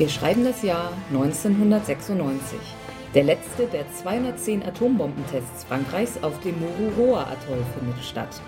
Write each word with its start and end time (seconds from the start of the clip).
Wir 0.00 0.08
schreiben 0.08 0.44
das 0.44 0.62
Jahr 0.62 0.94
1996. 1.10 2.58
Der 3.14 3.22
letzte 3.22 3.66
der 3.66 3.84
210 3.92 4.62
Atombombentests 4.62 5.64
Frankreichs 5.64 6.22
auf 6.22 6.40
dem 6.40 6.54
Mururoa-Atoll 6.58 7.62
findet 7.78 8.02
statt. 8.02 8.40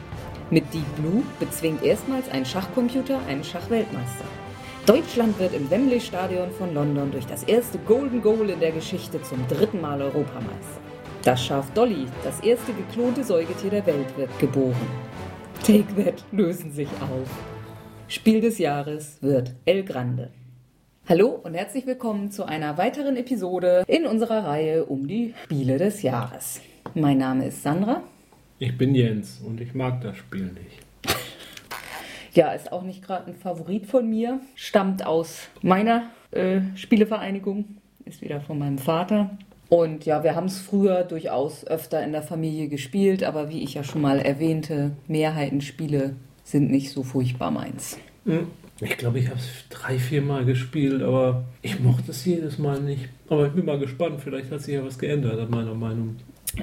Mit 0.48 0.72
Deep 0.72 0.86
Blue 0.96 1.22
bezwingt 1.38 1.82
erstmals 1.82 2.30
ein 2.30 2.46
Schachcomputer 2.46 3.20
einen 3.28 3.44
Schachweltmeister. 3.44 4.24
Deutschland 4.86 5.38
wird 5.38 5.52
im 5.52 5.70
Wembley-Stadion 5.70 6.52
von 6.52 6.72
London 6.72 7.12
durch 7.12 7.26
das 7.26 7.42
erste 7.42 7.76
Golden 7.80 8.22
Goal 8.22 8.48
in 8.48 8.60
der 8.60 8.72
Geschichte 8.72 9.20
zum 9.20 9.46
dritten 9.46 9.82
Mal 9.82 10.00
Europameister. 10.00 10.80
Das 11.22 11.44
Schaf 11.44 11.70
Dolly, 11.74 12.06
das 12.24 12.40
erste 12.40 12.72
geklonte 12.72 13.22
Säugetier 13.24 13.72
der 13.72 13.84
Welt, 13.84 14.16
wird 14.16 14.38
geboren. 14.38 14.88
Take 15.62 16.02
That 16.02 16.24
lösen 16.32 16.72
sich 16.72 16.88
auf. 17.02 17.28
Spiel 18.08 18.40
des 18.40 18.56
Jahres 18.56 19.18
wird 19.20 19.54
El 19.66 19.84
Grande. 19.84 20.30
Hallo 21.08 21.40
und 21.42 21.54
herzlich 21.54 21.84
willkommen 21.84 22.30
zu 22.30 22.44
einer 22.44 22.78
weiteren 22.78 23.16
Episode 23.16 23.82
in 23.88 24.06
unserer 24.06 24.44
Reihe 24.44 24.84
um 24.84 25.08
die 25.08 25.34
Spiele 25.42 25.76
des 25.76 26.02
Jahres. 26.02 26.60
Mein 26.94 27.18
Name 27.18 27.48
ist 27.48 27.64
Sandra. 27.64 28.04
Ich 28.60 28.78
bin 28.78 28.94
Jens 28.94 29.42
und 29.44 29.60
ich 29.60 29.74
mag 29.74 30.00
das 30.00 30.16
Spiel 30.16 30.52
nicht. 30.52 30.78
Ja, 32.34 32.52
ist 32.52 32.72
auch 32.72 32.82
nicht 32.82 33.02
gerade 33.02 33.26
ein 33.26 33.34
Favorit 33.34 33.84
von 33.84 34.08
mir. 34.08 34.40
Stammt 34.54 35.04
aus 35.04 35.48
meiner 35.60 36.04
äh, 36.30 36.60
Spielevereinigung, 36.76 37.76
ist 38.06 38.22
wieder 38.22 38.40
von 38.40 38.58
meinem 38.58 38.78
Vater. 38.78 39.36
Und 39.68 40.06
ja, 40.06 40.24
wir 40.24 40.34
haben 40.34 40.46
es 40.46 40.58
früher 40.58 41.02
durchaus 41.02 41.66
öfter 41.66 42.02
in 42.02 42.12
der 42.12 42.22
Familie 42.22 42.68
gespielt, 42.68 43.22
aber 43.22 43.50
wie 43.50 43.62
ich 43.62 43.74
ja 43.74 43.84
schon 43.84 44.00
mal 44.00 44.18
erwähnte, 44.18 44.92
Mehrheitenspiele 45.08 46.14
sind 46.42 46.70
nicht 46.70 46.90
so 46.90 47.02
furchtbar 47.02 47.50
meins. 47.50 47.98
Hm. 48.24 48.46
Ich 48.80 48.96
glaube, 48.96 49.18
ich 49.18 49.28
habe 49.28 49.38
es 49.38 49.68
drei, 49.68 49.98
vier 49.98 50.22
Mal 50.22 50.44
gespielt, 50.44 51.02
aber 51.02 51.44
ich 51.62 51.78
mochte 51.78 52.10
es 52.10 52.24
jedes 52.24 52.58
Mal 52.58 52.80
nicht. 52.80 53.08
Aber 53.28 53.46
ich 53.46 53.52
bin 53.52 53.64
mal 53.64 53.78
gespannt, 53.78 54.20
vielleicht 54.22 54.50
hat 54.50 54.60
sich 54.60 54.74
ja 54.74 54.84
was 54.84 54.98
geändert 54.98 55.38
an 55.38 55.50
meiner 55.50 55.74
Meinung. 55.74 56.16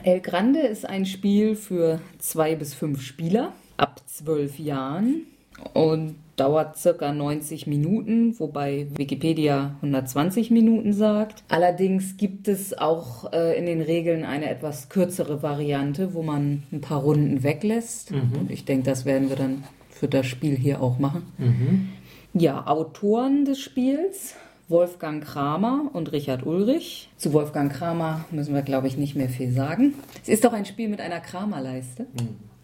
El 0.03 0.19
Grande 0.19 0.59
ist 0.59 0.87
ein 0.87 1.05
Spiel 1.05 1.55
für 1.55 1.99
zwei 2.19 2.55
bis 2.55 2.73
fünf 2.73 3.01
Spieler 3.01 3.53
ab 3.77 4.01
zwölf 4.05 4.59
Jahren 4.59 5.25
und 5.73 6.15
dauert 6.35 6.77
circa 6.77 7.11
90 7.11 7.67
Minuten, 7.67 8.39
wobei 8.39 8.87
Wikipedia 8.95 9.75
120 9.81 10.51
Minuten 10.51 10.93
sagt. 10.93 11.43
Allerdings 11.49 12.17
gibt 12.17 12.47
es 12.47 12.77
auch 12.77 13.33
äh, 13.33 13.57
in 13.57 13.65
den 13.65 13.81
Regeln 13.81 14.23
eine 14.23 14.49
etwas 14.49 14.89
kürzere 14.89 15.43
Variante, 15.43 16.13
wo 16.13 16.23
man 16.23 16.63
ein 16.71 16.81
paar 16.81 17.01
Runden 17.01 17.43
weglässt. 17.43 18.11
Mhm. 18.11 18.39
Und 18.39 18.51
ich 18.51 18.63
denke, 18.63 18.85
das 18.85 19.05
werden 19.05 19.29
wir 19.29 19.35
dann 19.35 19.63
für 19.89 20.07
das 20.07 20.27
Spiel 20.27 20.55
hier 20.55 20.81
auch 20.81 20.97
machen. 20.97 21.23
Mhm. 21.37 21.89
Ja, 22.33 22.67
Autoren 22.67 23.45
des 23.45 23.59
Spiels 23.59 24.35
Wolfgang 24.67 25.23
Kramer 25.23 25.89
und 25.93 26.11
Richard 26.11 26.45
Ulrich. 26.45 27.09
Zu 27.17 27.33
Wolfgang 27.33 27.71
Kramer 27.71 28.25
müssen 28.29 28.53
wir, 28.53 28.61
glaube 28.61 28.87
ich, 28.87 28.97
nicht 28.97 29.15
mehr 29.15 29.29
viel 29.29 29.51
sagen. 29.51 29.95
Es 30.21 30.29
ist 30.29 30.45
doch 30.45 30.53
ein 30.53 30.65
Spiel 30.65 30.89
mit 30.89 31.01
einer 31.01 31.19
Kramerleiste. 31.19 32.05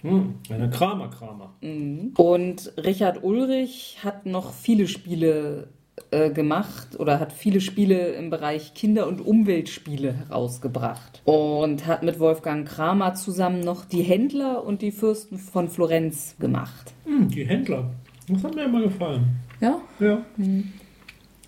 Mhm. 0.04 0.12
Mhm. 0.12 0.36
Eine 0.52 0.70
Kramer-Kramer. 0.70 1.54
Mhm. 1.62 2.14
Und 2.16 2.74
Richard 2.78 3.24
Ulrich 3.24 3.98
hat 4.04 4.28
noch 4.28 4.54
viele 4.54 4.88
Spiele 4.88 5.70
äh, 6.12 6.30
gemacht 6.30 7.00
oder 7.00 7.20
hat 7.20 7.34
viele 7.34 7.60
Spiele 7.60 8.10
im 8.10 8.30
Bereich 8.30 8.76
Kinder- 8.76 9.08
und 9.08 9.20
Umweltspiele 9.20 10.14
herausgebracht. 10.14 11.24
Und 11.26 11.88
hat 11.88 12.04
mit 12.04 12.20
Wolfgang 12.20 12.68
Kramer 12.68 13.16
zusammen 13.16 13.62
noch 13.62 13.84
die 13.84 14.04
Händler 14.04 14.64
und 14.64 14.84
die 14.84 14.92
Fürsten 14.92 15.40
von 15.40 15.70
Florenz 15.70 16.36
gemacht. 16.40 16.94
Mhm, 17.08 17.30
die 17.30 17.46
Händler. 17.46 17.90
Das 18.28 18.44
hat 18.44 18.56
mir 18.56 18.66
immer 18.66 18.82
gefallen. 18.82 19.26
Ja? 19.62 19.82
Ja. 20.00 20.26
Mhm. 20.38 20.74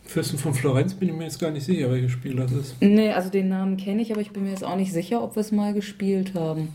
Fürsten 0.06 0.38
von 0.38 0.53
Florenz 0.53 0.94
bin 0.94 1.09
ich 1.09 1.16
mir 1.16 1.25
jetzt 1.25 1.40
gar 1.40 1.51
nicht 1.51 1.66
sicher, 1.66 1.91
welches 1.91 2.12
Spiel 2.12 2.35
das 2.35 2.51
ist. 2.51 2.75
Nee, 2.79 3.12
also 3.12 3.29
den 3.29 3.50
Namen 3.50 3.75
kenne 3.75 4.01
ich, 4.01 4.12
aber 4.12 4.22
ich 4.22 4.31
bin 4.31 4.44
mir 4.44 4.51
jetzt 4.51 4.63
auch 4.63 4.78
nicht 4.78 4.94
sicher, 4.94 5.22
ob 5.22 5.35
wir 5.35 5.41
es 5.41 5.51
mal 5.51 5.73
gespielt 5.73 6.34
haben. 6.34 6.69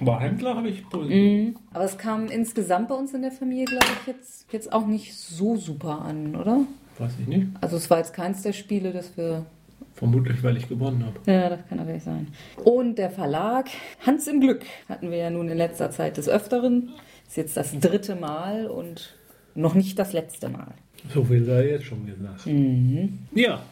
Aber 0.00 0.18
Händler 0.18 0.56
habe 0.56 0.68
ich. 0.68 0.82
Mhm. 0.92 1.56
Aber 1.72 1.84
es 1.84 1.96
kam 1.96 2.26
insgesamt 2.26 2.88
bei 2.88 2.94
uns 2.94 3.14
in 3.14 3.22
der 3.22 3.30
Familie, 3.30 3.66
glaube 3.66 3.86
ich, 4.00 4.06
jetzt, 4.08 4.52
jetzt 4.52 4.72
auch 4.72 4.86
nicht 4.86 5.14
so 5.14 5.56
super 5.56 6.02
an, 6.02 6.34
oder? 6.34 6.62
Weiß 6.98 7.12
ich 7.20 7.28
nicht. 7.28 7.46
Also 7.60 7.76
es 7.76 7.88
war 7.88 7.98
jetzt 7.98 8.12
keins 8.12 8.42
der 8.42 8.52
Spiele, 8.52 8.92
das 8.92 9.16
wir. 9.16 9.46
Vermutlich, 9.94 10.42
weil 10.42 10.56
ich 10.56 10.68
gewonnen 10.68 11.04
habe. 11.04 11.30
Ja, 11.30 11.50
das 11.50 11.60
kann 11.68 11.78
natürlich 11.78 12.02
sein. 12.02 12.28
Und 12.64 12.96
der 12.96 13.10
Verlag 13.10 13.68
Hans 14.04 14.26
im 14.26 14.40
Glück 14.40 14.64
hatten 14.88 15.10
wir 15.10 15.18
ja 15.18 15.30
nun 15.30 15.48
in 15.48 15.56
letzter 15.56 15.90
Zeit 15.90 16.16
des 16.16 16.28
Öfteren. 16.28 16.90
Ist 17.28 17.36
jetzt 17.36 17.56
das 17.56 17.78
dritte 17.78 18.16
Mal 18.16 18.66
und 18.66 19.14
noch 19.54 19.74
nicht 19.74 19.98
das 19.98 20.12
letzte 20.12 20.48
Mal. 20.48 20.74
So 21.12 21.24
viel 21.24 21.44
sei 21.44 21.70
jetzt 21.70 21.86
schon 21.86 22.06
gesagt. 22.06 22.46
Mhm. 22.46 23.18
Ja. 23.34 23.62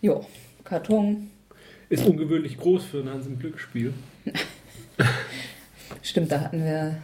Jo, 0.00 0.26
Karton. 0.64 1.30
Ist 1.88 2.06
ungewöhnlich 2.06 2.58
groß 2.58 2.84
für 2.84 3.00
ein 3.00 3.10
Hans 3.10 3.26
im 3.26 3.38
Glück-Spiel. 3.38 3.92
Stimmt, 6.02 6.32
da 6.32 6.40
hatten 6.40 6.64
wir. 6.64 6.96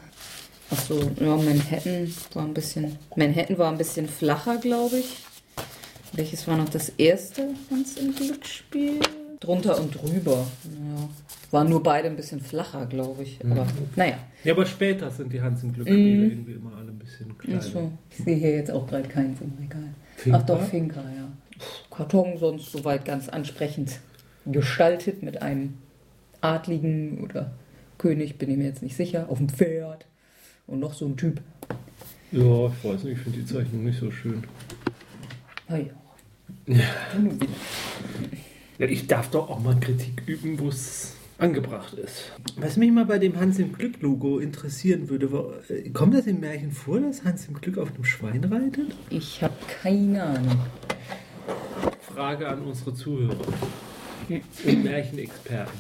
Achso, 0.71 0.99
ja, 1.21 1.37
Manhattan 1.37 2.13
war 2.35 2.45
ein 2.45 2.55
bisschen. 2.55 2.97
Manhattan 3.17 3.59
war 3.59 3.71
ein 3.71 3.79
bisschen 3.79 4.09
flacher, 4.09 4.59
glaube 4.59 4.99
ich. 4.99 5.17
Welches 6.13 6.47
war 6.49 6.57
noch 6.57 6.69
das 6.69 6.89
erste 6.91 7.51
Hans 7.71 7.97
im 7.97 8.15
Glück-Spiel? 8.15 9.01
Drunter 9.41 9.81
und 9.81 9.95
drüber. 9.95 10.47
Ja. 10.65 11.09
Waren 11.51 11.71
nur 11.71 11.83
beide 11.83 12.09
ein 12.09 12.17
bisschen 12.17 12.41
flacher, 12.41 12.87
glaube 12.87 13.23
ich. 13.23 13.39
Aber 13.45 13.65
mhm. 13.65 13.71
naja. 13.95 14.19
Ja, 14.45 14.53
aber 14.53 14.67
später 14.67 15.11
sind 15.11 15.33
die 15.33 15.41
Hans 15.41 15.63
im 15.63 15.73
Glück-Spiele 15.73 16.25
mhm. 16.25 16.31
irgendwie 16.31 16.53
immer 16.53 16.77
alle 16.77 16.88
bisschen 17.09 17.39
kleiner. 17.39 17.63
So. 17.63 17.93
Ich 18.11 18.17
sehe 18.19 18.37
hier 18.37 18.57
jetzt 18.57 18.71
auch 18.71 18.87
gerade 18.87 19.09
keins 19.09 19.41
im 19.41 19.53
Regal. 19.61 19.89
Finker? 20.17 20.39
Ach 20.39 20.47
doch, 20.47 20.63
Finker, 20.63 21.05
ja. 21.17 21.29
Karton 21.91 22.39
sonst 22.39 22.71
soweit 22.71 23.05
ganz 23.05 23.29
ansprechend 23.29 23.99
gestaltet 24.47 25.23
mit 25.23 25.43
einem 25.43 25.75
Adligen 26.41 27.19
oder 27.23 27.53
König, 27.99 28.39
bin 28.39 28.51
ich 28.51 28.57
mir 28.57 28.67
jetzt 28.67 28.83
nicht 28.83 28.97
sicher, 28.97 29.29
auf 29.29 29.39
dem 29.39 29.49
Pferd 29.49 30.07
und 30.67 30.79
noch 30.79 30.95
so 30.95 31.07
ein 31.07 31.17
Typ. 31.17 31.41
Ja, 32.31 32.69
ich 32.69 32.85
weiß 32.85 33.05
nicht, 33.05 33.17
ich 33.17 33.19
finde 33.19 33.39
die 33.41 33.47
Zeichnung 33.47 33.85
nicht 33.85 33.99
so 33.99 34.11
schön. 34.11 34.45
Ja. 35.69 35.79
ja. 35.79 36.85
ja. 38.79 38.87
Ich 38.87 39.07
darf 39.09 39.31
doch 39.31 39.51
auch 39.51 39.59
mal 39.59 39.79
Kritik 39.81 40.23
üben, 40.27 40.59
wo 40.61 40.69
es 40.69 41.17
angebracht 41.39 41.95
ist. 41.95 42.33
Was 42.57 42.77
mich 42.77 42.91
mal 42.91 43.07
bei 43.07 43.19
dem 43.19 43.39
Hans 43.39 43.59
im 43.59 43.73
Glück-Logo 43.73 44.39
interessieren 44.39 45.09
würde, 45.09 45.33
war, 45.33 45.53
äh, 45.71 45.89
kommt 45.91 46.15
das 46.15 46.27
im 46.27 46.41
Märchen 46.41 46.73
vor, 46.73 47.01
dass 47.01 47.25
Hans 47.25 47.47
im 47.47 47.55
Glück 47.55 47.79
auf 47.79 47.95
einem 47.95 48.05
Schwein 48.05 48.45
reitet? 48.45 48.95
Ich 49.09 49.43
habe 49.43 49.55
keine 49.83 50.23
Ahnung. 50.23 50.61
Frage 52.01 52.49
an 52.49 52.63
unsere 52.63 52.93
Zuhörer 52.93 53.37
und 54.29 54.85
Märchenexperten. 54.85 55.79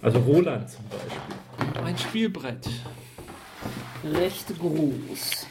Also 0.00 0.18
Roland 0.20 0.70
zum 0.70 0.84
Beispiel. 0.88 1.82
Ein 1.84 1.98
Spielbrett. 1.98 2.68
Recht 4.04 4.58
groß. 4.58 5.46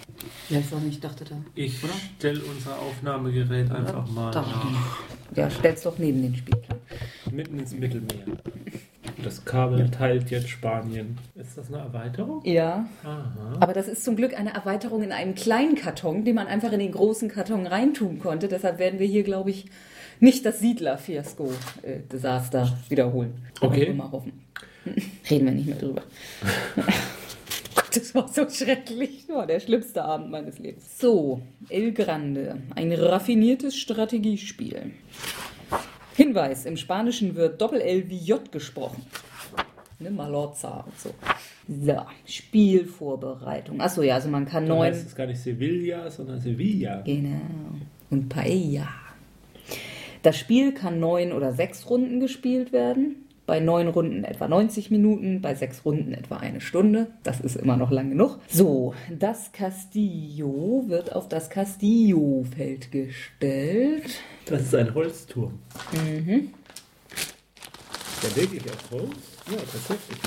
Ja, 0.50 0.60
ich, 0.60 0.72
nicht, 0.84 1.04
dachte 1.04 1.26
da. 1.26 1.36
Ich 1.56 1.82
stelle 2.18 2.42
unser 2.44 2.80
Aufnahmegerät 2.80 3.70
einfach 3.70 4.10
mal 4.10 4.32
nach. 4.32 4.66
Ja, 5.36 5.50
stell's 5.50 5.82
doch 5.84 5.98
neben 5.98 6.22
den 6.22 6.36
Spielplan. 6.36 6.65
Mitten 7.36 7.60
ins 7.60 7.74
Mittelmeer. 7.74 8.26
Das 9.24 9.46
Kabel 9.46 9.90
teilt 9.90 10.30
jetzt 10.30 10.50
Spanien. 10.50 11.18
Ist 11.36 11.58
das 11.58 11.68
eine 11.68 11.78
Erweiterung? 11.84 12.42
Ja. 12.44 12.88
Aha. 13.04 13.58
Aber 13.60 13.74
das 13.74 13.88
ist 13.88 14.04
zum 14.04 14.16
Glück 14.16 14.38
eine 14.38 14.54
Erweiterung 14.54 15.02
in 15.04 15.12
einem 15.12 15.36
kleinen 15.36 15.76
Karton, 15.76 16.26
den 16.26 16.34
man 16.36 16.48
einfach 16.48 16.72
in 16.72 16.80
den 16.80 16.92
großen 16.92 17.30
Karton 17.30 17.68
reintun 17.68 18.18
konnte. 18.20 18.48
Deshalb 18.48 18.80
werden 18.80 19.00
wir 19.00 19.08
hier, 19.08 19.24
glaube 19.24 19.50
ich, 19.50 19.66
nicht 20.20 20.46
das 20.46 20.60
Siedler-Fiasko-Desaster 20.60 22.64
äh, 22.64 22.90
wiederholen. 22.90 23.34
Okay. 23.62 23.94
Mal 23.94 24.12
hoffen. 24.12 24.34
Reden 25.30 25.46
wir 25.46 25.54
nicht 25.54 25.68
mehr 25.68 25.78
drüber. 25.78 26.02
Das 27.94 28.14
war 28.14 28.28
so 28.28 28.50
schrecklich. 28.50 29.26
Das 29.26 29.36
war 29.38 29.48
der 29.48 29.62
schlimmste 29.62 30.04
Abend 30.04 30.30
meines 30.30 30.60
Lebens. 30.60 31.00
So, 31.00 31.42
El 31.70 31.94
Grande. 31.94 32.58
Ein 32.76 32.92
raffiniertes 32.92 33.78
Strategiespiel. 33.78 34.92
Hinweis: 36.16 36.66
Im 36.66 36.78
Spanischen 36.78 37.36
wird 37.36 37.62
Doppel-L 37.62 38.10
wie 38.10 38.18
J 38.18 38.52
gesprochen. 38.52 39.04
Ne, 40.00 40.12
Malorza 40.12 40.86
und 40.86 41.00
so. 41.00 41.14
So, 41.68 42.02
Spielvorbereitung. 42.26 43.80
Achso, 43.82 44.02
ja, 44.02 44.16
also 44.16 44.30
man 44.30 44.46
kann 44.46 44.68
neun. 44.68 44.90
Das 44.90 45.04
ist 45.04 45.16
gar 45.16 45.26
nicht 45.26 45.40
Sevilla, 45.40 46.12
sondern 46.12 46.40
Sevilla. 46.40 47.02
Genau. 47.02 47.42
Und 48.10 48.30
Paella. 48.30 48.88
Das 50.22 50.38
Spiel 50.38 50.74
kann 50.74 51.00
neun 51.00 51.32
oder 51.32 51.54
sechs 51.54 51.90
Runden 51.90 52.20
gespielt 52.20 52.72
werden 52.72 53.25
bei 53.46 53.60
neun 53.60 53.88
Runden 53.88 54.24
etwa 54.24 54.48
90 54.48 54.92
Minuten, 54.92 55.42
bei 55.42 55.56
sechs 55.56 55.86
Runden 55.86 56.14
etwa 56.14 56.38
eine 56.38 56.62
Stunde. 56.62 57.08
Das 57.24 57.40
ist 57.40 57.56
immer 57.56 57.78
noch 57.78 57.92
lang 57.92 58.10
genug. 58.10 58.40
So, 58.50 58.94
das 59.10 59.52
Castillo 59.52 60.84
wird 60.88 61.14
auf 61.14 61.30
das 61.30 61.50
Castillo-Feld 61.50 62.92
gestellt. 62.92 64.20
Das 64.46 64.62
ist 64.62 64.76
ein 64.76 64.94
Holzturm. 64.94 65.60
Mhm. 65.92 66.50
Der 68.24 68.36
wirklich 68.36 68.64
aus 68.64 68.92
Holz? 68.92 69.10
Ja, 69.52 69.58
tatsächlich. 69.58 70.18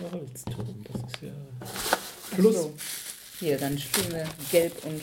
Ein 0.00 0.20
Holzturm. 0.20 0.84
Das 0.92 1.12
ist 1.12 1.22
ja. 1.22 2.36
Plus. 2.36 2.54
So. 2.54 2.74
Hier, 3.40 3.58
dann 3.58 3.78
spielen 3.78 4.12
wir 4.12 4.26
Gelb 4.50 4.72
und 4.84 5.00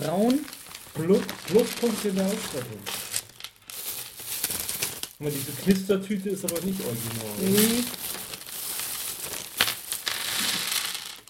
Braun. 0.00 0.40
Plus, 0.94 1.20
Pluspunkte 1.46 2.08
in 2.08 2.16
der 2.16 2.26
Ausstattung. 2.26 2.78
Aber 5.22 5.30
diese 5.30 5.52
Knistertüte 5.52 6.30
ist 6.30 6.44
aber 6.44 6.60
nicht 6.66 6.80
original. 6.84 7.36
Mhm. 7.40 7.84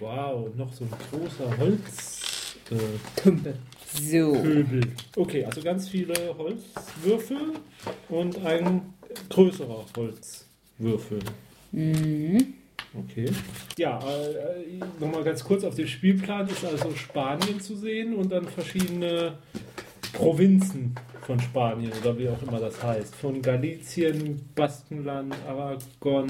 Wow, 0.00 0.49
noch 0.56 0.73
so 0.73 0.85
ein 0.85 0.91
großer 1.11 1.59
Holz. 1.59 2.56
Äh. 2.71 3.53
So. 4.11 4.33
Pöbel. 4.33 4.81
Okay, 5.15 5.44
also 5.44 5.61
ganz 5.61 5.91
viele 5.91 6.15
Holzwürfel 6.39 7.53
und 8.09 8.43
ein 8.43 8.94
größerer 9.29 9.85
Holzwürfel. 9.94 11.19
Mhm. 11.73 12.55
Okay. 12.94 13.31
Ja, 13.77 13.99
äh, 13.99 14.79
nochmal 14.99 15.23
ganz 15.23 15.44
kurz 15.44 15.65
auf 15.65 15.75
dem 15.75 15.87
Spielplan 15.87 16.49
ist 16.49 16.65
also 16.65 16.94
Spanien 16.94 17.61
zu 17.61 17.77
sehen 17.77 18.15
und 18.15 18.33
dann 18.33 18.49
verschiedene 18.49 19.35
Provinzen 20.12 20.94
von 21.26 21.41
Spanien 21.41 21.93
oder 22.00 22.19
wie 22.19 22.29
auch 22.29 22.43
immer 22.43 22.61
das 22.61 22.82
heißt. 22.82 23.14
Von 23.14 23.41
Galicien, 23.43 24.41
Baskenland, 24.55 25.35
Aragon, 25.47 26.29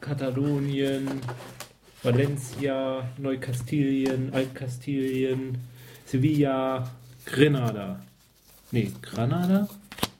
Katalonien, 0.00 1.08
Valencia, 2.02 3.08
Neukastilien, 3.18 4.32
Altkastilien, 4.32 5.58
Sevilla, 6.06 6.90
Grenada. 7.26 8.00
Nee, 8.70 8.92
Granada? 9.02 9.68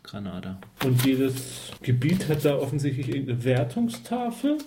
Granada. 0.02 0.58
Und 0.84 1.04
jedes 1.04 1.70
Gebiet 1.82 2.28
hat 2.28 2.44
da 2.44 2.56
offensichtlich 2.56 3.08
irgendeine 3.08 3.44
Wertungstafel 3.44 4.58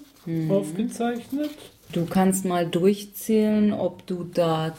aufgezeichnet. 0.49 1.51
Du 1.91 2.05
kannst 2.05 2.45
mal 2.45 2.67
durchzählen, 2.67 3.73
ob 3.73 4.05
du 4.07 4.23
da 4.23 4.73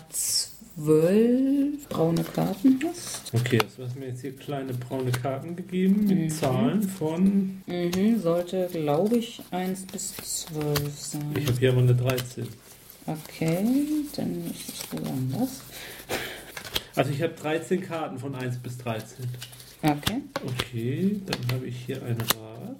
zwölf 0.75 1.89
braune 1.89 2.25
Karten 2.25 2.81
hast. 2.87 3.33
Okay, 3.35 3.59
also 3.63 3.77
du 3.83 3.85
hast 3.89 3.97
mir 3.99 4.07
jetzt 4.09 4.21
hier 4.23 4.35
kleine 4.37 4.73
braune 4.75 5.13
Karten 5.13 5.57
gegeben 5.57 6.07
mit 6.07 6.19
Mhm. 6.19 6.29
Zahlen 6.31 6.83
von. 6.83 7.63
Mhm, 7.67 8.21
sollte, 8.21 8.69
glaube 8.73 9.17
ich, 9.19 9.43
1 9.51 9.87
bis 9.87 10.15
12 10.17 10.89
Ich 10.89 10.95
sein. 10.95 11.35
habe 11.47 11.59
hier 11.59 11.71
aber 11.73 11.81
eine 11.81 11.95
13. 11.95 12.49
Okay, 13.07 13.65
dann 14.17 14.51
ist 14.51 14.69
es 14.69 14.93
wohl 14.93 15.07
anders. 15.09 15.61
Also 16.95 17.11
ich 17.11 17.23
habe 17.23 17.33
13 17.35 17.81
Karten 17.81 18.19
von 18.19 18.35
1 18.35 18.59
bis 18.59 18.79
13. 18.79 19.27
Okay. 19.83 20.23
Okay, 20.47 21.21
dann 21.27 21.57
habe 21.57 21.67
ich 21.67 21.77
hier 21.87 22.03
ein 22.05 22.19
Rad 22.21 22.77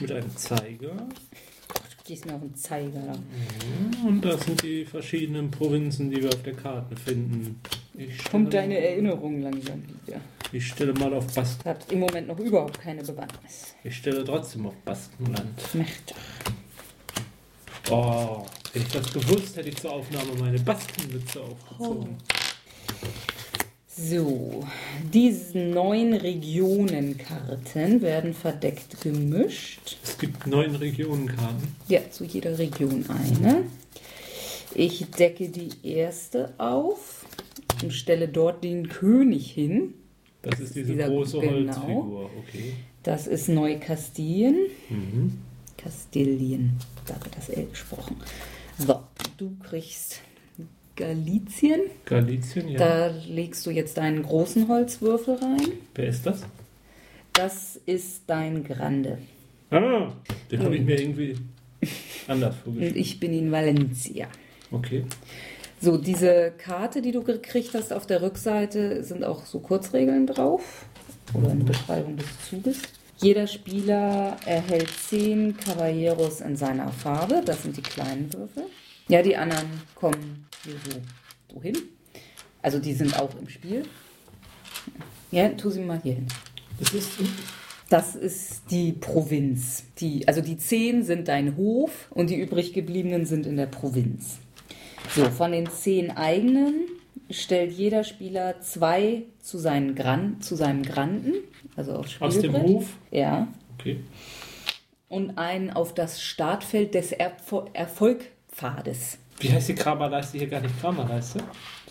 mit 0.00 0.12
einem 0.12 0.36
Zeiger. 0.36 1.08
Gehst 2.06 2.24
mir 2.24 2.34
auf 2.34 2.40
den 2.40 2.54
Zeiger. 2.54 3.00
da. 3.04 4.08
Und 4.08 4.24
das 4.24 4.44
sind 4.44 4.62
die 4.62 4.84
verschiedenen 4.84 5.50
Provinzen, 5.50 6.08
die 6.10 6.22
wir 6.22 6.28
auf 6.28 6.42
der 6.42 6.54
Karte 6.54 6.94
finden. 6.96 7.60
Kommt 8.30 8.54
deine 8.54 8.78
Erinnerung 8.78 9.40
langsam 9.42 9.82
wieder. 10.06 10.20
ich 10.52 10.66
stelle 10.68 10.92
mal 10.94 11.12
auf 11.14 11.26
Basken. 11.34 11.68
Hat 11.68 11.90
im 11.90 12.00
Moment 12.00 12.28
noch 12.28 12.38
überhaupt 12.38 12.80
keine 12.80 13.02
Bewandtnis. 13.02 13.74
Ich 13.82 13.96
stelle 13.96 14.22
trotzdem 14.24 14.66
auf 14.66 14.74
Baskenland. 14.84 15.74
Mächte. 15.74 16.14
Oh, 17.90 18.44
hätte 18.72 18.86
ich 18.86 18.92
das 18.92 19.12
gewusst, 19.12 19.56
hätte 19.56 19.68
ich 19.68 19.76
zur 19.76 19.92
Aufnahme 19.92 20.30
meine 20.38 20.58
Baskenmütze 20.60 21.40
aufgezogen. 21.40 22.16
So, 23.98 24.62
diese 25.12 25.58
neun 25.58 26.12
Regionenkarten 26.12 28.02
werden 28.02 28.34
verdeckt 28.34 29.00
gemischt. 29.00 29.96
Es 30.02 30.18
gibt 30.18 30.46
neun 30.46 30.74
Regionenkarten. 30.74 31.68
Ja, 31.88 32.00
zu 32.10 32.24
jeder 32.24 32.58
Region 32.58 33.06
eine. 33.08 33.64
Ich 34.74 35.06
decke 35.12 35.48
die 35.48 35.70
erste 35.82 36.52
auf 36.58 37.24
und 37.82 37.92
stelle 37.94 38.28
dort 38.28 38.62
den 38.62 38.88
König 38.90 39.50
hin. 39.52 39.94
Das 40.42 40.60
ist 40.60 40.76
diese 40.76 40.92
Dieser- 40.92 41.08
große 41.08 41.38
genau. 41.40 41.52
Holzfigur. 41.76 42.30
Okay. 42.46 42.72
Das 43.02 43.26
ist 43.26 43.48
Neukastilien. 43.48 44.56
Mhm. 44.90 45.38
Kastilien, 45.78 46.72
da 47.06 47.14
wird 47.24 47.36
das 47.36 47.48
L 47.48 47.66
gesprochen. 47.66 48.16
So, 48.78 49.00
du 49.38 49.56
kriegst 49.62 50.20
Galizien. 50.96 51.80
Galizien, 52.04 52.68
ja. 52.68 52.78
Da 52.78 53.06
legst 53.28 53.64
du 53.66 53.70
jetzt 53.70 53.98
deinen 53.98 54.22
großen 54.22 54.66
Holzwürfel 54.68 55.34
rein. 55.34 55.72
Wer 55.94 56.08
ist 56.08 56.26
das? 56.26 56.42
Das 57.32 57.78
ist 57.86 58.22
dein 58.26 58.64
Grande. 58.64 59.18
Ah, 59.70 60.12
den 60.50 60.62
habe 60.62 60.76
ich 60.76 60.82
mir 60.82 60.98
irgendwie 61.00 61.36
anders 62.28 62.54
Und 62.64 62.74
vorgestellt. 62.74 62.96
ich 62.96 63.20
bin 63.20 63.32
in 63.32 63.52
Valencia. 63.52 64.26
Okay. 64.70 65.04
So, 65.80 65.98
diese 65.98 66.52
Karte, 66.56 67.02
die 67.02 67.12
du 67.12 67.22
gekriegt 67.22 67.74
hast 67.74 67.92
auf 67.92 68.06
der 68.06 68.22
Rückseite, 68.22 69.04
sind 69.04 69.24
auch 69.24 69.44
so 69.44 69.60
Kurzregeln 69.60 70.26
drauf. 70.26 70.86
Oder 71.34 71.50
eine 71.50 71.64
Beschreibung 71.64 72.16
des 72.16 72.26
Zuges. 72.48 72.78
Jeder 73.18 73.46
Spieler 73.46 74.36
erhält 74.46 74.88
10 75.08 75.56
Caballeros 75.58 76.40
in 76.40 76.56
seiner 76.56 76.90
Farbe. 76.92 77.42
Das 77.44 77.62
sind 77.62 77.76
die 77.76 77.82
kleinen 77.82 78.32
Würfel. 78.32 78.64
Ja, 79.08 79.22
die 79.22 79.36
anderen 79.36 79.68
kommen 79.94 80.46
hier 80.64 80.74
so, 80.84 81.00
so 81.54 81.62
hin. 81.62 81.76
Also 82.62 82.78
die 82.78 82.92
sind 82.92 83.18
auch 83.18 83.34
im 83.38 83.48
Spiel. 83.48 83.84
Ja, 85.30 85.48
tu 85.50 85.70
sie 85.70 85.80
mal 85.80 86.00
hier 86.02 86.14
hin. 86.14 86.26
Das 86.80 86.92
ist 86.92 87.10
Das 87.88 88.16
ist 88.16 88.62
die 88.70 88.92
Provinz. 88.92 89.84
Die, 89.98 90.26
also 90.26 90.40
die 90.40 90.58
zehn 90.58 91.04
sind 91.04 91.28
dein 91.28 91.56
Hof 91.56 92.08
und 92.10 92.30
die 92.30 92.36
übrig 92.36 92.72
gebliebenen 92.72 93.26
sind 93.26 93.46
in 93.46 93.56
der 93.56 93.66
Provinz. 93.66 94.38
So, 95.14 95.24
von 95.30 95.52
den 95.52 95.70
zehn 95.70 96.10
eigenen 96.10 96.74
stellt 97.30 97.72
jeder 97.72 98.02
Spieler 98.02 98.60
zwei 98.60 99.22
zu, 99.40 99.58
seinen 99.58 99.94
Gran, 99.94 100.40
zu 100.40 100.56
seinem 100.56 100.82
Granden, 100.82 101.34
also 101.76 101.92
aufs 101.92 102.20
aus 102.20 102.34
dem 102.34 102.50
Spielbrett. 102.50 102.66
Hof. 102.66 102.88
Ja. 103.12 103.48
Okay. 103.78 104.00
Und 105.08 105.38
einen 105.38 105.70
auf 105.70 105.94
das 105.94 106.20
Startfeld 106.20 106.94
des 106.94 107.12
Erfol 107.12 108.18
Erfolgpfades. 108.60 109.18
Wie 109.38 109.52
heißt 109.52 109.68
die 109.68 109.74
Kramerleiste 109.74 110.38
hier 110.38 110.46
gar 110.46 110.60
nicht 110.60 110.80
Kramerleiste? 110.80 111.40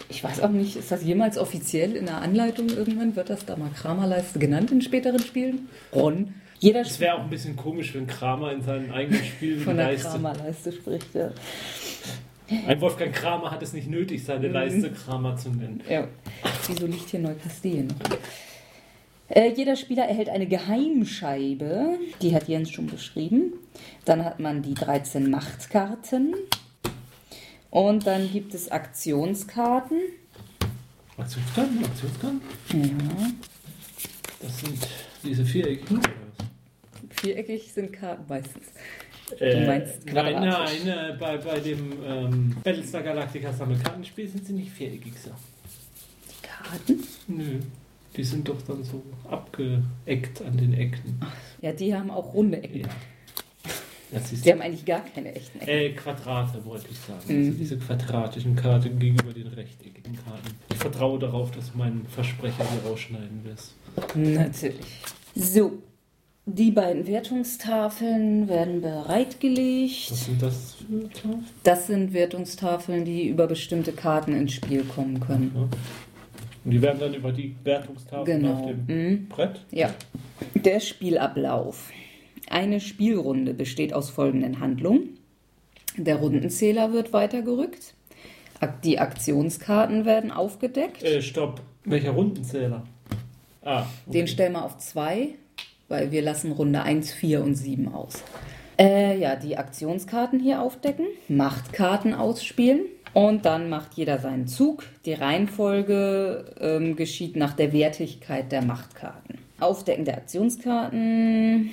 Ich 0.10 0.24
weiß 0.24 0.42
auch 0.42 0.50
nicht, 0.50 0.76
ist 0.76 0.92
das 0.92 1.04
jemals 1.04 1.38
offiziell 1.38 1.96
in 1.96 2.06
der 2.08 2.18
Anleitung 2.22 2.70
irgendwann? 2.70 3.16
Wird 3.16 3.30
das 3.30 3.46
da 3.46 3.56
mal 3.56 3.70
Kramerleiste 3.70 4.40
genannt 4.40 4.72
in 4.72 4.82
späteren 4.82 5.20
Spielen? 5.20 5.69
Ron. 5.94 6.34
Jeder 6.60 6.81
Es 6.81 7.00
wäre 7.00 7.16
auch 7.16 7.19
ein 7.24 7.30
bisschen 7.30 7.56
komisch, 7.56 7.94
wenn 7.94 8.07
Kramer 8.07 8.52
in 8.52 8.64
seinen 8.64 8.92
eigenen 8.92 9.24
Spielen 9.38 9.62
von 9.62 9.78
der 9.78 9.88
Leiste. 9.88 10.10
Kramerleiste 10.10 10.72
spricht. 10.72 11.14
Ja. 11.14 11.31
Ein 12.68 12.81
Wolfgang 12.81 13.14
Kramer 13.14 13.52
hat 13.52 13.62
es 13.62 13.74
nicht 13.74 13.90
nötig, 13.90 14.24
seine 14.24 14.48
Mhm. 14.48 14.54
Leiste 14.54 14.92
Kramer 14.92 15.36
zu 15.38 15.50
nennen. 15.50 15.81
Ja. 15.90 16.07
Wieso 16.68 16.88
liegt 16.88 17.10
hier 17.10 17.19
Neukastilien? 17.19 17.94
Äh, 19.28 19.52
jeder 19.54 19.76
Spieler 19.76 20.06
erhält 20.06 20.30
eine 20.30 20.46
Geheimscheibe, 20.46 21.98
die 22.22 22.36
hat 22.36 22.48
Jens 22.48 22.72
schon 22.72 22.88
beschrieben. 22.88 23.54
Dann 24.06 24.24
hat 24.24 24.40
man 24.40 24.62
die 24.62 24.76
13 24.76 25.30
Machtkarten. 25.30 26.36
Und 27.72 28.06
dann 28.08 28.32
gibt 28.32 28.54
es 28.54 28.70
Aktionskarten. 28.70 30.00
Aktionskarten? 31.18 31.84
Aktionskarten? 31.84 32.42
Ja. 32.74 33.28
Das 34.42 34.60
sind 34.60 34.88
diese 35.24 35.44
viereckigen. 35.44 36.02
Viereckig 37.10 37.74
sind 37.74 37.92
Karten 37.92 38.26
meistens. 38.30 38.68
Äh, 39.40 39.66
meinst 39.66 40.06
nein, 40.06 40.34
quadratisch. 40.36 40.84
nein, 40.86 41.14
äh, 41.14 41.18
bei, 41.18 41.38
bei 41.38 41.60
dem 41.60 41.94
ähm, 42.06 42.56
Battlestar 42.64 43.02
Galactica 43.02 43.52
Sammelkartenspiel 43.52 44.28
sind 44.28 44.46
sie 44.46 44.54
nicht 44.54 44.72
viereckig 44.72 45.14
so. 45.20 45.32
Die 46.30 46.48
Karten? 46.48 47.04
Nö. 47.28 47.60
Die 48.16 48.24
sind 48.24 48.48
doch 48.48 48.62
dann 48.62 48.84
so 48.84 49.04
abgeeckt 49.30 50.42
an 50.42 50.57
den 50.57 50.74
Ecken. 50.74 51.19
Ja, 51.62 51.74
die 51.74 51.94
haben 51.94 52.10
auch 52.12 52.34
runde 52.34 52.62
Ecken. 52.64 52.81
Ja. 52.81 52.90
Die 54.44 54.52
haben 54.52 54.62
eigentlich 54.62 54.86
gar 54.86 55.04
keine 55.04 55.36
echten 55.36 55.60
Ecken. 55.60 55.69
äh, 55.69 55.90
Quadrate, 55.92 56.64
wollte 56.64 56.86
ich 56.90 56.98
sagen. 56.98 57.19
Mhm. 57.28 57.48
Also 57.48 57.57
diese 57.57 57.78
quadratischen 57.78 58.56
Karten 58.56 58.98
gegenüber 59.00 59.34
den 59.34 59.48
rechteckigen 59.48 60.16
Karten. 60.24 60.56
Ich 60.72 60.78
vertraue 60.78 61.19
darauf, 61.19 61.52
dass 61.52 61.76
mein 61.76 62.06
Versprecher 62.07 62.64
hier 62.69 62.90
rausschneiden 62.90 63.44
wirst. 63.44 63.74
Natürlich. 64.14 64.86
So, 65.34 65.80
die 66.45 66.72
beiden 66.72 67.07
Wertungstafeln 67.07 68.48
werden 68.48 68.81
bereitgelegt. 68.81 70.12
Was 70.12 70.26
sind 70.26 70.42
das 70.42 70.76
für 70.76 71.10
Tafeln? 71.10 71.45
Das 71.64 71.88
sind 71.88 72.14
Wertungstafeln, 72.14 73.04
die 73.04 73.28
über 73.28 73.48
bestimmte 73.48 73.92
Karten 73.92 74.34
ins 74.36 74.54
Spiel 74.54 74.84
kommen 74.84 75.19
können. 75.19 75.52
Ja. 75.56 75.68
Und 76.66 76.72
die 76.72 76.81
werden 76.81 77.00
dann 77.00 77.14
über 77.14 77.31
die 77.31 77.56
Wertungstafeln 77.64 78.45
auf 78.48 78.66
Genau. 78.66 78.74
dem 78.88 79.10
Mhm. 79.12 79.28
Brett? 79.30 79.62
Ja. 79.72 79.94
Der 80.56 80.80
Spielablauf. 80.80 81.92
Eine 82.50 82.80
Spielrunde 82.80 83.54
besteht 83.54 83.94
aus 83.94 84.10
folgenden 84.10 84.60
Handlungen. 84.60 85.18
Der 85.98 86.18
Rundenzähler 86.18 86.92
wird 86.92 87.14
weitergerückt. 87.14 87.94
Die 88.84 89.00
Aktionskarten 89.00 90.06
werden 90.06 90.31
aufgedeckt. 90.31 91.04
Äh, 91.04 91.22
stopp. 91.22 91.62
Welcher 91.84 92.12
Rundenzähler? 92.12 92.84
Ah, 93.64 93.81
okay. 94.07 94.19
Den 94.19 94.28
stellen 94.28 94.54
wir 94.54 94.66
auf 94.66 94.78
zwei, 94.80 95.30
weil 95.88 96.12
wir 96.12 96.22
lassen 96.22 96.52
Runde 96.52 96.81
1, 96.81 97.12
4 97.14 97.44
und 97.44 97.56
7 97.56 97.94
aus. 97.94 98.24
Äh, 98.78 99.19
ja, 99.19 99.36
die 99.36 99.57
Aktionskarten 99.57 100.40
hier 100.40 100.62
aufdecken, 100.62 101.06
Machtkarten 101.28 102.14
ausspielen, 102.14 102.81
Und 103.16 103.45
dann 103.45 103.69
macht 103.69 103.94
jeder 103.94 104.19
seinen 104.19 104.45
Zug. 104.45 104.84
Die 105.06 105.14
Reihenfolge 105.14 106.54
ähm, 106.60 106.98
geschieht 106.98 107.38
nach 107.38 107.54
der 107.54 107.72
Wertigkeit 107.72 108.52
der 108.52 108.62
Machtkarten. 108.62 109.38
Aufdecken 109.57 110.04
der 110.04 110.18
Aktionskarten. 110.18 111.69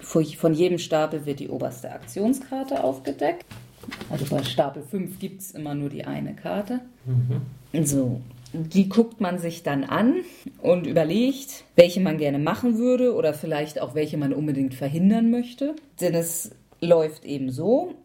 Von 0.00 0.54
jedem 0.54 0.78
Stapel 0.78 1.26
wird 1.26 1.40
die 1.40 1.50
oberste 1.50 1.92
Aktionskarte 1.92 2.82
aufgedeckt. 2.82 3.44
Also 4.08 4.24
bei 4.34 4.42
Stapel 4.42 4.82
5 4.82 5.18
gibt 5.18 5.42
es 5.42 5.50
immer 5.50 5.74
nur 5.74 5.90
die 5.90 6.06
eine 6.06 6.32
Karte. 6.32 6.80
Mhm. 7.04 7.84
So, 7.84 8.22
die 8.54 8.88
guckt 8.88 9.20
man 9.20 9.38
sich 9.38 9.62
dann 9.62 9.84
an 9.84 10.14
und 10.62 10.86
überlegt, 10.86 11.64
welche 11.76 12.00
man 12.00 12.16
gerne 12.16 12.38
machen 12.38 12.78
würde 12.78 13.14
oder 13.14 13.34
vielleicht 13.34 13.82
auch 13.82 13.94
welche 13.94 14.16
man 14.16 14.32
unbedingt 14.32 14.72
verhindern 14.72 15.30
möchte. 15.30 15.76
Denn 16.00 16.14
es 16.14 16.52
läuft 16.80 17.26
eben 17.26 17.50
so. 17.50 17.96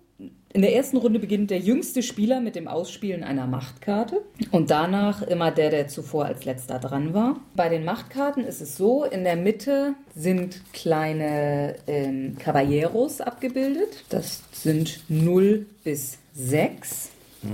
In 0.55 0.61
der 0.61 0.73
ersten 0.73 0.95
Runde 0.95 1.19
beginnt 1.19 1.51
der 1.51 1.59
jüngste 1.59 2.01
Spieler 2.01 2.39
mit 2.39 2.55
dem 2.55 2.69
Ausspielen 2.69 3.25
einer 3.25 3.45
Machtkarte 3.45 4.21
und 4.51 4.71
danach 4.71 5.21
immer 5.21 5.51
der, 5.51 5.69
der 5.69 5.89
zuvor 5.89 6.27
als 6.27 6.45
letzter 6.45 6.79
dran 6.79 7.13
war. 7.13 7.41
Bei 7.57 7.67
den 7.67 7.83
Machtkarten 7.83 8.45
ist 8.45 8.61
es 8.61 8.77
so, 8.77 9.03
in 9.03 9.25
der 9.25 9.35
Mitte 9.35 9.95
sind 10.15 10.61
kleine 10.71 11.75
ähm, 11.87 12.37
Caballeros 12.39 13.19
abgebildet. 13.19 14.05
Das 14.07 14.43
sind 14.53 15.03
0 15.09 15.65
bis 15.83 16.19
6. 16.35 17.09
Mhm. 17.41 17.49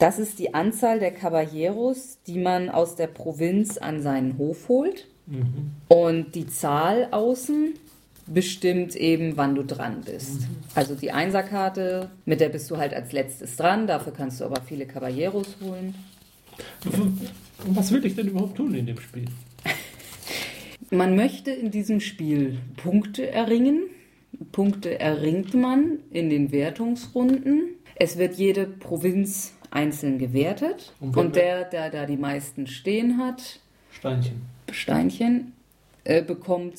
Das 0.00 0.18
ist 0.18 0.40
die 0.40 0.52
Anzahl 0.52 0.98
der 0.98 1.12
Caballeros, 1.12 2.18
die 2.26 2.40
man 2.40 2.70
aus 2.70 2.96
der 2.96 3.06
Provinz 3.06 3.78
an 3.78 4.02
seinen 4.02 4.36
Hof 4.36 4.68
holt. 4.68 5.06
Mhm. 5.26 5.70
Und 5.86 6.34
die 6.34 6.48
Zahl 6.48 7.06
außen 7.12 7.74
bestimmt 8.26 8.96
eben, 8.96 9.36
wann 9.36 9.54
du 9.54 9.62
dran 9.62 10.02
bist. 10.04 10.42
Mhm. 10.42 10.56
Also 10.74 10.94
die 10.94 11.12
Einserkarte, 11.12 12.10
mit 12.24 12.40
der 12.40 12.48
bist 12.48 12.70
du 12.70 12.76
halt 12.76 12.94
als 12.94 13.12
letztes 13.12 13.56
dran, 13.56 13.86
dafür 13.86 14.12
kannst 14.12 14.40
du 14.40 14.44
aber 14.44 14.60
viele 14.62 14.86
Caballeros 14.86 15.56
holen. 15.62 15.94
Was 17.66 17.92
will 17.92 18.04
ich 18.04 18.14
denn 18.14 18.28
überhaupt 18.28 18.56
tun 18.56 18.74
in 18.74 18.86
dem 18.86 18.98
Spiel? 18.98 19.26
Man 20.90 21.16
möchte 21.16 21.50
in 21.50 21.70
diesem 21.70 22.00
Spiel 22.00 22.58
Punkte 22.76 23.30
erringen. 23.30 23.84
Punkte 24.52 24.98
erringt 24.98 25.54
man 25.54 26.00
in 26.10 26.28
den 26.28 26.50
Wertungsrunden. 26.52 27.76
Es 27.94 28.18
wird 28.18 28.34
jede 28.34 28.66
Provinz 28.66 29.54
einzeln 29.70 30.18
gewertet. 30.18 30.92
Und, 31.00 31.16
und 31.16 31.36
der, 31.36 31.64
der 31.64 31.90
da 31.90 32.06
die 32.06 32.16
meisten 32.16 32.66
stehen 32.66 33.18
hat, 33.18 33.60
Steinchen, 33.90 34.42
Steinchen 34.70 35.52
äh, 36.04 36.22
bekommt 36.22 36.78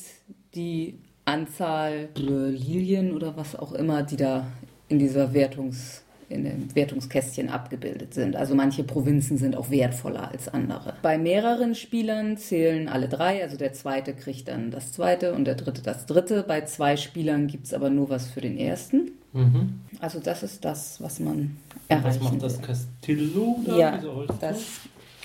die 0.53 0.99
Anzahl 1.25 2.09
Lilien 2.15 3.13
oder 3.13 3.35
was 3.35 3.55
auch 3.55 3.73
immer, 3.73 4.03
die 4.03 4.17
da 4.17 4.47
in 4.87 4.99
dieser 4.99 5.33
Wertungs 5.33 6.03
in 6.29 6.43
dem 6.43 6.75
Wertungskästchen 6.75 7.49
abgebildet 7.49 8.13
sind. 8.13 8.35
Also 8.35 8.55
manche 8.55 8.83
Provinzen 8.83 9.37
sind 9.37 9.55
auch 9.55 9.69
wertvoller 9.69 10.31
als 10.31 10.47
andere. 10.47 10.95
Bei 11.01 11.17
mehreren 11.17 11.75
Spielern 11.75 12.37
zählen 12.37 12.89
alle 12.89 13.07
drei, 13.07 13.43
also 13.43 13.57
der 13.57 13.73
zweite 13.73 14.13
kriegt 14.13 14.47
dann 14.47 14.71
das 14.71 14.91
zweite 14.91 15.33
und 15.33 15.45
der 15.45 15.55
dritte 15.55 15.81
das 15.81 16.05
dritte. 16.05 16.43
Bei 16.43 16.61
zwei 16.61 16.97
Spielern 16.97 17.47
gibt 17.47 17.67
es 17.67 17.73
aber 17.73 17.89
nur 17.89 18.09
was 18.09 18.27
für 18.27 18.41
den 18.41 18.57
ersten. 18.57 19.11
Mhm. 19.33 19.81
Also 19.99 20.19
das 20.19 20.43
ist 20.43 20.65
das, 20.65 21.01
was 21.01 21.19
man 21.19 21.57
erreichen 21.87 22.07
Was 22.07 22.19
macht 22.21 22.41
das 22.41 22.61
Castillo? 22.61 23.59
Da, 23.65 23.77
ja, 23.77 23.99
das 24.39 24.61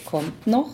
kommt 0.04 0.46
noch. 0.46 0.68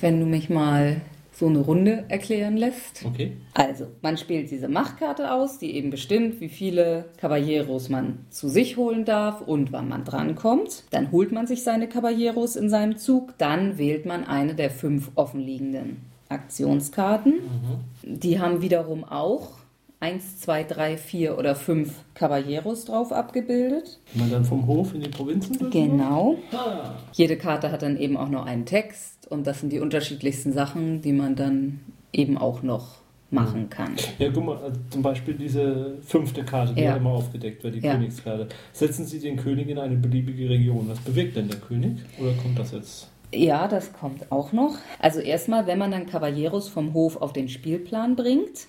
Wenn 0.00 0.20
du 0.20 0.26
mich 0.26 0.50
mal 0.50 1.00
so 1.40 1.46
eine 1.46 1.60
Runde 1.60 2.04
erklären 2.08 2.58
lässt. 2.58 3.02
Okay. 3.04 3.32
Also, 3.54 3.86
man 4.02 4.18
spielt 4.18 4.50
diese 4.50 4.68
Machtkarte 4.68 5.32
aus, 5.32 5.58
die 5.58 5.74
eben 5.74 5.88
bestimmt, 5.88 6.40
wie 6.40 6.50
viele 6.50 7.06
Caballeros 7.16 7.88
man 7.88 8.26
zu 8.28 8.48
sich 8.50 8.76
holen 8.76 9.06
darf 9.06 9.40
und 9.40 9.72
wann 9.72 9.88
man 9.88 10.04
drankommt. 10.04 10.84
Dann 10.90 11.10
holt 11.10 11.32
man 11.32 11.46
sich 11.46 11.64
seine 11.64 11.88
Caballeros 11.88 12.56
in 12.56 12.68
seinem 12.68 12.98
Zug. 12.98 13.32
Dann 13.38 13.78
wählt 13.78 14.04
man 14.04 14.24
eine 14.24 14.54
der 14.54 14.70
fünf 14.70 15.12
offenliegenden 15.14 16.02
Aktionskarten. 16.28 17.32
Mhm. 17.32 18.20
Die 18.20 18.38
haben 18.38 18.60
wiederum 18.60 19.02
auch 19.02 19.59
1, 20.00 20.40
2, 20.40 20.64
3, 20.64 20.96
4 20.96 21.38
oder 21.38 21.54
5 21.54 21.92
Caballeros 22.14 22.86
drauf 22.86 23.12
abgebildet. 23.12 24.00
Man 24.14 24.30
dann 24.30 24.44
vom 24.46 24.66
Hof 24.66 24.94
in 24.94 25.02
die 25.02 25.10
Provinzen? 25.10 25.70
Genau. 25.70 26.38
Ah. 26.52 26.94
Jede 27.12 27.36
Karte 27.36 27.70
hat 27.70 27.82
dann 27.82 27.98
eben 27.98 28.16
auch 28.16 28.30
noch 28.30 28.46
einen 28.46 28.64
Text 28.64 29.30
und 29.30 29.46
das 29.46 29.60
sind 29.60 29.72
die 29.72 29.78
unterschiedlichsten 29.78 30.52
Sachen, 30.52 31.02
die 31.02 31.12
man 31.12 31.36
dann 31.36 31.80
eben 32.12 32.38
auch 32.38 32.62
noch 32.62 33.00
machen 33.30 33.68
kann. 33.70 33.94
Ja, 34.18 34.30
guck 34.32 34.44
mal, 34.44 34.56
also 34.56 34.80
zum 34.88 35.02
Beispiel 35.02 35.34
diese 35.34 35.98
fünfte 36.02 36.44
Karte, 36.44 36.74
die 36.74 36.80
ja. 36.80 36.96
immer 36.96 37.10
aufgedeckt 37.10 37.62
wird, 37.62 37.76
die 37.76 37.80
ja. 37.80 37.92
Königskarte. 37.92 38.48
Setzen 38.72 39.06
Sie 39.06 39.20
den 39.20 39.36
König 39.36 39.68
in 39.68 39.78
eine 39.78 39.96
beliebige 39.96 40.48
Region. 40.48 40.88
Was 40.88 40.98
bewegt 40.98 41.36
denn 41.36 41.48
der 41.48 41.58
König? 41.58 41.98
Oder 42.18 42.32
kommt 42.42 42.58
das 42.58 42.72
jetzt? 42.72 43.08
Ja, 43.32 43.68
das 43.68 43.92
kommt 43.92 44.32
auch 44.32 44.52
noch. 44.52 44.76
Also 44.98 45.20
erstmal, 45.20 45.66
wenn 45.66 45.78
man 45.78 45.92
dann 45.92 46.06
Caballeros 46.06 46.68
vom 46.68 46.94
Hof 46.94 47.16
auf 47.16 47.32
den 47.32 47.48
Spielplan 47.48 48.16
bringt. 48.16 48.66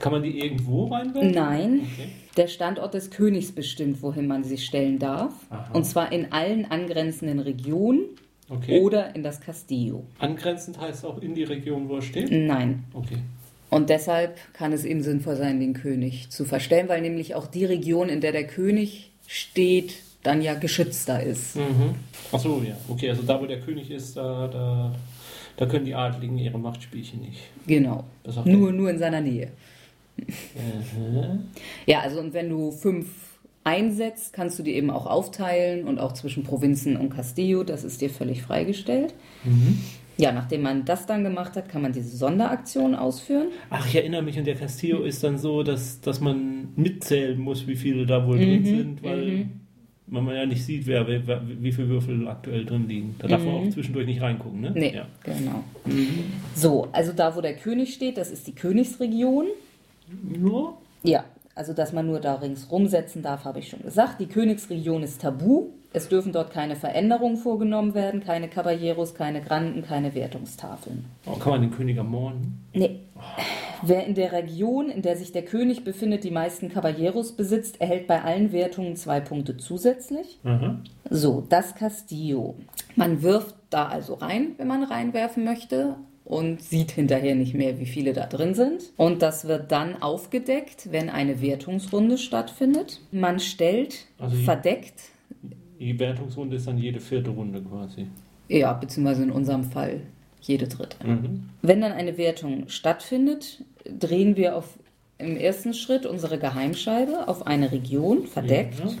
Kann 0.00 0.12
man 0.12 0.22
die 0.22 0.38
irgendwo 0.38 0.86
reinwerfen? 0.86 1.30
Nein. 1.30 1.80
Okay. 1.92 2.08
Der 2.36 2.46
Standort 2.46 2.94
des 2.94 3.10
Königs 3.10 3.52
bestimmt, 3.52 4.02
wohin 4.02 4.26
man 4.26 4.44
sie 4.44 4.58
stellen 4.58 4.98
darf. 4.98 5.32
Aha. 5.50 5.70
Und 5.72 5.84
zwar 5.84 6.12
in 6.12 6.32
allen 6.32 6.70
angrenzenden 6.70 7.40
Regionen 7.40 8.04
okay. 8.50 8.80
oder 8.80 9.14
in 9.14 9.22
das 9.22 9.40
Castillo. 9.40 10.04
Angrenzend 10.18 10.80
heißt 10.80 11.04
auch 11.04 11.20
in 11.20 11.34
die 11.34 11.44
Region, 11.44 11.88
wo 11.88 11.96
er 11.96 12.02
steht? 12.02 12.30
Nein. 12.30 12.84
Okay. 12.92 13.18
Und 13.70 13.88
deshalb 13.88 14.36
kann 14.52 14.72
es 14.74 14.84
eben 14.84 15.02
sinnvoll 15.02 15.36
sein, 15.36 15.58
den 15.58 15.72
König 15.72 16.28
zu 16.28 16.44
verstellen, 16.44 16.90
weil 16.90 17.00
nämlich 17.00 17.34
auch 17.34 17.46
die 17.46 17.64
Region, 17.64 18.10
in 18.10 18.20
der 18.20 18.32
der 18.32 18.46
König 18.46 19.12
steht, 19.26 19.94
dann 20.22 20.40
ja 20.40 20.54
geschützter 20.54 21.22
ist. 21.22 21.56
Mhm. 21.56 21.94
Ach 22.30 22.38
so, 22.38 22.62
ja. 22.66 22.76
Okay, 22.88 23.10
also 23.10 23.22
da, 23.22 23.40
wo 23.40 23.46
der 23.46 23.60
König 23.60 23.90
ist, 23.90 24.16
da, 24.16 24.48
da, 24.48 24.92
da 25.56 25.66
können 25.66 25.84
die 25.84 25.94
Adligen 25.94 26.38
ihre 26.38 26.58
Machtspielchen 26.58 27.20
nicht. 27.20 27.40
Genau. 27.66 28.04
Nur, 28.44 28.72
nur 28.72 28.90
in 28.90 28.98
seiner 28.98 29.20
Nähe. 29.20 29.48
Mhm. 30.16 31.46
Ja, 31.86 32.00
also 32.00 32.20
und 32.20 32.34
wenn 32.34 32.48
du 32.48 32.70
fünf 32.70 33.06
einsetzt, 33.64 34.32
kannst 34.32 34.58
du 34.58 34.62
die 34.62 34.74
eben 34.74 34.90
auch 34.90 35.06
aufteilen 35.06 35.86
und 35.86 35.98
auch 35.98 36.12
zwischen 36.12 36.44
Provinzen 36.44 36.96
und 36.96 37.10
Castillo, 37.10 37.64
das 37.64 37.84
ist 37.84 38.00
dir 38.00 38.10
völlig 38.10 38.42
freigestellt. 38.42 39.14
Mhm. 39.44 39.80
Ja, 40.18 40.30
nachdem 40.30 40.62
man 40.62 40.84
das 40.84 41.06
dann 41.06 41.24
gemacht 41.24 41.56
hat, 41.56 41.68
kann 41.68 41.82
man 41.82 41.92
diese 41.92 42.16
Sonderaktion 42.16 42.94
ausführen. 42.94 43.48
Ach, 43.70 43.86
ich 43.86 43.96
erinnere 43.96 44.22
mich, 44.22 44.38
und 44.38 44.46
der 44.46 44.56
Castillo 44.56 45.02
ist 45.02 45.24
dann 45.24 45.38
so, 45.38 45.62
dass, 45.62 46.00
dass 46.00 46.20
man 46.20 46.68
mitzählen 46.76 47.38
muss, 47.40 47.66
wie 47.66 47.76
viele 47.76 48.04
da 48.04 48.26
wohl 48.26 48.36
mhm. 48.36 48.40
drin 48.40 48.64
sind, 48.64 49.02
weil 49.02 49.24
mhm 49.24 49.26
weil 49.26 49.61
man 50.20 50.34
ja 50.34 50.46
nicht 50.46 50.64
sieht, 50.64 50.86
wer, 50.86 51.06
wer, 51.06 51.42
wie 51.46 51.72
viele 51.72 51.88
Würfel 51.88 52.28
aktuell 52.28 52.64
drin 52.64 52.88
liegen. 52.88 53.14
Da 53.18 53.28
darf 53.28 53.40
mhm. 53.40 53.46
man 53.46 53.54
auch 53.54 53.70
zwischendurch 53.70 54.06
nicht 54.06 54.20
reingucken, 54.20 54.60
ne? 54.60 54.72
Nee, 54.74 54.94
ja. 54.94 55.06
genau. 55.22 55.64
Mhm. 55.84 56.24
So, 56.54 56.88
also 56.92 57.12
da, 57.12 57.34
wo 57.34 57.40
der 57.40 57.54
König 57.54 57.94
steht, 57.94 58.18
das 58.18 58.30
ist 58.30 58.46
die 58.46 58.54
Königsregion. 58.54 59.46
Nur? 60.22 60.76
Ja, 61.02 61.24
also 61.54 61.72
dass 61.72 61.92
man 61.92 62.06
nur 62.06 62.20
da 62.20 62.34
ringsrum 62.34 62.86
setzen 62.88 63.22
darf, 63.22 63.44
habe 63.44 63.58
ich 63.58 63.68
schon 63.68 63.82
gesagt. 63.82 64.20
Die 64.20 64.26
Königsregion 64.26 65.02
ist 65.02 65.20
tabu. 65.20 65.70
Es 65.94 66.08
dürfen 66.08 66.32
dort 66.32 66.52
keine 66.52 66.76
Veränderungen 66.76 67.36
vorgenommen 67.36 67.94
werden, 67.94 68.24
keine 68.24 68.48
Caballeros, 68.48 69.14
keine 69.14 69.42
Granden, 69.42 69.82
keine 69.82 70.14
Wertungstafeln. 70.14 71.04
Oh, 71.26 71.32
kann 71.32 71.52
man 71.52 71.60
den 71.60 71.70
König 71.70 71.96
ermorden? 71.96 72.64
Nee. 72.72 73.00
Oh. 73.16 73.20
Wer 73.84 74.06
in 74.06 74.14
der 74.14 74.32
Region, 74.32 74.88
in 74.88 75.02
der 75.02 75.16
sich 75.16 75.32
der 75.32 75.44
König 75.44 75.84
befindet, 75.84 76.22
die 76.24 76.30
meisten 76.30 76.68
Caballeros 76.68 77.32
besitzt, 77.32 77.80
erhält 77.80 78.06
bei 78.06 78.22
allen 78.22 78.52
Wertungen 78.52 78.96
zwei 78.96 79.20
Punkte 79.20 79.56
zusätzlich. 79.56 80.38
Mhm. 80.44 80.82
So, 81.10 81.44
das 81.48 81.74
Castillo. 81.74 82.54
Man 82.94 83.22
wirft 83.22 83.56
da 83.70 83.88
also 83.88 84.14
rein, 84.14 84.52
wenn 84.56 84.68
man 84.68 84.84
reinwerfen 84.84 85.44
möchte 85.44 85.96
und 86.24 86.62
sieht 86.62 86.92
hinterher 86.92 87.34
nicht 87.34 87.54
mehr, 87.54 87.78
wie 87.80 87.86
viele 87.86 88.12
da 88.12 88.26
drin 88.26 88.54
sind. 88.54 88.92
Und 88.96 89.20
das 89.22 89.48
wird 89.48 89.72
dann 89.72 90.00
aufgedeckt, 90.00 90.92
wenn 90.92 91.10
eine 91.10 91.42
Wertungsrunde 91.42 92.18
stattfindet. 92.18 93.00
Man 93.10 93.40
stellt 93.40 94.06
also 94.18 94.36
verdeckt. 94.36 94.94
Die 95.82 95.98
Wertungsrunde 95.98 96.56
ist 96.56 96.68
dann 96.68 96.78
jede 96.78 97.00
vierte 97.00 97.30
Runde 97.30 97.60
quasi. 97.60 98.06
Ja, 98.48 98.72
beziehungsweise 98.72 99.24
in 99.24 99.32
unserem 99.32 99.64
Fall 99.64 100.00
jede 100.40 100.68
dritte. 100.68 100.96
Mhm. 101.04 101.50
Wenn 101.60 101.80
dann 101.80 101.90
eine 101.90 102.16
Wertung 102.16 102.68
stattfindet, 102.68 103.64
drehen 103.84 104.36
wir 104.36 104.54
auf, 104.56 104.78
im 105.18 105.36
ersten 105.36 105.74
Schritt 105.74 106.06
unsere 106.06 106.38
Geheimscheibe 106.38 107.26
auf 107.26 107.48
eine 107.48 107.72
Region 107.72 108.28
verdeckt. 108.28 108.78
Ja. 108.78 108.92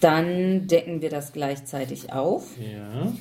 Dann 0.00 0.66
decken 0.66 1.02
wir 1.02 1.10
das 1.10 1.32
gleichzeitig 1.32 2.12
auf. 2.12 2.56
Ja. 2.58 3.12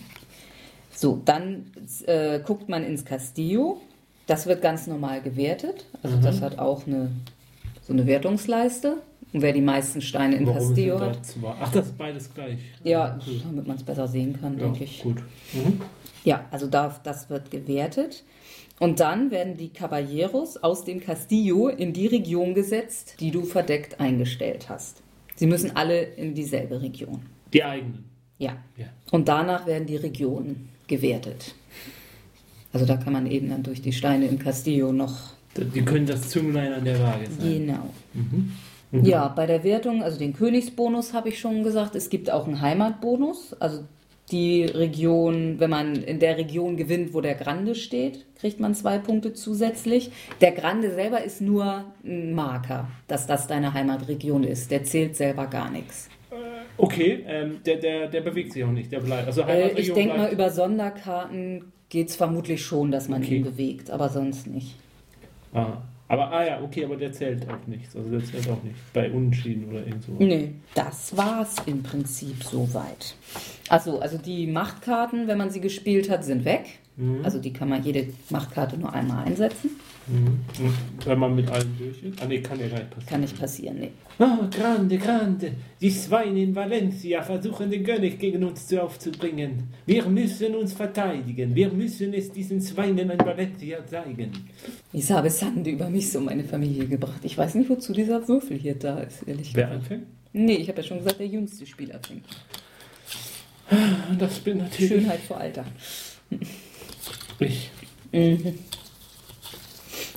So, 0.89 1.21
dann 1.23 1.71
äh, 2.07 2.39
guckt 2.39 2.67
man 2.67 2.83
ins 2.83 3.05
Castillo. 3.05 3.79
Das 4.25 4.47
wird 4.47 4.63
ganz 4.63 4.87
normal 4.87 5.21
gewertet. 5.21 5.85
Also 6.01 6.17
mhm. 6.17 6.21
das 6.23 6.41
hat 6.41 6.57
auch 6.57 6.87
eine, 6.87 7.11
so 7.83 7.93
eine 7.93 8.07
Wertungsleiste. 8.07 8.97
Und 9.33 9.41
wer 9.41 9.53
die 9.53 9.61
meisten 9.61 10.01
Steine 10.01 10.37
in 10.37 10.47
Warum 10.47 10.59
Castillo 10.59 10.99
hat. 10.99 11.19
Ach, 11.59 11.71
das 11.71 11.87
ist 11.87 11.97
beides 11.97 12.33
gleich. 12.33 12.59
Ja, 12.83 13.19
okay. 13.21 13.41
damit 13.43 13.67
man 13.67 13.75
es 13.75 13.83
besser 13.83 14.07
sehen 14.07 14.39
kann, 14.39 14.57
ja, 14.57 14.65
denke 14.65 14.85
ich. 14.85 15.01
Gut. 15.01 15.17
Mhm. 15.53 15.81
Ja, 16.23 16.45
also 16.51 16.67
da, 16.67 16.99
das 17.03 17.29
wird 17.29 17.51
gewertet. 17.51 18.23
Und 18.79 18.99
dann 18.99 19.31
werden 19.31 19.57
die 19.57 19.69
Caballeros 19.69 20.57
aus 20.57 20.85
dem 20.85 20.99
Castillo 20.99 21.67
in 21.67 21.93
die 21.93 22.07
Region 22.07 22.53
gesetzt, 22.53 23.15
die 23.19 23.31
du 23.31 23.43
verdeckt 23.43 23.99
eingestellt 23.99 24.69
hast. 24.69 25.01
Sie 25.35 25.47
müssen 25.47 25.75
alle 25.75 26.01
in 26.01 26.33
dieselbe 26.33 26.81
Region. 26.81 27.21
Die 27.53 27.63
eigenen. 27.63 28.05
Ja. 28.37 28.57
Ja. 28.75 28.87
Und 29.11 29.27
danach 29.27 29.65
werden 29.65 29.87
die 29.87 29.95
Regionen 29.95 30.69
gewertet. 30.87 31.55
Also 32.71 32.85
da 32.85 32.97
kann 32.97 33.13
man 33.13 33.25
eben 33.25 33.49
dann 33.49 33.63
durch 33.63 33.81
die 33.81 33.93
Steine 33.93 34.27
im 34.27 34.37
Castillo 34.37 34.91
noch. 34.91 35.33
Die 35.55 35.83
können 35.83 36.05
das 36.05 36.29
Zünglein 36.29 36.71
an 36.73 36.85
der 36.85 36.99
Waage 36.99 37.25
sein. 37.25 37.65
Genau. 37.65 37.89
Mhm. 38.13 38.51
Ja, 38.91 39.27
bei 39.27 39.45
der 39.45 39.63
Wertung, 39.63 40.01
also 40.01 40.17
den 40.17 40.33
Königsbonus 40.33 41.13
habe 41.13 41.29
ich 41.29 41.39
schon 41.39 41.63
gesagt. 41.63 41.95
Es 41.95 42.09
gibt 42.09 42.31
auch 42.31 42.47
einen 42.47 42.61
Heimatbonus. 42.61 43.53
Also 43.59 43.83
die 44.31 44.63
Region, 44.63 45.59
wenn 45.59 45.69
man 45.69 45.95
in 45.95 46.19
der 46.19 46.37
Region 46.37 46.77
gewinnt, 46.77 47.13
wo 47.13 47.21
der 47.21 47.35
Grande 47.35 47.75
steht, 47.75 48.25
kriegt 48.39 48.59
man 48.59 48.73
zwei 48.75 48.97
Punkte 48.97 49.33
zusätzlich. 49.33 50.11
Der 50.41 50.51
Grande 50.51 50.91
selber 50.93 51.23
ist 51.23 51.41
nur 51.41 51.85
ein 52.05 52.33
Marker, 52.33 52.87
dass 53.07 53.27
das 53.27 53.47
deine 53.47 53.73
Heimatregion 53.73 54.43
ist. 54.43 54.71
Der 54.71 54.83
zählt 54.83 55.15
selber 55.15 55.47
gar 55.47 55.69
nichts. 55.69 56.09
Okay, 56.77 57.23
ähm, 57.27 57.59
der, 57.65 57.77
der, 57.77 58.07
der 58.07 58.21
bewegt 58.21 58.53
sich 58.53 58.63
auch 58.63 58.71
nicht, 58.71 58.91
der 58.91 58.99
bleibt. 58.99 59.27
Also 59.27 59.41
Äh, 59.41 59.45
Heimatregion 59.45 59.79
ich 59.79 59.93
denke 59.93 60.09
mal, 60.09 60.17
bleibt. 60.19 60.33
über 60.33 60.49
Sonderkarten 60.49 61.71
geht 61.89 62.09
es 62.09 62.15
vermutlich 62.15 62.61
schon, 62.63 62.91
dass 62.91 63.07
man 63.09 63.23
Okay. 63.23 63.37
ihn 63.37 63.43
bewegt, 63.43 63.89
aber 63.91 64.09
sonst 64.09 64.45
nicht. 64.47 64.75
Ah, 65.53 65.77
aber, 66.09 66.31
ah 66.31 66.45
ja, 66.45 66.61
okay, 66.61 66.85
aber 66.85 66.95
der 66.95 67.11
zählt 67.11 67.47
auch 67.49 67.67
nichts. 67.67 67.95
Also 67.95 68.09
der 68.09 68.23
zählt 68.23 68.49
auch 68.49 68.63
nicht. 68.63 68.75
Bei 68.93 69.11
Unentschieden 69.11 69.69
oder 69.69 69.79
irgend 69.79 70.03
so. 70.03 70.13
Nee, 70.17 70.51
das 70.73 71.15
war's 71.17 71.55
im 71.65 71.83
Prinzip 71.83 72.43
soweit. 72.43 73.15
Achso, 73.69 73.99
also 73.99 74.17
die 74.17 74.47
Machtkarten, 74.47 75.27
wenn 75.27 75.37
man 75.37 75.49
sie 75.49 75.59
gespielt 75.59 76.09
hat, 76.09 76.23
sind 76.23 76.45
weg. 76.45 76.79
Mhm. 76.97 77.23
Also 77.23 77.37
die 77.39 77.53
kann 77.53 77.69
man 77.69 77.83
jede 77.83 78.07
Machtkarte 78.31 78.75
nur 78.77 78.91
einmal 78.91 79.25
einsetzen. 79.25 79.69
Mhm. 80.07 80.39
Und 80.65 81.05
Wenn 81.05 81.19
man 81.19 81.35
mit 81.35 81.47
allen 81.49 81.77
durch 81.77 82.01
ist. 82.01 82.21
Ah, 82.21 82.25
nee, 82.27 82.41
kann 82.41 82.59
ja 82.59 82.67
gar 82.67 82.79
nicht 82.79 82.89
passieren. 82.89 83.07
Kann 83.09 83.21
nicht 83.21 83.39
passieren, 83.39 83.79
nee. 83.79 83.91
Ah, 84.17 84.49
grande, 84.49 84.97
grande. 84.97 85.51
Die 85.79 85.91
Schweine 85.91 86.41
in 86.41 86.55
Valencia 86.55 87.21
versuchen 87.21 87.69
den 87.69 87.83
König 87.83 88.17
gegen 88.17 88.43
uns 88.43 88.65
zu 88.67 88.81
aufzubringen. 88.81 89.65
Wir 89.85 90.07
müssen 90.07 90.55
uns 90.55 90.73
verteidigen. 90.73 91.53
Wir 91.53 91.69
müssen 91.71 92.13
es 92.15 92.31
diesen 92.31 92.59
Schweinen 92.61 93.11
in 93.11 93.19
Valencia 93.19 93.85
zeigen. 93.85 94.31
Ich 94.91 95.11
habe 95.11 95.29
Sande 95.29 95.69
über 95.69 95.89
mich 95.89 96.11
so 96.11 96.19
meine 96.19 96.43
Familie 96.43 96.87
gebracht. 96.87 97.19
Ich 97.23 97.37
weiß 97.37 97.53
nicht, 97.55 97.69
wozu 97.69 97.93
dieser 97.93 98.27
Würfel 98.27 98.57
hier 98.57 98.73
da 98.75 98.99
ist, 99.01 99.21
ehrlich 99.27 99.53
Wer 99.53 99.65
gesagt. 99.67 99.83
anfängt? 99.83 100.07
Nee, 100.33 100.55
ich 100.55 100.67
habe 100.67 100.81
ja 100.81 100.87
schon 100.87 100.97
gesagt, 100.97 101.19
der 101.19 101.27
jüngste 101.27 101.65
Spieler 101.67 101.99
fängt. 101.99 102.25
Das 104.17 104.39
bin 104.39 104.59
natürlich 104.59 104.89
Schönheit 104.89 105.19
vor 105.19 105.37
Alter. 105.37 105.65
Ich. 107.39 107.71
Mhm. 108.11 108.57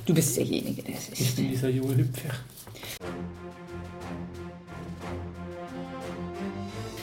Du 0.06 0.14
bist 0.14 0.36
derjenige, 0.36 0.82
der 0.82 0.94
es 0.94 1.08
Ich 1.10 1.20
ist. 1.20 1.36
bin 1.36 1.48
dieser 1.50 1.68
junge 1.68 1.96
Hüpfer. 1.96 2.30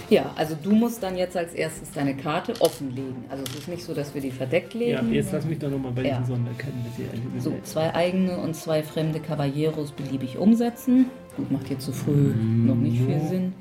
Ja, 0.09 0.31
also 0.37 0.55
du 0.61 0.71
musst 0.71 1.03
dann 1.03 1.17
jetzt 1.17 1.35
als 1.35 1.53
erstes 1.53 1.91
deine 1.91 2.15
Karte 2.15 2.53
offenlegen. 2.61 3.25
Also 3.29 3.43
es 3.43 3.59
ist 3.59 3.67
nicht 3.67 3.83
so, 3.83 3.93
dass 3.93 4.13
wir 4.13 4.21
die 4.21 4.31
verdeckt 4.31 4.73
Ja, 4.73 5.01
legen. 5.01 5.13
jetzt 5.13 5.33
lass 5.33 5.43
mich 5.45 5.59
doch 5.59 5.69
nochmal 5.69 5.91
bei 5.91 6.03
Ja. 6.05 6.19
diesen 6.19 6.35
Sonderketten 6.35 6.73
So, 7.39 7.53
zwei 7.63 7.93
eigene 7.93 8.37
und 8.37 8.55
zwei 8.55 8.83
fremde 8.83 9.19
Caballeros 9.19 9.91
beliebig 9.91 10.37
umsetzen. 10.37 11.07
Gut, 11.35 11.51
macht 11.51 11.67
hier 11.67 11.79
zu 11.79 11.91
früh 11.91 12.33
noch 12.33 12.75
nicht 12.75 12.99
viel 13.01 13.19
Sinn. 13.27 13.53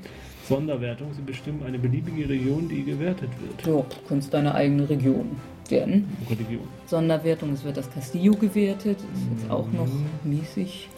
Sonderwertung. 0.47 1.13
Sie 1.13 1.21
bestimmen 1.21 1.63
eine 1.65 1.77
beliebige 1.79 2.29
Region, 2.29 2.69
die 2.69 2.83
gewertet 2.85 3.29
wird. 3.41 3.67
Ja, 3.67 3.81
du 3.81 3.85
kannst 4.07 4.33
deine 4.33 4.55
eigene 4.55 4.89
Region 4.89 5.35
werden. 5.71 6.07
Religion. 6.29 6.67
Sonderwertung, 6.85 7.53
es 7.53 7.63
wird 7.63 7.77
das 7.77 7.89
Castillo 7.91 8.33
gewertet. 8.35 8.97
Das 8.99 9.21
ist 9.21 9.41
jetzt 9.43 9.51
auch 9.51 9.67
noch 9.71 9.87
mäßig. 10.23 10.89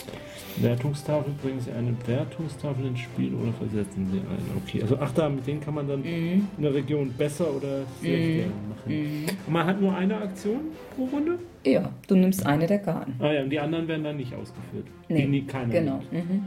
Wertungstafel, 0.57 1.31
bringen 1.41 1.59
Sie 1.61 1.71
eine 1.71 1.95
Wertungstafel 2.05 2.85
ins 2.87 2.99
Spiel 2.99 3.33
oder 3.35 3.53
versetzen 3.53 4.09
Sie 4.11 4.19
eine. 4.19 4.61
Okay, 4.65 4.81
also 4.81 4.97
ach 4.99 5.11
da, 5.13 5.29
mit 5.29 5.45
denen 5.47 5.61
kann 5.61 5.73
man 5.75 5.87
dann 5.87 6.01
Mhm. 6.01 6.47
eine 6.57 6.73
Region 6.73 7.13
besser 7.17 7.45
oder 7.55 7.83
schlechter 8.01 8.47
machen. 8.67 9.25
Und 9.47 9.53
man 9.53 9.65
hat 9.65 9.79
nur 9.79 9.95
eine 9.95 10.17
Aktion 10.17 10.59
pro 10.95 11.05
Runde? 11.05 11.39
Ja, 11.65 11.89
du 12.07 12.15
nimmst 12.15 12.45
eine 12.45 12.67
der 12.67 12.79
Karten. 12.79 13.13
Ah 13.19 13.31
ja, 13.31 13.43
und 13.43 13.49
die 13.51 13.59
anderen 13.59 13.87
werden 13.87 14.03
dann 14.03 14.17
nicht 14.17 14.33
ausgeführt. 14.33 14.85
Nee, 15.07 15.21
Die 15.21 15.27
nie 15.27 15.41
keiner 15.43 15.71
Genau. 15.73 16.01
Mhm. 16.11 16.45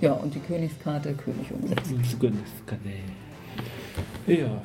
Ja, 0.00 0.12
und 0.14 0.34
die 0.34 0.40
Königskarte 0.40 1.12
König 1.14 1.50
umsetzen. 1.52 2.00
Königskarte. 2.18 2.88
Ja. 4.26 4.62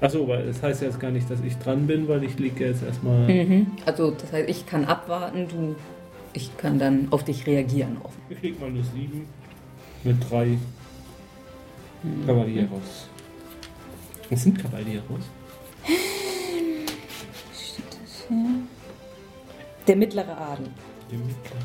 Achso, 0.00 0.26
weil 0.28 0.46
das 0.46 0.62
heißt 0.62 0.82
jetzt 0.82 1.00
gar 1.00 1.10
nicht, 1.10 1.30
dass 1.30 1.40
ich 1.40 1.56
dran 1.58 1.86
bin, 1.86 2.08
weil 2.08 2.24
ich 2.24 2.38
liege 2.38 2.66
jetzt 2.66 2.82
erstmal. 2.82 3.28
Mhm. 3.28 3.66
Also 3.86 4.10
das 4.10 4.32
heißt, 4.32 4.48
ich 4.48 4.66
kann 4.66 4.84
abwarten, 4.84 5.48
du, 5.48 5.76
ich 6.32 6.56
kann 6.56 6.78
dann 6.78 7.08
auf 7.10 7.24
dich 7.24 7.46
reagieren. 7.46 7.96
Offen. 8.02 8.20
Ich 8.28 8.42
leg 8.42 8.60
mal 8.60 8.68
eine 8.68 8.82
7 8.82 9.26
mit 10.04 10.16
drei 10.30 10.58
Caballeros. 12.26 13.08
Was 14.30 14.42
sind 14.42 14.58
Caballeros? 14.58 15.24
Der 19.86 19.96
mittlere 19.96 20.36
Adel. 20.36 20.66
Die 21.10 21.16
mittlere 21.16 21.56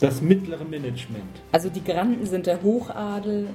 Das 0.00 0.20
mittlere 0.20 0.64
Management. 0.64 1.24
Also 1.52 1.68
die 1.70 1.82
Granden 1.82 2.26
sind 2.26 2.46
der 2.46 2.62
Hochadel. 2.62 3.48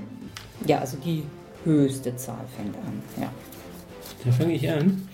Ja, 0.65 0.79
also 0.79 0.97
die 0.97 1.23
höchste 1.63 2.15
Zahl 2.15 2.45
fängt 2.55 2.75
an. 2.75 3.01
Ja. 3.19 3.31
Da 4.25 4.31
fange 4.31 4.53
ich 4.53 4.69
an. 4.69 5.07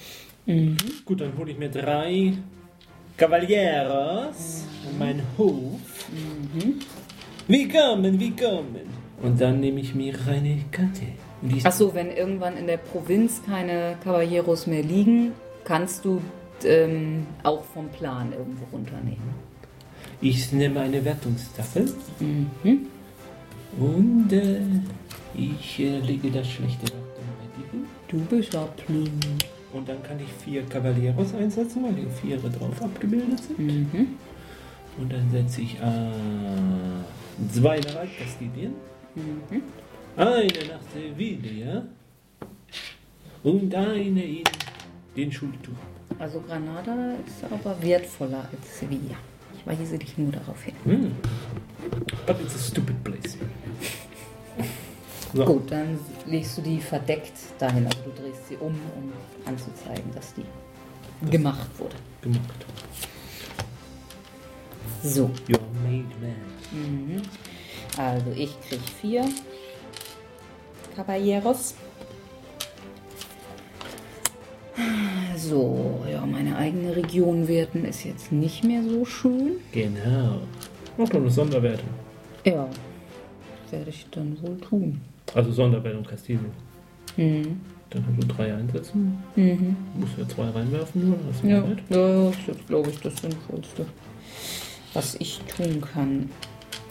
Mhm. 0.46 0.78
Gut, 1.06 1.22
dann 1.22 1.38
hole 1.38 1.52
ich 1.52 1.58
mir 1.58 1.70
drei 1.70 2.34
Caballeros 3.18 4.64
und 4.90 5.00
meinen 5.00 5.22
Hof. 5.38 5.80
Mhm. 6.12 6.76
Willkommen, 7.48 8.20
willkommen. 8.20 8.88
Und 9.22 9.40
dann 9.42 9.60
nehme 9.60 9.80
ich 9.80 9.96
mir 9.96 10.14
eine 10.28 10.60
Karte. 10.72 11.04
Achso, 11.64 11.94
wenn 11.94 12.12
irgendwann 12.12 12.58
in 12.58 12.68
der 12.68 12.78
Provinz 12.78 13.42
keine 13.46 13.96
Caballeros 14.04 14.68
mehr 14.68 14.84
liegen, 14.84 15.32
kannst 15.64 16.04
du 16.06 16.22
ähm, 16.64 17.26
auch 17.44 17.64
vom 17.64 17.90
Plan 17.90 18.32
irgendwo 18.32 18.66
runternehmen. 18.72 19.48
Ich 20.22 20.52
nehme 20.52 20.80
eine 20.82 21.04
Wertungstafel 21.06 21.92
Mhm. 22.20 22.88
und 23.80 24.34
äh, 24.34 24.60
ich 25.36 25.80
äh, 25.80 26.00
lege 26.00 26.32
das 26.32 26.50
schlechte 26.50 26.92
Du 28.08 28.18
bist 28.26 28.54
ja 28.54 28.66
plump. 28.66 29.26
Und 29.74 29.88
dann 29.90 30.02
kann 30.02 30.18
ich 30.20 30.32
vier 30.44 30.64
Caballeros 30.66 31.34
einsetzen, 31.34 31.84
weil 31.84 31.94
hier 31.96 32.10
vier 32.10 32.38
drauf 32.38 32.82
abgebildet 32.82 33.40
sind. 33.44 33.60
Mhm. 33.60 34.08
Und 34.98 35.12
dann 35.14 35.30
setze 35.30 35.62
ich 35.62 35.76
äh, 35.76 37.52
zwei 37.54 37.80
nach 37.80 37.98
Altkastilien, 37.98 38.74
Mhm. 39.16 39.64
eine 40.16 40.46
nach 40.46 40.80
Sevilla 40.94 41.84
und 43.44 43.74
eine 43.74 44.24
in 44.24 44.44
den 45.16 45.32
Schulturm. 45.32 45.76
Also 46.20 46.40
Granada 46.42 47.14
ist 47.26 47.44
aber 47.52 47.76
wertvoller 47.82 48.48
als 48.52 48.80
Sevilla. 48.80 49.16
Ich 49.58 49.66
weise 49.66 49.98
dich 49.98 50.18
nur 50.18 50.32
darauf 50.32 50.64
hin. 50.64 50.74
Hm. 50.86 51.12
But 52.26 52.40
it's 52.42 52.56
a 52.56 52.60
stupid 52.60 53.04
place. 53.04 53.38
So. 55.34 55.46
Gut, 55.46 55.72
dann 55.72 56.00
legst 56.26 56.58
du 56.58 56.62
die 56.62 56.80
verdeckt 56.80 57.34
dahin. 57.60 57.86
Also 57.86 57.98
du 58.06 58.22
drehst 58.22 58.48
sie 58.48 58.56
um, 58.58 58.74
um 58.96 59.12
anzuzeigen, 59.46 60.12
dass 60.14 60.34
die 60.34 60.46
gemacht 61.30 61.68
wurde. 61.78 61.96
Gemacht. 62.22 62.66
So, 65.04 65.30
Your 65.50 65.60
made 65.84 66.06
man. 66.22 66.36
mhm. 66.72 67.22
also 67.98 68.32
ich 68.36 68.60
krieg 68.62 68.80
vier 69.00 69.26
Caballeros. 70.96 71.76
So, 75.36 76.04
ja, 76.12 76.26
meine 76.26 76.56
eigene 76.58 76.96
Region 76.96 77.48
werten 77.48 77.86
ist 77.86 78.04
jetzt 78.04 78.32
nicht 78.32 78.64
mehr 78.64 78.84
so 78.84 79.06
schön. 79.06 79.58
Genau. 79.72 80.42
Mach 80.98 81.10
doch 81.10 81.20
eine 81.20 81.30
Sonderwertung. 81.30 81.90
Ja, 82.44 82.68
werde 83.70 83.90
ich 83.90 84.08
dann 84.12 84.38
wohl 84.42 84.58
tun. 84.58 85.00
Also 85.34 85.52
Sonderwertung 85.52 86.04
Castillo. 86.04 86.40
Mhm. 87.16 87.60
Dann 87.90 88.04
kannst 88.06 88.24
du 88.24 88.28
drei 88.36 88.54
einsetzen. 88.54 89.18
Mhm. 89.36 89.76
Musst 89.96 90.18
ja 90.18 90.28
zwei 90.28 90.50
reinwerfen 90.50 91.10
nur. 91.10 91.18
Das 91.30 91.42
Ja, 91.50 91.62
nett. 91.62 91.80
ja, 91.90 92.32
das 92.32 92.56
ist, 92.58 92.68
glaube 92.68 92.90
ich, 92.90 93.00
das 93.00 93.16
Sinnvollste, 93.18 93.86
was 94.94 95.16
ich 95.16 95.40
tun 95.56 95.82
kann. 95.82 96.30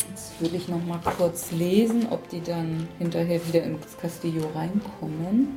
Jetzt 0.09 0.41
will 0.41 0.55
ich 0.55 0.69
noch 0.69 0.85
mal 0.87 0.99
kurz 1.19 1.53
lesen, 1.53 2.07
ob 2.11 2.27
die 2.31 2.41
dann 2.41 2.89
hinterher 2.99 3.41
wieder 3.47 3.63
ins 3.65 3.97
Castillo 4.01 4.51
reinkommen. 4.55 5.49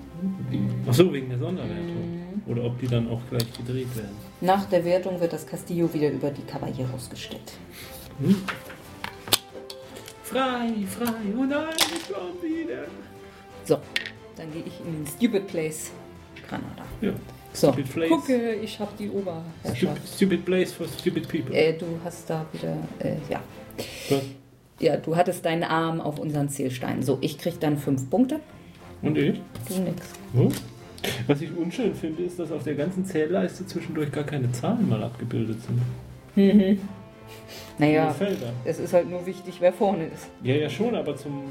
Ach 0.89 0.93
so, 0.93 1.11
wegen 1.13 1.29
der 1.29 1.37
Sonderwertung. 1.39 2.43
Oder 2.47 2.65
ob 2.65 2.79
die 2.79 2.87
dann 2.87 3.07
auch 3.09 3.21
gleich 3.29 3.45
gedreht 3.53 3.95
werden. 3.95 4.15
Nach 4.41 4.65
der 4.65 4.83
Wertung 4.83 5.19
wird 5.21 5.31
das 5.31 5.45
Castillo 5.45 5.93
wieder 5.93 6.11
über 6.11 6.29
die 6.31 6.41
Caballeros 6.41 7.09
gestellt. 7.09 7.53
Hm? 8.19 8.35
Frei, 10.29 10.85
frei, 10.87 11.33
oh 11.35 11.43
nein, 11.43 11.69
ich 11.75 12.13
war 12.13 12.21
wieder. 12.43 12.83
So, 13.65 13.79
dann 14.35 14.53
gehe 14.53 14.61
ich 14.63 14.79
in 14.85 15.03
den 15.03 15.07
Stupid 15.07 15.47
Place, 15.47 15.89
Granada. 16.47 16.83
Ja. 17.01 17.13
So, 17.51 17.73
Stupid 17.73 17.91
Place. 17.91 18.09
gucke, 18.09 18.53
ich 18.53 18.79
habe 18.79 18.91
die 18.99 19.09
Oberherrschaft. 19.09 20.07
stupid 20.07 20.45
place 20.45 20.71
for 20.71 20.87
stupid 20.87 21.27
people. 21.27 21.55
Äh, 21.55 21.73
du 21.79 21.85
hast 22.03 22.29
da 22.29 22.45
wieder, 22.53 22.77
äh, 22.99 23.15
ja. 23.27 23.41
Was? 24.09 24.21
Ja, 24.79 24.97
du 24.97 25.15
hattest 25.15 25.43
deinen 25.45 25.63
Arm 25.63 25.99
auf 25.99 26.19
unseren 26.19 26.47
Zählstein. 26.47 27.01
So, 27.01 27.17
ich 27.21 27.39
krieg 27.39 27.59
dann 27.59 27.77
fünf 27.79 28.07
Punkte. 28.07 28.39
Und 29.01 29.17
ich? 29.17 29.41
Du 29.67 29.79
nix. 29.81 30.09
Hm? 30.33 30.49
Was 31.25 31.41
ich 31.41 31.49
unschön 31.57 31.95
finde, 31.95 32.21
ist, 32.21 32.37
dass 32.37 32.51
auf 32.51 32.63
der 32.63 32.75
ganzen 32.75 33.03
Zählleiste 33.03 33.65
zwischendurch 33.65 34.11
gar 34.11 34.25
keine 34.25 34.51
Zahlen 34.51 34.87
mal 34.87 35.01
abgebildet 35.01 35.57
sind. 35.63 35.81
Mhm. 36.35 36.79
Naja, 37.79 38.13
es 38.65 38.77
ist 38.79 38.93
halt 38.93 39.09
nur 39.09 39.25
wichtig, 39.25 39.55
wer 39.59 39.71
vorne 39.71 40.07
ist. 40.07 40.27
Ja, 40.43 40.53
ja 40.55 40.69
schon, 40.69 40.93
aber 40.95 41.15
zum, 41.15 41.43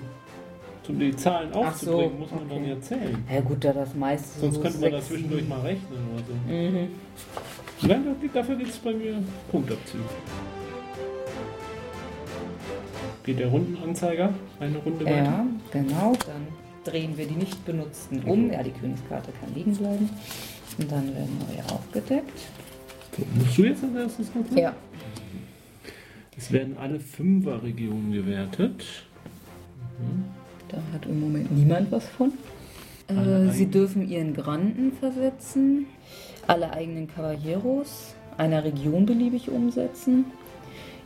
zum 0.83 0.99
die 0.99 1.17
Zahlen 1.17 1.49
Ach 1.53 1.55
so, 1.55 1.61
aufzubringen, 1.95 2.19
muss 2.19 2.31
man 2.31 2.41
okay. 2.45 2.55
dann 2.55 2.69
ja 2.69 2.81
zählen. 2.83 3.25
Ja 3.33 3.41
gut, 3.41 3.65
da 3.65 3.73
das 3.73 3.95
meiste 3.95 4.41
Sonst 4.41 4.57
so 4.57 4.61
könnte 4.61 4.79
man 4.79 4.93
da 4.93 5.01
zwischendurch 5.01 5.49
mal 5.49 5.61
rechnen 5.61 5.99
oder 6.15 6.25
so. 6.27 6.53
Mhm. 6.53 6.89
Nein, 7.81 8.05
da- 8.33 8.41
dafür 8.41 8.57
gibt 8.57 8.71
es 8.71 8.77
bei 8.79 8.93
mir 8.93 9.23
Punktabzüge. 9.51 10.05
Geht 13.25 13.39
der 13.41 13.49
Rundenanzeiger 13.49 14.33
eine 14.61 14.79
Runde 14.79 15.05
weiter? 15.05 15.17
Ja, 15.17 15.47
genau. 15.73 16.13
Dann 16.27 16.47
drehen 16.85 17.17
wir 17.17 17.27
die 17.27 17.35
nicht 17.35 17.65
benutzten 17.65 18.23
um. 18.25 18.51
Ja, 18.53 18.63
die 18.63 18.71
Königskarte 18.71 19.31
kann 19.41 19.55
liegen 19.55 19.75
bleiben. 19.77 20.09
Und 20.79 20.91
dann 20.93 21.07
werden 21.15 21.39
neue 21.49 21.65
aufgedeckt. 21.75 22.39
So, 23.17 23.25
musst 23.35 23.59
du 23.59 23.63
jetzt 23.65 23.83
als 23.85 23.95
erstes 23.95 24.35
noch? 24.35 24.57
Ja. 24.59 24.73
Es 26.39 26.53
werden 26.53 26.77
alle 26.79 27.01
Fünferregionen 27.01 28.13
gewertet. 28.13 28.85
Da 30.69 30.79
hat 30.93 31.05
im 31.07 31.21
Moment 31.21 31.51
niemand 31.51 31.91
was 31.91 32.07
von. 32.07 32.33
Äh, 33.09 33.51
sie 33.53 33.67
dürfen 33.67 34.09
ihren 34.09 34.35
Granden 34.35 34.93
versetzen, 34.93 35.87
alle 36.47 36.73
eigenen 36.73 37.09
Caballeros 37.09 38.15
einer 38.37 38.63
Region 38.63 39.05
beliebig 39.05 39.51
umsetzen. 39.51 40.27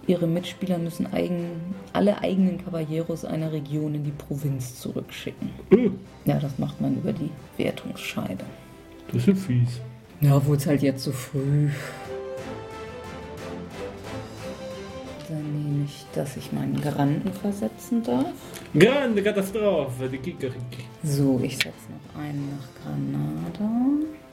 Ihre 0.06 0.26
Mitspieler 0.26 0.78
müssen 0.78 1.06
eigen, 1.12 1.44
alle 1.92 2.18
eigenen 2.20 2.62
Caballeros 2.62 3.24
einer 3.24 3.52
Region 3.52 3.94
in 3.94 4.04
die 4.04 4.10
Provinz 4.10 4.80
zurückschicken. 4.80 5.48
Äh, 5.70 5.90
Ja, 6.26 6.38
das 6.40 6.58
macht 6.58 6.80
man 6.80 6.96
über 6.96 7.12
die 7.12 7.30
Wertungsscheide. 7.56 8.44
das 9.08 9.16
ist 9.16 9.28
ja 9.28 9.34
fies. 9.34 9.80
Ja, 10.20 10.44
wurde 10.44 10.58
es 10.58 10.66
halt 10.66 10.82
jetzt 10.82 11.02
so 11.04 11.10
früh. 11.12 11.68
Nehme 15.34 15.84
ich, 15.84 16.04
dass 16.14 16.36
ich 16.36 16.52
meinen 16.52 16.80
Granden 16.80 17.32
versetzen 17.32 18.02
darf. 18.02 18.32
Grande 18.78 19.22
Katastrophe, 19.22 20.08
die 20.08 20.18
Kikeriki. 20.18 20.84
So, 21.02 21.40
ich 21.42 21.56
setze 21.56 21.70
noch 21.90 22.20
einen 22.20 22.48
nach 22.50 22.68
Granada. 22.82 23.70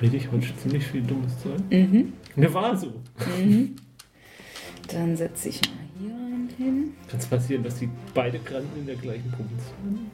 Rede 0.01 0.17
ich 0.17 0.31
heute 0.31 0.55
ziemlich 0.57 0.85
viel 0.85 1.01
dummes 1.01 1.38
Zeug? 1.41 1.59
Mhm. 1.69 2.13
Ja, 2.35 2.53
war 2.53 2.75
so. 2.75 2.93
Mhm. 3.38 3.75
Dann 4.88 5.15
setze 5.15 5.49
ich 5.49 5.62
mal 5.62 5.77
hier 5.99 6.15
einen 6.15 6.49
hin. 6.57 6.93
Kann 7.07 7.19
es 7.19 7.25
passieren, 7.25 7.63
dass 7.63 7.79
die 7.79 7.89
beide 8.13 8.39
Granden 8.39 8.79
in 8.79 8.85
der 8.88 8.95
gleichen 8.95 9.33
sind? 9.38 10.12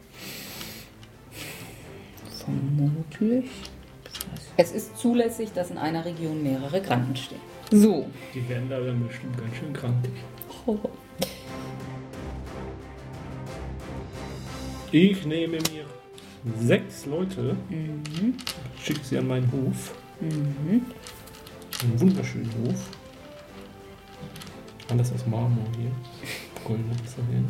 Vermutlich. 2.29 3.49
Es 4.57 4.71
ist 4.71 4.97
zulässig, 4.97 5.51
dass 5.53 5.71
in 5.71 5.77
einer 5.77 6.05
Region 6.05 6.41
mehrere 6.41 6.81
Granden 6.81 7.15
stehen. 7.15 7.39
So. 7.71 8.07
Die 8.33 8.47
werden 8.47 8.69
da 8.69 8.79
dann 8.79 9.05
bestimmt 9.07 9.37
ganz 9.37 9.55
schön 9.55 9.73
Ich 14.91 15.25
nehme 15.25 15.57
mir 15.57 15.85
sechs 16.59 17.05
Leute, 17.05 17.55
Mhm. 17.69 18.35
schicke 18.81 19.03
sie 19.03 19.17
an 19.17 19.27
meinen 19.27 19.51
Hof. 19.51 19.95
Mhm. 20.19 20.85
Einen 21.83 21.99
wunderschönen 22.01 22.51
Hof. 22.63 22.89
Alles 24.89 25.11
aus 25.13 25.25
Marmor 25.27 25.65
hier. 25.77 25.91
Goldene 26.63 26.95
Zellen. 27.05 27.47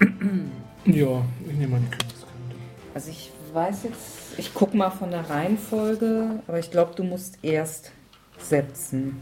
Ja, 0.86 1.24
ich 1.44 1.52
nehme 1.56 1.66
mal 1.72 1.80
die 1.80 1.88
Königskarte. 1.90 2.32
Also 2.94 3.10
ich 3.10 3.32
weiß 3.52 3.82
jetzt, 3.84 4.38
ich 4.38 4.54
gucke 4.54 4.76
mal 4.76 4.90
von 4.90 5.10
der 5.10 5.28
Reihenfolge, 5.28 6.44
aber 6.46 6.60
ich 6.60 6.70
glaube, 6.70 6.94
du 6.94 7.02
musst 7.02 7.38
erst 7.42 7.90
setzen. 8.38 9.16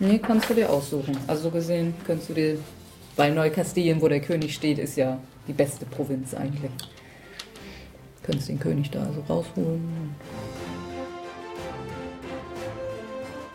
Nee, 0.00 0.18
kannst 0.18 0.48
du 0.48 0.54
dir 0.54 0.70
aussuchen. 0.70 1.16
Also 1.26 1.44
so 1.44 1.50
gesehen 1.50 1.94
kannst 2.06 2.28
du 2.28 2.34
dir, 2.34 2.58
weil 3.16 3.34
Neukastilien, 3.34 4.00
wo 4.00 4.08
der 4.08 4.20
König 4.20 4.54
steht, 4.54 4.78
ist 4.78 4.96
ja 4.96 5.18
die 5.48 5.52
beste 5.52 5.86
Provinz 5.86 6.34
eigentlich. 6.34 6.70
Könntest 8.22 8.48
den 8.48 8.60
König 8.60 8.90
da 8.90 9.00
also 9.00 9.20
rausholen. 9.28 10.14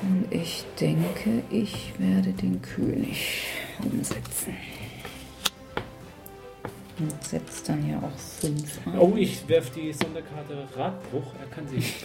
Und 0.01 0.25
ich 0.31 0.65
denke, 0.81 1.43
ich 1.49 1.93
werde 1.97 2.33
den 2.33 2.61
König 2.61 3.45
umsetzen. 3.81 4.57
Und 6.99 7.23
setzt 7.23 7.69
dann 7.69 7.89
ja 7.89 7.97
auch 7.99 8.17
fünf 8.17 8.85
ein. 8.85 8.99
Oh, 8.99 9.13
ich 9.15 9.47
werfe 9.47 9.79
die 9.79 9.93
Sonderkarte 9.93 10.67
Radbruch. 10.75 11.33
Er 11.39 11.55
kann 11.55 11.67
sich 11.69 12.03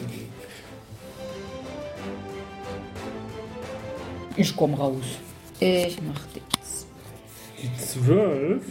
Ich 4.38 4.54
komm 4.54 4.74
raus. 4.74 5.02
Ich 5.58 6.00
mach 6.00 6.20
das. 6.32 6.86
Die 7.60 7.76
12. 7.76 8.62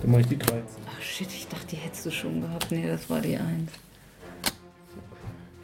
Dann 0.00 0.10
mache 0.10 0.22
ich 0.22 0.26
die 0.28 0.38
13. 0.38 0.62
Ach 0.88 1.02
shit, 1.02 1.28
ich 1.28 1.46
dachte, 1.48 1.66
die 1.66 1.76
hättest 1.76 2.06
du 2.06 2.10
schon 2.10 2.40
gehabt. 2.40 2.70
Nee, 2.70 2.86
das 2.86 3.10
war 3.10 3.20
die 3.20 3.36
1. 3.36 3.44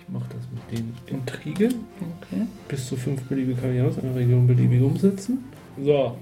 Ich 0.00 0.08
mache 0.12 0.26
das 0.28 0.42
mit 0.52 0.78
den 0.78 0.94
Intrigen. 1.06 1.86
Okay. 2.20 2.46
Bis 2.68 2.88
zu 2.88 2.96
fünf 2.96 3.22
beliebige 3.22 3.58
Karriere 3.58 3.88
aus 3.88 3.98
einer 3.98 4.14
Region 4.14 4.46
beliebig 4.46 4.82
umsetzen. 4.82 5.42
So, 5.82 6.14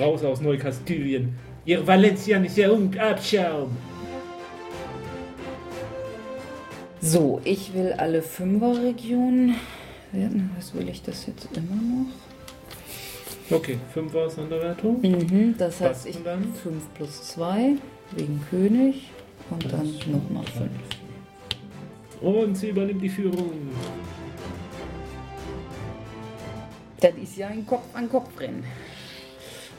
raus 0.00 0.24
aus 0.24 0.40
Neukastilien. 0.40 1.38
Ihr 1.66 1.86
valencianischer 1.86 2.78
Abschaum. 2.98 3.76
So, 7.02 7.42
ich 7.44 7.74
will 7.74 7.92
alle 7.92 8.22
Fünferregionen 8.22 9.56
werden. 10.12 10.50
Was 10.56 10.74
will 10.74 10.88
ich 10.88 11.02
das 11.02 11.26
jetzt 11.26 11.48
immer 11.56 11.74
noch? 11.76 13.56
Okay, 13.56 13.78
5 13.94 14.12
war 14.12 14.28
Sonderwertung. 14.28 15.00
Mhm, 15.00 15.54
das 15.56 15.80
heißt, 15.80 16.06
ich 16.06 16.16
denn 16.16 16.24
dann? 16.24 16.52
5 16.54 16.82
plus 16.94 17.22
2 17.28 17.76
wegen 18.16 18.40
König 18.50 19.10
und 19.50 19.64
dann 19.72 19.92
nochmal 20.10 20.44
5. 20.46 20.70
Und 22.20 22.56
sie 22.56 22.70
übernimmt 22.70 23.02
die 23.02 23.08
Führung. 23.08 23.50
Das 27.00 27.12
ist 27.22 27.36
ja 27.36 27.48
ein 27.48 27.66
Kopf 27.66 27.84
an 27.94 28.08
Kopf 28.08 28.40
rennen. 28.40 28.64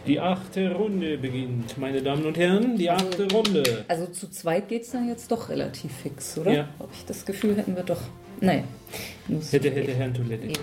Die 0.06 0.20
achte 0.20 0.72
Runde 0.74 1.18
beginnt, 1.18 1.78
meine 1.78 2.02
Damen 2.02 2.26
und 2.26 2.38
Herren. 2.38 2.78
Die 2.78 2.90
Also- 2.90 3.06
achte 3.08 3.28
Runde. 3.34 3.86
Also 3.90 4.06
zu 4.08 4.30
zweit 4.30 4.70
geht 4.70 4.84
es 4.84 4.92
dann 4.92 5.10
jetzt 5.10 5.30
doch 5.32 5.50
relativ 5.50 5.92
fix, 5.92 6.38
oder? 6.38 6.52
Ja. 6.54 6.68
Habe 6.80 6.90
ich 6.94 7.04
das 7.06 7.26
Gefühl, 7.26 7.58
hätten 7.58 7.76
wir 7.76 7.84
doch. 7.84 8.00
Naja. 8.39 8.63
Hätte, 9.28 9.69
hätte, 9.69 9.82
geht. 9.82 9.95
Herrn 9.97 10.13
Toilette. 10.13 10.47
Eben. 10.47 10.56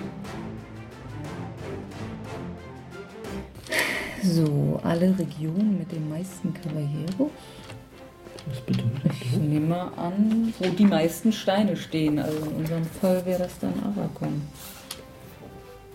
So, 4.22 4.80
alle 4.82 5.14
Regionen 5.18 5.78
mit 5.78 5.92
den 5.92 6.08
meisten 6.08 6.54
Caballeros. 6.54 7.30
Was 8.46 8.60
bedeutet 8.60 9.12
Ich 9.20 9.36
nehme 9.36 9.66
mal 9.66 9.92
an, 9.96 10.52
wo 10.58 10.68
die 10.68 10.84
meisten 10.84 11.32
Steine 11.32 11.76
stehen. 11.76 12.18
Also 12.18 12.38
in 12.38 12.56
unserem 12.56 12.84
Fall 12.84 13.24
wäre 13.26 13.40
das 13.40 13.58
dann 13.58 13.74
Aragorn. 13.82 14.42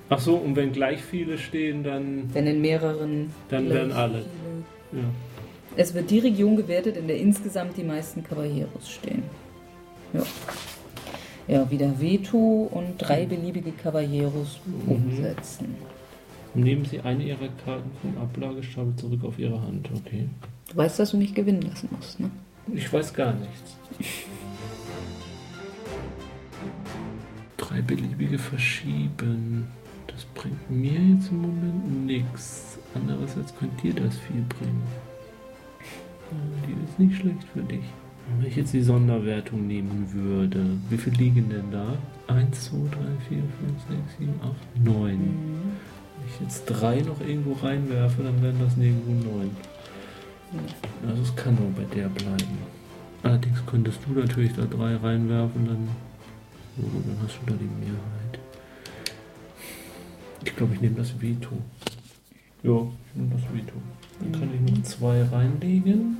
Ach 0.09 0.19
so, 0.19 0.35
und 0.35 0.55
wenn 0.55 0.71
gleich 0.71 1.01
viele 1.01 1.37
stehen, 1.37 1.83
dann. 1.83 2.29
Wenn 2.33 2.47
in 2.47 2.61
mehreren. 2.61 3.31
Dann 3.49 3.69
werden 3.69 3.91
alle. 3.91 4.25
Ja. 4.91 4.99
Es 5.75 5.93
wird 5.93 6.09
die 6.09 6.19
Region 6.19 6.55
gewertet, 6.55 6.97
in 6.97 7.07
der 7.07 7.17
insgesamt 7.17 7.77
die 7.77 7.83
meisten 7.83 8.23
Caballeros 8.23 8.89
stehen. 8.89 9.23
Ja. 10.13 10.21
Ja, 11.49 11.69
wieder 11.71 11.99
Veto 11.99 12.69
und 12.71 12.97
drei 12.99 13.25
beliebige 13.25 13.71
Caballeros 13.71 14.59
Mhm. 14.65 14.91
umsetzen. 14.91 15.75
Nehmen 16.53 16.85
Sie 16.85 16.99
eine 17.01 17.23
Ihrer 17.23 17.47
Karten 17.65 17.89
vom 18.01 18.17
Ablagestapel 18.21 18.95
zurück 18.95 19.23
auf 19.23 19.39
Ihre 19.39 19.59
Hand. 19.61 19.89
Okay. 19.95 20.27
Du 20.69 20.77
weißt, 20.77 20.99
dass 20.99 21.11
du 21.11 21.17
mich 21.17 21.33
gewinnen 21.33 21.61
lassen 21.63 21.89
musst, 21.95 22.19
ne? 22.19 22.29
Ich 22.73 22.91
weiß 22.91 23.13
gar 23.13 23.33
nichts. 23.33 23.77
Drei 27.57 27.81
beliebige 27.81 28.37
verschieben. 28.37 29.67
Das 30.07 30.25
bringt 30.35 30.69
mir 30.69 30.99
jetzt 31.15 31.29
im 31.31 31.41
Moment 31.41 32.05
nichts. 32.05 32.77
Andererseits 32.93 33.55
könnte 33.57 33.81
dir 33.81 33.93
das 33.95 34.17
viel 34.17 34.43
bringen. 34.49 34.83
Die 36.67 36.85
ist 36.85 36.99
nicht 36.99 37.19
schlecht 37.19 37.43
für 37.53 37.61
dich. 37.61 37.83
Wenn 38.37 38.47
ich 38.47 38.55
jetzt 38.55 38.73
die 38.73 38.81
Sonderwertung 38.81 39.67
nehmen 39.67 40.11
würde, 40.13 40.63
wie 40.89 40.97
viel 40.97 41.13
liegen 41.13 41.49
denn 41.49 41.71
da? 41.71 41.97
1, 42.27 42.65
2, 42.65 42.77
3, 42.77 42.97
4, 43.27 43.37
5, 43.37 43.47
6, 43.89 44.17
7, 44.19 44.33
8, 44.41 44.85
9. 44.85 45.19
Wenn 46.19 46.27
ich 46.27 46.41
jetzt 46.41 46.65
drei 46.65 47.01
noch 47.01 47.19
irgendwo 47.21 47.53
reinwerfe, 47.53 48.23
dann 48.23 48.41
wären 48.41 48.59
das 48.59 48.77
nirgendwo 48.77 49.11
neun. 49.11 49.51
Also 51.07 51.23
es 51.23 51.35
kann 51.35 51.55
nur 51.55 51.71
bei 51.71 51.83
der 51.95 52.09
bleiben. 52.09 52.57
Allerdings 53.23 53.59
könntest 53.65 53.99
du 54.05 54.13
natürlich 54.13 54.53
da 54.53 54.63
drei 54.63 54.95
reinwerfen, 54.95 55.65
dann, 55.65 55.87
so, 56.77 56.83
dann 56.83 57.17
hast 57.23 57.39
du 57.41 57.51
da 57.51 57.57
die 57.59 57.85
Mehrheit. 57.85 58.39
Ich 60.45 60.55
glaube, 60.55 60.75
ich 60.75 60.81
nehme 60.81 60.95
das 60.95 61.19
Veto. 61.19 61.57
Ja, 62.63 62.87
ich 63.07 63.15
nehme 63.15 63.31
das 63.31 63.41
Veto. 63.53 63.73
Dann 64.19 64.31
kann 64.31 64.49
ich 64.53 64.71
noch 64.71 64.83
zwei 64.83 65.23
reinlegen. 65.23 66.17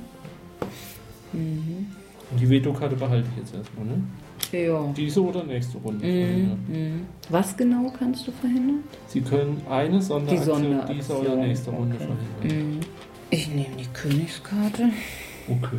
Mhm. 1.32 1.86
Und 2.30 2.40
die 2.40 2.48
Veto-Karte 2.48 2.96
behalte 2.96 3.28
ich 3.32 3.38
jetzt 3.42 3.54
erstmal, 3.54 3.86
ne? 3.86 4.02
Ja. 4.52 4.92
Diese 4.96 5.22
oder 5.22 5.44
nächste 5.44 5.78
Runde 5.78 6.04
Mhm. 6.04 6.10
verhindern. 6.26 6.64
Mhm. 6.68 7.06
Was 7.28 7.56
genau 7.56 7.92
kannst 7.96 8.26
du 8.26 8.32
verhindern? 8.32 8.84
Sie 9.06 9.20
können 9.20 9.60
eine 9.68 10.00
Sonderaktion, 10.02 10.62
Sonderaktion, 10.62 10.96
dieser 10.96 11.20
oder 11.20 11.36
nächste 11.36 11.70
Runde 11.70 11.96
okay. 11.96 12.06
verhindern. 12.40 12.68
Mhm. 12.74 12.80
Ich 13.30 13.48
nehme 13.48 13.76
die 13.78 13.86
Königskarte. 13.92 14.88
Okay. 15.48 15.78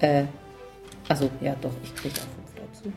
Äh, 0.00 0.24
also 1.08 1.30
ja 1.40 1.54
doch, 1.60 1.72
ich 1.82 1.94
kriege 1.94 2.14
auch 2.14 2.18
fünf 2.20 2.54
dazu. 2.56 2.92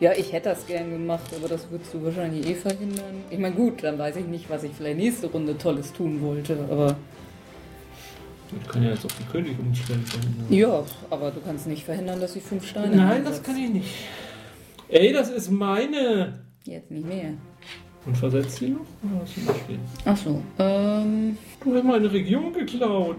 Ja, 0.00 0.12
ich 0.12 0.32
hätte 0.32 0.48
das 0.50 0.66
gern 0.66 0.90
gemacht, 0.90 1.30
aber 1.36 1.48
das 1.48 1.70
würdest 1.70 1.94
du 1.94 2.04
wahrscheinlich 2.04 2.46
eh 2.46 2.54
verhindern. 2.54 3.22
Ich 3.30 3.38
meine, 3.38 3.54
gut, 3.54 3.82
dann 3.84 3.98
weiß 3.98 4.16
ich 4.16 4.26
nicht, 4.26 4.50
was 4.50 4.64
ich 4.64 4.72
vielleicht 4.72 4.98
nächste 4.98 5.28
Runde 5.28 5.56
Tolles 5.56 5.92
tun 5.92 6.20
wollte, 6.20 6.58
aber 6.70 6.96
Ich 8.60 8.68
kann 8.68 8.82
ja 8.82 8.90
jetzt 8.90 9.04
auf 9.04 9.16
den 9.16 9.28
König 9.30 9.58
umstellen 9.58 10.04
verhindern. 10.04 10.46
ja, 10.50 10.84
aber 11.10 11.30
du 11.30 11.40
kannst 11.40 11.66
nicht 11.66 11.84
verhindern, 11.84 12.20
dass 12.20 12.36
ich 12.36 12.42
fünf 12.42 12.66
Steine 12.66 12.94
Nein, 12.96 13.24
das 13.24 13.42
kann 13.42 13.56
ich 13.56 13.70
nicht. 13.70 13.88
Ey, 14.88 15.12
das 15.12 15.30
ist 15.30 15.50
meine! 15.50 16.40
Jetzt 16.64 16.90
nicht 16.90 17.06
mehr. 17.06 17.30
Und 18.04 18.16
versetzt 18.16 18.56
sie 18.56 18.68
noch? 18.68 18.80
Oder 19.02 19.22
hast 19.22 19.36
du 19.36 19.40
noch 19.42 19.56
stehen? 19.64 19.80
Ach 20.04 20.16
so, 20.16 20.42
ähm, 20.58 21.38
Du 21.64 21.74
hast 21.74 21.84
meine 21.84 22.12
Region 22.12 22.52
geklaut. 22.52 23.16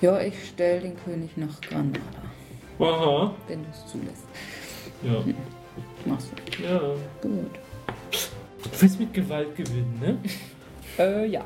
ja, 0.00 0.20
ich 0.20 0.34
stelle 0.50 0.80
den 0.82 0.96
König 1.04 1.30
nach 1.36 1.60
Granada, 1.60 2.00
Aha. 2.78 3.34
wenn 3.48 3.62
du 3.62 3.68
es 3.70 3.90
zulässt. 3.90 4.24
Ja. 5.02 5.24
Machst 6.04 6.28
du. 6.30 6.62
Ja. 6.62 6.78
Gut. 7.22 7.50
Du 8.62 8.70
willst 8.80 9.00
mit 9.00 9.12
Gewalt 9.12 9.54
gewinnen, 9.56 9.98
ne? 10.00 10.18
Äh, 10.98 11.26
ja. 11.28 11.44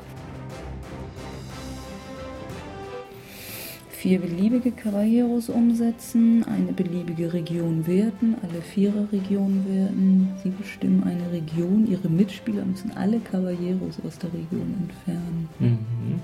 Vier 4.01 4.17
beliebige 4.17 4.71
Caballeros 4.71 5.47
umsetzen, 5.47 6.43
eine 6.45 6.73
beliebige 6.73 7.31
Region 7.33 7.85
werten, 7.85 8.35
alle 8.41 8.59
Vierer-Regionen 8.59 9.63
werten. 9.67 10.29
Sie 10.41 10.49
bestimmen 10.49 11.03
eine 11.03 11.31
Region, 11.31 11.85
ihre 11.85 12.09
Mitspieler 12.09 12.65
müssen 12.65 12.91
alle 12.97 13.19
Caballeros 13.19 13.97
aus 14.03 14.17
der 14.17 14.33
Region 14.33 14.73
entfernen. 14.81 15.49
Mhm. 15.59 16.19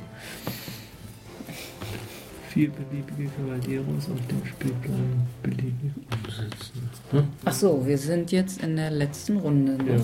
Vier 2.49 2.71
beliebige 2.71 3.29
Cavalieros 3.37 4.09
auf 4.09 4.25
dem 4.27 4.43
Spielplan 4.43 5.27
beliebig 5.43 5.91
umsetzen. 6.25 6.89
Hm? 7.11 7.27
Ach 7.45 7.53
so, 7.53 7.85
wir 7.85 7.99
sind 7.99 8.31
jetzt 8.31 8.63
in 8.63 8.75
der 8.75 8.89
letzten 8.89 9.37
Runde. 9.37 9.77
Ja. 9.85 10.01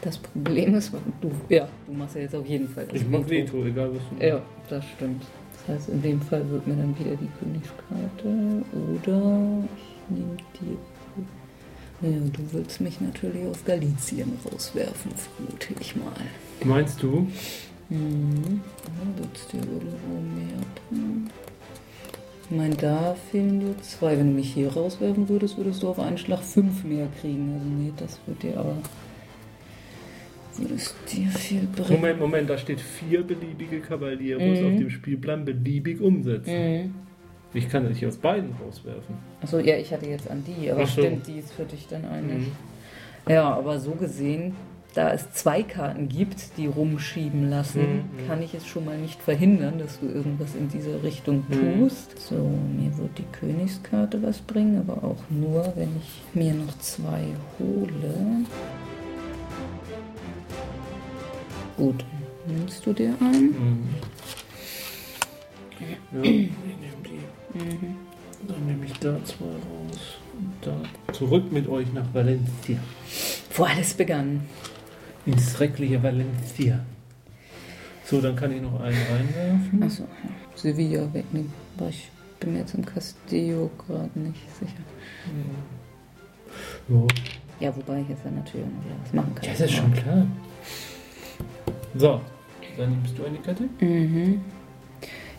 Das 0.00 0.16
Problem 0.16 0.74
ist, 0.74 0.92
du, 1.20 1.30
ja, 1.48 1.68
du 1.86 1.92
machst 1.92 2.14
ja 2.14 2.22
jetzt 2.22 2.34
auf 2.34 2.46
jeden 2.46 2.68
Fall 2.68 2.86
das 2.86 3.00
Ich 3.00 3.08
mach 3.08 3.28
Veto, 3.28 3.64
egal 3.64 3.90
was 3.92 4.02
du 4.18 4.24
Ja, 4.24 4.40
das 4.68 4.84
stimmt. 4.96 5.24
Das 5.66 5.76
heißt, 5.76 5.88
in 5.88 6.02
dem 6.02 6.20
Fall 6.20 6.48
wird 6.50 6.66
mir 6.66 6.74
dann 6.74 6.96
wieder 6.98 7.16
die 7.16 7.28
Königskarte 7.38 8.64
oder 8.72 9.64
ich 9.76 10.16
nehme 10.16 10.36
die. 10.60 10.76
Ja, 12.00 12.16
du 12.32 12.52
willst 12.52 12.80
mich 12.80 13.00
natürlich 13.00 13.44
aus 13.46 13.64
Galizien 13.64 14.38
rauswerfen, 14.44 15.10
vermute 15.16 15.74
ich 15.80 15.96
mal. 15.96 16.12
Meinst 16.62 17.02
du? 17.02 17.26
Mhm. 17.88 18.60
Dann 18.84 19.14
würdest 19.16 19.52
du 19.52 19.56
irgendwo 19.56 20.20
mehr 20.36 20.60
bringen. 20.88 21.30
Ich 22.44 22.56
meine, 22.56 22.76
da 22.76 23.16
fehlen 23.30 23.60
dir 23.60 23.74
zwei. 23.82 24.16
Wenn 24.16 24.28
du 24.28 24.34
mich 24.34 24.54
hier 24.54 24.72
rauswerfen 24.72 25.28
würdest, 25.28 25.58
würdest 25.58 25.82
du 25.82 25.88
auf 25.88 25.98
einen 25.98 26.18
Schlag 26.18 26.40
fünf 26.40 26.84
mehr 26.84 27.08
kriegen. 27.20 27.52
Also 27.54 27.66
nee, 27.66 27.92
das 27.96 28.18
wird 28.26 28.42
dir 28.42 28.58
aber. 28.60 28.76
Würdest 30.58 30.94
dir 31.12 31.28
viel 31.30 31.66
bringen. 31.74 31.88
Moment, 32.00 32.20
Moment, 32.20 32.50
da 32.50 32.58
steht 32.58 32.80
vier 32.80 33.22
beliebige 33.22 33.80
Cavalieros 33.80 34.42
Mhm. 34.60 34.66
auf 34.66 34.76
dem 34.78 34.90
Spielplan 34.90 35.44
beliebig 35.44 36.00
umsetzen. 36.00 36.52
Mhm. 36.84 36.94
Ich 37.54 37.68
kann 37.68 37.88
dich 37.88 38.04
aus 38.04 38.16
beiden 38.16 38.50
rauswerfen. 38.62 39.14
Achso, 39.40 39.58
ja, 39.58 39.76
ich 39.76 39.92
hatte 39.92 40.06
jetzt 40.06 40.30
an 40.30 40.44
die, 40.44 40.70
aber 40.70 40.84
so. 40.86 41.00
stimmt, 41.02 41.26
die 41.26 41.38
ist 41.38 41.52
für 41.52 41.64
dich 41.64 41.86
dann 41.88 42.04
eine. 42.04 42.34
Mhm. 42.34 42.46
Ja, 43.28 43.54
aber 43.54 43.78
so 43.78 43.92
gesehen, 43.92 44.54
da 44.94 45.12
es 45.12 45.30
zwei 45.32 45.62
Karten 45.62 46.08
gibt, 46.08 46.56
die 46.56 46.66
rumschieben 46.66 47.48
lassen, 47.48 47.80
Mhm. 47.80 48.26
kann 48.26 48.42
ich 48.42 48.52
es 48.54 48.66
schon 48.66 48.84
mal 48.84 48.98
nicht 48.98 49.22
verhindern, 49.22 49.78
dass 49.78 50.00
du 50.00 50.06
irgendwas 50.06 50.54
in 50.56 50.68
dieser 50.68 51.02
Richtung 51.02 51.44
Mhm. 51.48 51.80
tust. 51.80 52.18
So, 52.18 52.34
mir 52.34 52.96
wird 52.98 53.16
die 53.16 53.24
Königskarte 53.38 54.22
was 54.22 54.38
bringen, 54.40 54.78
aber 54.86 55.04
auch 55.04 55.22
nur, 55.30 55.72
wenn 55.76 55.90
ich 56.00 56.22
mir 56.34 56.52
noch 56.54 56.76
zwei 56.80 57.22
hole. 57.58 58.14
Gut, 61.78 62.04
nimmst 62.44 62.84
du 62.84 62.92
dir 62.92 63.14
ein? 63.20 63.42
Mhm. 63.50 63.88
Ja, 66.12 66.22
ich 66.22 66.50
nehme 66.50 66.50
die. 67.06 67.56
Mhm. 67.56 67.96
Dann 68.48 68.66
nehme 68.66 68.84
ich 68.84 68.92
da 68.94 69.16
zwei 69.24 69.44
raus. 69.44 70.18
Und 70.36 70.54
da. 70.60 71.12
Zurück 71.12 71.52
mit 71.52 71.68
euch 71.68 71.92
nach 71.92 72.12
Valencia. 72.12 72.78
Wo 73.54 73.62
alles 73.62 73.94
begann. 73.94 74.40
Ins 75.24 75.52
schreckliche 75.52 76.02
Valencia. 76.02 76.80
So, 78.04 78.20
dann 78.20 78.34
kann 78.34 78.50
ich 78.50 78.60
noch 78.60 78.80
einen 78.80 78.96
reinwerfen. 78.96 79.80
Achso, 79.80 80.02
ja. 80.02 80.30
Sevilla 80.56 81.14
wegnehmen. 81.14 81.52
Aber 81.76 81.90
ich 81.90 82.10
bin 82.40 82.54
mir 82.54 82.60
jetzt 82.60 82.74
im 82.74 82.84
Castillo 82.84 83.70
gerade 83.86 84.18
nicht 84.18 84.40
sicher. 84.58 84.82
Ja. 86.88 87.06
Ja, 87.60 87.76
wobei 87.76 88.00
ich 88.00 88.08
jetzt 88.08 88.24
dann 88.24 88.34
natürlich 88.34 88.66
noch 88.66 89.04
was 89.04 89.12
machen 89.12 89.32
kann. 89.36 89.44
Ja, 89.44 89.52
das 89.52 89.60
ist 89.60 89.74
schon 89.74 89.92
klar. 89.92 90.26
So, 91.96 92.20
dann 92.76 92.90
nimmst 92.90 93.18
du 93.18 93.24
eine 93.24 93.38
Kette. 93.38 93.68
Mhm. 93.80 94.40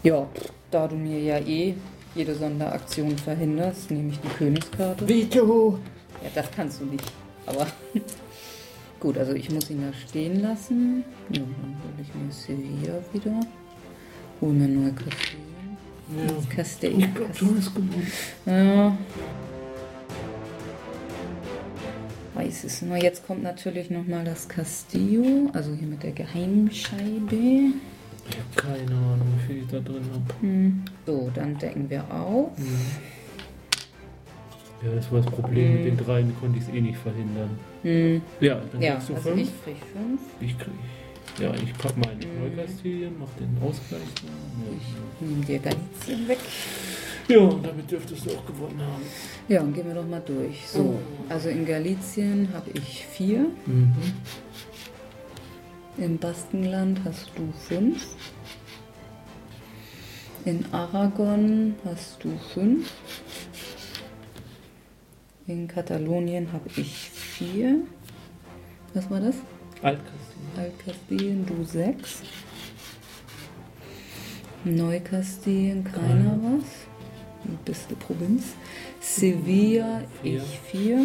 Ja, 0.03 0.27
da 0.71 0.87
du 0.87 0.95
mir 0.95 1.19
ja 1.19 1.37
eh 1.39 1.75
jede 2.15 2.35
Sonderaktion 2.35 3.17
verhinderst, 3.17 3.91
nehme 3.91 4.11
ich 4.11 4.19
die 4.19 4.27
Königskarte. 4.29 5.07
Veto! 5.07 5.77
Ja, 6.23 6.29
das 6.33 6.51
kannst 6.51 6.81
du 6.81 6.85
nicht. 6.85 7.03
Aber 7.45 7.67
gut, 8.99 9.17
also 9.17 9.33
ich 9.33 9.49
muss 9.51 9.69
ihn 9.69 9.81
da 9.81 9.93
stehen 9.93 10.41
lassen. 10.41 11.03
Ja, 11.29 11.41
dann 11.41 11.77
hole 11.83 12.01
ich 12.01 12.13
mir 12.15 12.31
Sevilla 12.31 12.99
wieder. 13.13 13.39
Hol 14.41 14.53
mir 14.53 14.67
neue 14.67 14.93
Kastilien. 14.93 15.77
Ja. 16.17 16.55
Kastilien. 16.55 16.99
Ich 17.01 17.15
glaube, 17.15 17.33
du 17.39 17.57
hast 17.57 17.75
gewonnen. 17.75 18.07
Ja. 18.45 18.97
Weiß 22.39 22.63
es 22.63 22.81
nur. 22.81 22.95
Jetzt 22.95 23.27
kommt 23.27 23.43
natürlich 23.43 23.89
nochmal 23.89 24.23
das 24.23 24.47
Castillo, 24.47 25.49
also 25.51 25.73
hier 25.73 25.87
mit 25.89 26.03
der 26.03 26.13
Geheimscheibe. 26.13 27.35
Ich 27.35 28.37
habe 28.37 28.55
keine 28.55 28.91
Ahnung, 28.95 29.27
wie 29.41 29.45
viel 29.47 29.63
ich 29.63 29.67
da 29.67 29.79
drin 29.79 30.03
habe. 30.13 30.33
Hm. 30.39 30.81
So, 31.05 31.29
dann 31.35 31.57
decken 31.57 31.89
wir 31.89 32.01
auf. 32.09 32.51
Ja, 34.81 34.95
das 34.95 35.11
war 35.11 35.19
das 35.19 35.29
Problem. 35.29 35.73
Mit 35.73 35.81
Mhm. 35.81 35.85
den 35.85 35.97
dreien 35.97 36.33
konnte 36.39 36.59
ich 36.59 36.63
es 36.65 36.73
eh 36.73 36.79
nicht 36.79 36.97
verhindern. 36.97 37.49
Hm. 37.81 38.21
Ja, 38.39 38.61
dann 38.71 38.81
Ja, 38.81 38.93
kriegst 38.93 39.09
du 39.09 39.13
also 39.15 39.29
fünf. 39.31 39.41
ich 39.41 39.63
krieg 39.65 39.75
fünf. 39.91 40.21
Ich 40.39 40.57
krieg. 40.57 40.73
Ja, 41.37 41.53
ich 41.53 41.73
pack 41.77 41.95
meine 41.97 42.25
Mhm. 42.25 42.55
Neukastilien, 42.55 43.13
mach 43.19 43.29
den 43.39 43.57
Ausgleich. 43.61 44.01
Ich 45.21 45.27
nehme 45.27 45.45
dir 45.45 45.59
Galizien 45.59 46.27
weg. 46.27 46.39
Ja. 47.27 47.35
ja, 47.37 47.41
und 47.43 47.65
damit 47.65 47.89
dürftest 47.91 48.25
du 48.25 48.31
auch 48.31 48.45
gewonnen 48.45 48.81
haben. 48.81 49.03
Ja, 49.47 49.61
und 49.61 49.73
gehen 49.73 49.87
wir 49.87 49.93
doch 49.95 50.07
mal 50.07 50.21
durch. 50.25 50.67
So, 50.67 50.99
also 51.29 51.49
in 51.49 51.65
Galizien 51.65 52.49
habe 52.53 52.71
ich 52.73 53.05
vier. 53.05 53.45
Mhm. 53.65 53.93
Im 55.97 56.17
Baskenland 56.17 56.99
hast 57.05 57.29
du 57.35 57.51
fünf. 57.67 58.15
In 60.45 60.65
Aragon 60.73 61.75
hast 61.85 62.23
du 62.23 62.31
fünf. 62.53 62.89
In 65.47 65.67
Katalonien 65.67 66.51
habe 66.53 66.69
ich 66.77 67.09
vier. 67.09 67.81
Was 68.93 69.09
war 69.09 69.19
das? 69.19 69.35
Altkastilien. 69.81 70.57
Altkastilien, 70.57 71.45
du 71.45 71.63
sechs. 71.63 72.21
Neukastilien, 74.65 75.83
keiner 75.83 76.37
was. 76.41 76.65
Die 77.45 77.57
beste 77.63 77.95
Provinz. 77.95 78.55
Sevilla, 78.99 80.01
Vier. 80.21 80.43
ich 80.43 80.59
vier. 80.59 80.99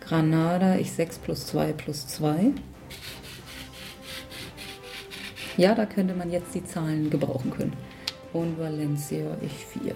Granada, 0.00 0.76
ich 0.76 0.92
sechs 0.92 1.18
plus 1.18 1.46
zwei 1.46 1.72
plus 1.72 2.06
zwei. 2.06 2.52
Ja, 5.56 5.74
da 5.74 5.86
könnte 5.86 6.14
man 6.14 6.30
jetzt 6.30 6.54
die 6.54 6.64
Zahlen 6.64 7.08
gebrauchen 7.08 7.50
können. 7.50 7.72
Und 8.34 8.58
Valencia, 8.58 9.36
ich 9.40 9.52
vier. 9.52 9.94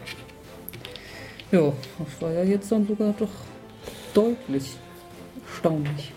Ja, 1.53 1.73
das 1.99 2.23
war 2.23 2.33
ja 2.33 2.43
jetzt 2.45 2.73
dann 2.73 2.87
sogar 2.87 3.13
doch 3.13 3.29
deutlich 4.15 4.77
erstaunlich. 5.47 6.10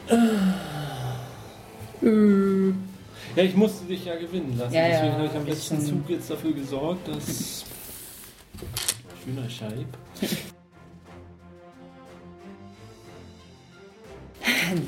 Ja, 3.36 3.44
ich 3.44 3.56
musste 3.56 3.86
dich 3.86 4.06
ja 4.06 4.16
gewinnen 4.16 4.58
lassen. 4.58 4.74
Ja, 4.74 4.88
ja, 4.88 4.90
Deswegen 4.90 5.14
habe 5.14 5.26
ich 5.26 5.34
am 5.34 5.46
letzten 5.46 5.86
Zug 5.86 6.10
jetzt 6.10 6.30
dafür 6.30 6.54
gesorgt, 6.54 7.08
dass. 7.08 7.66
Schöner 9.24 9.50
Scheib. 9.50 9.88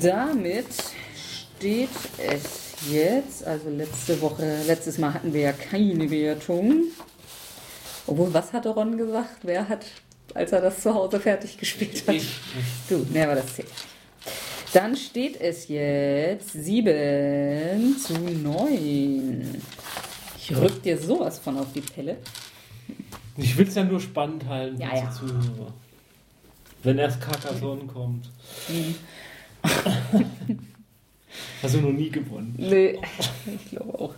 damit 0.00 0.66
steht 1.56 1.88
es 2.18 2.74
jetzt, 2.90 3.44
also 3.46 3.70
letzte 3.70 4.20
Woche, 4.20 4.62
letztes 4.66 4.98
Mal 4.98 5.14
hatten 5.14 5.32
wir 5.32 5.40
ja 5.40 5.52
keine 5.52 6.10
Wertung. 6.10 6.84
Obwohl, 8.06 8.32
was 8.32 8.52
hatte 8.52 8.68
Ron 8.70 8.96
gesagt? 8.96 9.38
Wer 9.42 9.68
hat, 9.68 9.84
als 10.34 10.52
er 10.52 10.60
das 10.60 10.80
zu 10.80 10.94
Hause 10.94 11.18
fertig 11.18 11.58
gespielt 11.58 12.06
hat? 12.06 12.14
Ich. 12.14 12.38
Du, 12.88 13.06
ne, 13.12 13.24
aber 13.24 13.36
das 13.36 13.54
zählt. 13.54 13.68
Dann 14.72 14.96
steht 14.96 15.40
es 15.40 15.68
jetzt 15.68 16.52
7 16.52 17.96
zu 17.98 18.14
9. 18.14 19.62
Ich 20.38 20.56
rück 20.56 20.82
dir 20.82 20.98
sowas 20.98 21.38
von 21.38 21.58
auf 21.58 21.72
die 21.72 21.80
Pelle. 21.80 22.18
Ich 23.36 23.56
will 23.56 23.66
es 23.66 23.74
ja 23.74 23.84
nur 23.84 24.00
spannend 24.00 24.46
halten 24.46 24.80
Ja, 24.80 24.94
ja. 24.94 25.10
Zuhörer. 25.10 25.72
Wenn 26.82 26.98
erst 26.98 27.20
Carcassonne 27.20 27.84
kommt. 27.84 28.30
Mhm. 28.68 28.94
Hast 31.62 31.74
du 31.74 31.80
noch 31.80 31.92
nie 31.92 32.10
gewonnen. 32.10 32.54
Nee, 32.56 32.98
ich 33.46 33.70
glaube 33.70 33.98
auch. 33.98 34.14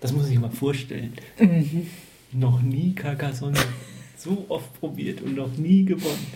Das 0.00 0.12
muss 0.12 0.28
ich 0.28 0.38
mal 0.38 0.50
vorstellen. 0.50 1.14
Mhm. 1.38 1.88
Noch 2.32 2.60
nie 2.60 2.94
Carcassonne. 2.94 3.58
So 4.16 4.44
oft 4.48 4.78
probiert 4.78 5.22
und 5.22 5.34
noch 5.36 5.56
nie 5.56 5.84
gewonnen. 5.84 6.26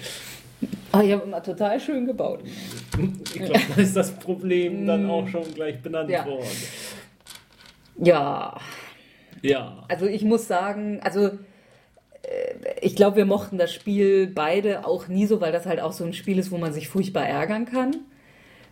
Ah, 0.92 1.02
ich 1.02 1.12
habe 1.12 1.22
immer 1.22 1.42
total 1.42 1.78
schön 1.80 2.06
gebaut. 2.06 2.40
Ich 3.34 3.42
glaube, 3.42 3.60
da 3.74 3.80
ist 3.80 3.96
das 3.96 4.12
Problem 4.12 4.86
dann 4.86 5.08
auch 5.08 5.26
schon 5.28 5.44
gleich 5.54 5.80
benannt. 5.80 6.10
Ja. 6.10 6.26
worden. 6.26 6.46
Ja, 8.02 8.60
Ja. 9.42 9.84
also 9.88 10.06
ich 10.06 10.22
muss 10.24 10.48
sagen, 10.48 11.00
also 11.02 11.26
äh, 11.26 11.30
ich 12.80 12.96
glaube, 12.96 13.16
wir 13.18 13.26
mochten 13.26 13.58
das 13.58 13.72
Spiel 13.72 14.26
beide 14.26 14.86
auch 14.86 15.08
nie 15.08 15.26
so, 15.26 15.40
weil 15.40 15.52
das 15.52 15.66
halt 15.66 15.80
auch 15.80 15.92
so 15.92 16.04
ein 16.04 16.12
Spiel 16.12 16.38
ist, 16.38 16.50
wo 16.50 16.58
man 16.58 16.72
sich 16.72 16.88
furchtbar 16.88 17.26
ärgern 17.26 17.66
kann. 17.66 17.96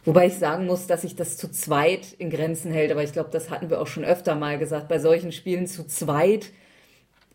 Wobei 0.05 0.27
ich 0.27 0.35
sagen 0.35 0.67
muss, 0.67 0.87
dass 0.87 1.03
sich 1.03 1.17
das 1.17 1.37
zu 1.37 1.51
zweit 1.51 2.15
in 2.19 2.31
Grenzen 2.31 2.73
hält. 2.73 2.91
Aber 2.91 3.03
ich 3.03 3.13
glaube, 3.13 3.29
das 3.31 3.51
hatten 3.51 3.69
wir 3.69 3.81
auch 3.81 3.87
schon 3.87 4.05
öfter 4.05 4.35
mal 4.35 4.59
gesagt. 4.59 4.89
Bei 4.89 4.99
solchen 4.99 5.33
Spielen 5.33 5.67
zu 5.67 5.87
zweit 5.87 6.51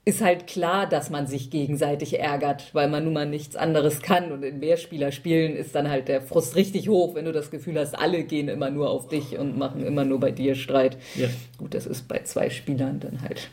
ist 0.05 0.21
halt 0.21 0.47
klar, 0.47 0.87
dass 0.87 1.09
man 1.09 1.27
sich 1.27 1.49
gegenseitig 1.49 2.19
ärgert, 2.19 2.73
weil 2.73 2.89
man 2.89 3.05
nun 3.05 3.13
mal 3.13 3.25
nichts 3.25 3.55
anderes 3.55 4.01
kann. 4.01 4.33
Und 4.33 4.43
in 4.43 4.59
Mehrspielerspielen 4.59 5.55
ist 5.55 5.75
dann 5.75 5.89
halt 5.89 6.09
der 6.09 6.21
Frust 6.21 6.57
richtig 6.57 6.89
hoch, 6.89 7.15
wenn 7.15 7.23
du 7.23 7.31
das 7.31 7.51
Gefühl 7.51 7.79
hast, 7.79 7.93
alle 7.97 8.23
gehen 8.25 8.49
immer 8.49 8.69
nur 8.69 8.89
auf 8.89 9.07
dich 9.07 9.37
und 9.37 9.57
machen 9.57 9.85
immer 9.85 10.03
nur 10.03 10.19
bei 10.19 10.31
dir 10.31 10.55
Streit. 10.55 10.97
ja. 11.15 11.29
Gut, 11.57 11.73
das 11.73 11.85
ist 11.85 12.07
bei 12.09 12.19
zwei 12.23 12.49
Spielern 12.49 12.99
dann 12.99 13.21
halt 13.21 13.49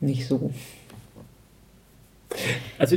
nicht 0.00 0.26
so. 0.26 0.50
Also, 2.78 2.96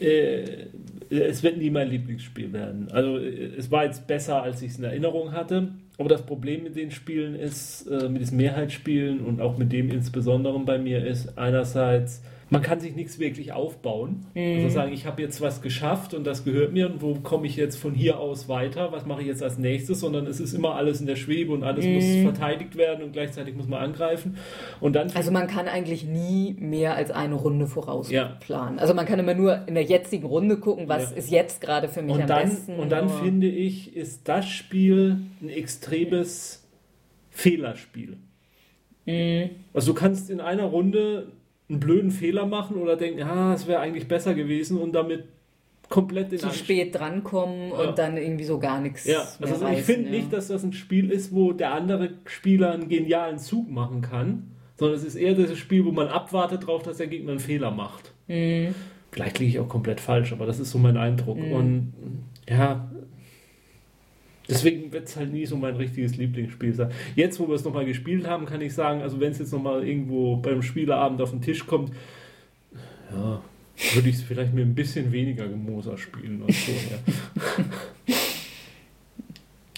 äh, 0.00 0.66
es 1.08 1.42
wird 1.42 1.58
nie 1.58 1.70
mein 1.70 1.88
Lieblingsspiel 1.88 2.52
werden. 2.52 2.90
Also, 2.90 3.18
äh, 3.18 3.54
es 3.56 3.70
war 3.70 3.84
jetzt 3.84 4.06
besser, 4.06 4.42
als 4.42 4.60
ich 4.60 4.72
es 4.72 4.78
in 4.78 4.84
Erinnerung 4.84 5.32
hatte. 5.32 5.72
Aber 5.98 6.08
das 6.08 6.22
Problem 6.22 6.64
mit 6.64 6.76
den 6.76 6.90
Spielen 6.90 7.34
ist, 7.34 7.86
äh, 7.86 8.08
mit 8.08 8.22
diesen 8.22 8.38
Mehrheitsspielen 8.38 9.20
und 9.20 9.40
auch 9.40 9.58
mit 9.58 9.72
dem 9.72 9.90
insbesondere 9.90 10.58
bei 10.60 10.78
mir 10.78 11.04
ist, 11.04 11.36
einerseits, 11.38 12.22
man 12.52 12.62
kann 12.62 12.78
sich 12.80 12.94
nichts 12.94 13.18
wirklich 13.18 13.52
aufbauen. 13.52 14.26
Also 14.36 14.68
sagen, 14.68 14.92
ich 14.92 15.06
habe 15.06 15.20
jetzt 15.22 15.40
was 15.40 15.62
geschafft 15.62 16.14
und 16.14 16.24
das 16.24 16.44
gehört 16.44 16.72
mir 16.72 16.90
und 16.90 17.00
wo 17.02 17.14
komme 17.16 17.46
ich 17.46 17.56
jetzt 17.56 17.76
von 17.76 17.92
hier 17.94 18.18
aus 18.20 18.48
weiter? 18.48 18.92
Was 18.92 19.06
mache 19.06 19.22
ich 19.22 19.26
jetzt 19.26 19.42
als 19.42 19.58
nächstes? 19.58 20.00
Sondern 20.00 20.26
es 20.26 20.38
ist 20.38 20.52
immer 20.52 20.74
alles 20.74 21.00
in 21.00 21.06
der 21.06 21.16
Schwebe 21.16 21.52
und 21.52 21.64
alles 21.64 21.84
muss 21.86 22.04
verteidigt 22.22 22.76
werden 22.76 23.02
und 23.02 23.12
gleichzeitig 23.12 23.56
muss 23.56 23.66
man 23.66 23.82
angreifen. 23.82 24.36
Und 24.80 24.94
dann 24.94 25.10
Also 25.12 25.30
man 25.32 25.46
kann 25.46 25.66
eigentlich 25.66 26.04
nie 26.04 26.54
mehr 26.58 26.94
als 26.94 27.10
eine 27.10 27.34
Runde 27.34 27.66
voraus 27.66 28.10
Ja. 28.10 28.36
planen. 28.40 28.78
Also 28.78 28.94
man 28.94 29.06
kann 29.06 29.18
immer 29.18 29.34
nur 29.34 29.66
in 29.66 29.74
der 29.74 29.84
jetzigen 29.84 30.26
Runde 30.26 30.58
gucken, 30.58 30.88
was 30.88 31.10
Ja. 31.10 31.16
ist 31.16 31.30
jetzt 31.30 31.60
gerade 31.62 31.88
für 31.88 32.02
mich 32.02 32.14
Und 32.14 32.20
am 32.22 32.26
dann, 32.28 32.48
besten. 32.50 32.74
und 32.78 32.92
dann 32.92 33.04
aber- 33.10 33.22
finde 33.24 33.48
ich, 33.48 33.96
ist 33.96 34.28
das 34.28 34.46
Spiel 34.48 35.16
ein 35.40 35.48
extremes 35.48 36.68
Fehlerspiel. 37.30 38.18
Mhm. 39.06 39.50
Also 39.72 39.92
du 39.92 39.98
kannst 39.98 40.30
in 40.30 40.40
einer 40.40 40.64
Runde 40.64 41.28
einen 41.72 41.80
blöden 41.80 42.10
Fehler 42.10 42.46
machen 42.46 42.76
oder 42.76 42.96
denken, 42.96 43.22
ah, 43.22 43.52
es 43.54 43.66
wäre 43.66 43.80
eigentlich 43.80 44.06
besser 44.06 44.34
gewesen 44.34 44.78
und 44.78 44.92
damit 44.92 45.24
komplett 45.88 46.32
den 46.32 46.38
zu 46.38 46.46
Ansch- 46.48 46.58
spät 46.64 46.94
drankommen 46.94 47.70
Ja. 47.70 47.88
und 47.88 47.98
dann 47.98 48.16
irgendwie 48.16 48.44
so 48.44 48.58
gar 48.58 48.80
nichts 48.80 49.04
Ja, 49.04 49.26
mehr 49.40 49.50
also 49.50 49.66
ich 49.68 49.82
finde 49.82 50.10
ja. 50.10 50.16
nicht, 50.16 50.32
dass 50.32 50.48
das 50.48 50.62
ein 50.62 50.72
Spiel 50.72 51.10
ist, 51.10 51.34
wo 51.34 51.52
der 51.52 51.72
andere 51.74 52.10
Spieler 52.26 52.72
einen 52.72 52.88
genialen 52.88 53.38
Zug 53.38 53.70
machen 53.70 54.00
kann, 54.00 54.52
sondern 54.78 54.96
es 54.98 55.04
ist 55.04 55.16
eher 55.16 55.34
dieses 55.34 55.58
Spiel, 55.58 55.84
wo 55.84 55.90
man 55.92 56.08
abwartet 56.08 56.62
darauf, 56.62 56.82
dass 56.82 56.96
der 56.98 57.08
Gegner 57.08 57.32
einen 57.32 57.40
Fehler 57.40 57.70
macht. 57.70 58.12
Mhm. 58.28 58.74
Vielleicht 59.10 59.38
liege 59.38 59.50
ich 59.50 59.58
auch 59.58 59.68
komplett 59.68 60.00
falsch, 60.00 60.32
aber 60.32 60.46
das 60.46 60.58
ist 60.60 60.70
so 60.70 60.78
mein 60.78 60.96
Eindruck. 60.96 61.36
Und 61.36 61.92
ja, 62.48 62.90
deswegen 64.48 64.92
wird 64.92 65.08
es 65.08 65.16
halt 65.16 65.32
nie 65.32 65.46
so 65.46 65.56
mein 65.56 65.76
richtiges 65.76 66.16
Lieblingsspiel 66.16 66.74
sein. 66.74 66.90
Jetzt, 67.16 67.38
wo 67.40 67.48
wir 67.48 67.54
es 67.54 67.64
nochmal 67.64 67.84
gespielt 67.84 68.26
haben, 68.26 68.46
kann 68.46 68.60
ich 68.60 68.74
sagen, 68.74 69.02
also 69.02 69.20
wenn 69.20 69.32
es 69.32 69.38
jetzt 69.38 69.52
nochmal 69.52 69.86
irgendwo 69.86 70.36
beim 70.36 70.62
Spieleabend 70.62 71.20
auf 71.20 71.30
den 71.30 71.40
Tisch 71.42 71.66
kommt, 71.66 71.92
ja, 73.12 73.42
würde 73.94 74.08
ich 74.08 74.16
es 74.16 74.22
vielleicht 74.22 74.54
mit 74.54 74.64
ein 74.66 74.74
bisschen 74.74 75.12
weniger 75.12 75.48
Gemoser 75.48 75.96
spielen 75.98 76.42
als 76.46 76.56
vorher. 76.56 76.98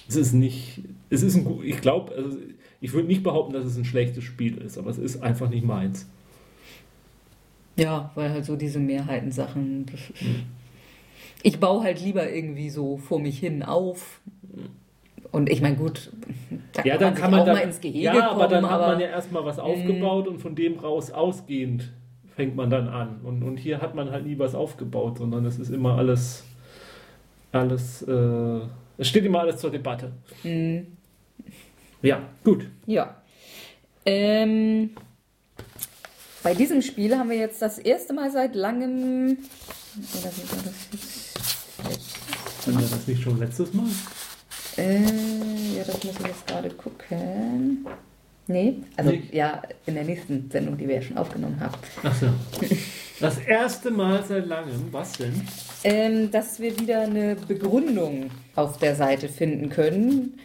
es 0.08 0.16
ist 0.16 0.32
nicht, 0.32 0.80
es 1.10 1.22
ist 1.22 1.34
ein, 1.36 1.44
gu- 1.44 1.62
ich 1.62 1.80
glaube, 1.80 2.14
also 2.14 2.36
ich 2.80 2.92
würde 2.92 3.08
nicht 3.08 3.22
behaupten, 3.22 3.54
dass 3.54 3.64
es 3.64 3.76
ein 3.76 3.84
schlechtes 3.84 4.24
Spiel 4.24 4.58
ist, 4.58 4.76
aber 4.78 4.90
es 4.90 4.98
ist 4.98 5.22
einfach 5.22 5.48
nicht 5.48 5.64
meins. 5.64 6.06
Ja, 7.76 8.12
weil 8.14 8.30
halt 8.30 8.44
so 8.44 8.56
diese 8.56 8.78
Mehrheiten-Sachen. 8.78 9.86
das 9.86 10.00
ist- 10.10 10.22
Mhm. 10.22 10.42
Ich 11.44 11.60
baue 11.60 11.84
halt 11.84 12.00
lieber 12.00 12.28
irgendwie 12.32 12.70
so 12.70 12.96
vor 12.96 13.20
mich 13.20 13.38
hin 13.38 13.62
auf. 13.62 14.20
Und 15.30 15.50
ich 15.50 15.60
meine, 15.60 15.76
gut, 15.76 16.10
da 16.72 16.82
Ja, 16.84 16.96
kann 16.96 17.00
dann 17.00 17.12
man 17.12 17.20
kann 17.20 17.30
man 17.30 17.40
auch 17.40 17.44
dann, 17.44 17.54
mal 17.56 17.62
ins 17.62 17.80
Gehege 17.80 18.04
ja, 18.04 18.12
kommen, 18.12 18.28
aber 18.28 18.48
dann 18.48 18.64
hat 18.64 18.72
aber 18.80 18.86
man 18.92 19.00
ja 19.00 19.08
erstmal 19.08 19.44
was 19.44 19.58
aufgebaut 19.58 20.26
und 20.26 20.38
von 20.38 20.54
dem 20.54 20.78
raus 20.78 21.10
ausgehend 21.10 21.92
fängt 22.34 22.56
man 22.56 22.70
dann 22.70 22.88
an. 22.88 23.20
Und, 23.22 23.42
und 23.42 23.58
hier 23.58 23.82
hat 23.82 23.94
man 23.94 24.10
halt 24.10 24.24
nie 24.24 24.38
was 24.38 24.54
aufgebaut, 24.54 25.18
sondern 25.18 25.44
es 25.44 25.58
ist 25.58 25.68
immer 25.68 25.98
alles, 25.98 26.44
alles, 27.52 28.00
äh, 28.02 28.60
es 28.96 29.08
steht 29.08 29.26
immer 29.26 29.40
alles 29.40 29.58
zur 29.58 29.70
Debatte. 29.70 30.12
Mhm. 30.44 30.86
Ja, 32.00 32.22
gut. 32.42 32.66
Ja. 32.86 33.16
Ähm, 34.06 34.90
bei 36.42 36.54
diesem 36.54 36.80
Spiel 36.80 37.18
haben 37.18 37.28
wir 37.28 37.36
jetzt 37.36 37.60
das 37.60 37.78
erste 37.78 38.14
Mal 38.14 38.30
seit 38.30 38.54
langem. 38.54 39.36
Oder 39.96 40.30
wie 40.32 40.50
war 40.50 40.62
das 40.64 40.88
jetzt? 40.90 41.33
Hatten 42.66 42.78
wir 42.78 42.88
das 42.88 43.06
nicht 43.06 43.22
schon 43.22 43.38
letztes 43.38 43.72
Mal? 43.74 43.86
Äh, 44.76 45.02
ja, 45.76 45.84
das 45.86 46.02
muss 46.04 46.14
ich 46.20 46.26
jetzt 46.26 46.46
gerade 46.46 46.70
gucken. 46.70 47.86
Nee, 48.46 48.74
also 48.96 49.10
Nicht? 49.10 49.32
ja, 49.32 49.62
in 49.86 49.94
der 49.94 50.04
nächsten 50.04 50.50
Sendung, 50.50 50.76
die 50.76 50.86
wir 50.86 50.96
ja 50.96 51.02
schon 51.02 51.16
aufgenommen 51.16 51.58
haben. 51.60 51.74
Ach 52.02 52.14
so. 52.14 52.26
Das 53.20 53.38
erste 53.38 53.92
Mal 53.92 54.24
seit 54.24 54.46
langem, 54.48 54.88
was 54.90 55.12
denn? 55.12 55.40
Ähm, 55.84 56.32
dass 56.32 56.58
wir 56.58 56.78
wieder 56.80 57.02
eine 57.02 57.36
Begründung 57.36 58.28
auf 58.56 58.78
der 58.78 58.96
Seite 58.96 59.28
finden 59.28 59.70
können. 59.70 60.40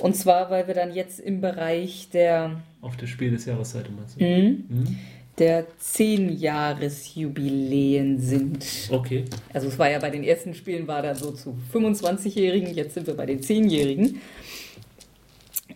Und 0.00 0.16
zwar, 0.16 0.50
weil 0.50 0.66
wir 0.66 0.72
dann 0.74 0.94
jetzt 0.94 1.20
im 1.20 1.42
Bereich 1.42 2.08
der, 2.14 2.62
Auf 2.80 2.96
der 2.96 3.08
Spiel 3.08 3.30
des 3.30 3.44
Jahresseite 3.44 3.90
meinst 3.92 4.18
du? 4.18 4.24
hm, 4.24 4.64
Hm? 4.70 4.98
Der 5.38 5.66
10-Jahres-Jubiläen 5.80 8.18
sind. 8.20 8.64
Okay. 8.90 9.24
Also 9.52 9.68
es 9.68 9.78
war 9.78 9.90
ja 9.90 9.98
bei 9.98 10.08
den 10.10 10.24
ersten 10.24 10.54
Spielen 10.54 10.86
war 10.86 11.02
dann 11.02 11.16
so 11.16 11.32
zu 11.32 11.56
25-Jährigen, 11.72 12.74
jetzt 12.74 12.94
sind 12.94 13.06
wir 13.06 13.14
bei 13.14 13.26
den 13.26 13.40
10-Jährigen. 13.40 14.20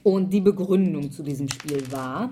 Und 0.02 0.32
die 0.32 0.40
Begründung 0.40 1.10
zu 1.10 1.22
diesem 1.22 1.48
Spiel 1.48 1.82
war, 1.90 2.30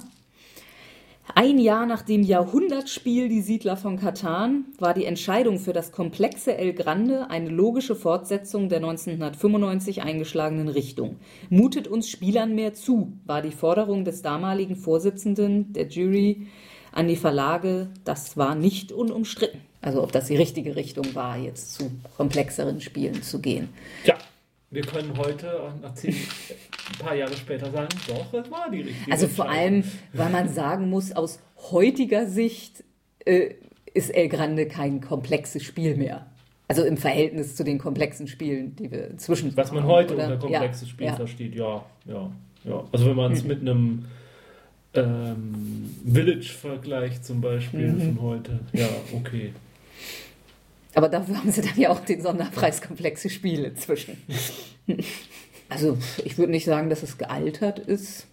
ein 1.34 1.58
Jahr 1.58 1.86
nach 1.86 2.02
dem 2.02 2.22
Jahrhundertspiel 2.22 3.28
Die 3.28 3.40
Siedler 3.40 3.76
von 3.76 3.98
Katan 3.98 4.66
war 4.78 4.94
die 4.94 5.04
Entscheidung 5.04 5.58
für 5.58 5.72
das 5.72 5.90
komplexe 5.90 6.56
El 6.56 6.72
Grande 6.72 7.28
eine 7.30 7.50
logische 7.50 7.96
Fortsetzung 7.96 8.68
der 8.68 8.78
1995 8.78 10.02
eingeschlagenen 10.02 10.68
Richtung. 10.68 11.16
Mutet 11.50 11.88
uns 11.88 12.08
Spielern 12.08 12.54
mehr 12.54 12.74
zu, 12.74 13.12
war 13.26 13.42
die 13.42 13.50
Forderung 13.50 14.04
des 14.04 14.22
damaligen 14.22 14.76
Vorsitzenden 14.76 15.72
der 15.72 15.88
Jury 15.88 16.46
an 16.96 17.08
die 17.08 17.16
Verlage. 17.16 17.88
Das 18.04 18.36
war 18.36 18.54
nicht 18.54 18.92
unumstritten. 18.92 19.60
Also 19.82 20.02
ob 20.02 20.12
das 20.12 20.26
die 20.26 20.36
richtige 20.36 20.74
Richtung 20.74 21.14
war, 21.14 21.36
jetzt 21.36 21.74
zu 21.74 21.90
komplexeren 22.16 22.80
Spielen 22.80 23.22
zu 23.22 23.40
gehen. 23.40 23.68
Ja, 24.04 24.16
wir 24.70 24.82
können 24.82 25.16
heute, 25.16 25.72
nach 25.80 25.94
zehn, 25.94 26.14
ein 26.14 26.98
paar 26.98 27.14
Jahre 27.14 27.36
später 27.36 27.70
sagen, 27.70 27.88
doch, 28.08 28.32
es 28.34 28.50
war 28.50 28.70
die 28.70 28.80
richtige 28.80 29.12
Also 29.12 29.28
vor 29.28 29.48
allem, 29.48 29.84
weil 30.12 30.30
man 30.30 30.48
sagen 30.48 30.90
muss, 30.90 31.12
aus 31.12 31.38
heutiger 31.70 32.26
Sicht 32.26 32.82
äh, 33.24 33.54
ist 33.94 34.10
El 34.10 34.28
Grande 34.28 34.66
kein 34.66 35.00
komplexes 35.00 35.62
Spiel 35.62 35.96
mehr. 35.96 36.26
Also 36.68 36.82
im 36.82 36.96
Verhältnis 36.96 37.54
zu 37.54 37.62
den 37.62 37.78
komplexen 37.78 38.26
Spielen, 38.26 38.74
die 38.74 38.90
wir 38.90 39.10
inzwischen 39.10 39.56
Was 39.56 39.70
man 39.70 39.84
haben, 39.84 39.88
heute 39.88 40.14
oder? 40.14 40.24
unter 40.24 40.38
komplexes 40.38 40.88
ja, 40.88 40.92
Spiel 40.92 41.06
ja. 41.06 41.14
versteht, 41.14 41.54
ja, 41.54 41.84
ja, 42.06 42.30
ja. 42.64 42.84
Also 42.90 43.06
wenn 43.06 43.16
man 43.16 43.32
es 43.32 43.44
mit 43.44 43.60
einem 43.60 44.06
ähm, 44.96 45.94
Village 46.10 46.48
vergleicht 46.60 47.24
zum 47.24 47.40
Beispiel 47.40 47.88
Mhm. 47.92 48.16
von 48.16 48.22
heute, 48.22 48.60
ja, 48.72 48.88
okay. 49.12 49.52
Aber 50.94 51.08
dafür 51.08 51.36
haben 51.38 51.50
sie 51.52 51.60
dann 51.60 51.78
ja 51.78 51.90
auch 51.90 52.00
den 52.00 52.22
Sonderpreis 52.22 52.80
komplexe 52.80 53.28
Spiele 53.30 53.74
zwischen. 53.74 54.16
Also 55.68 55.98
ich 56.24 56.38
würde 56.38 56.52
nicht 56.52 56.64
sagen, 56.64 56.90
dass 56.90 57.02
es 57.02 57.18
gealtert 57.18 57.80
ist. 57.80 58.28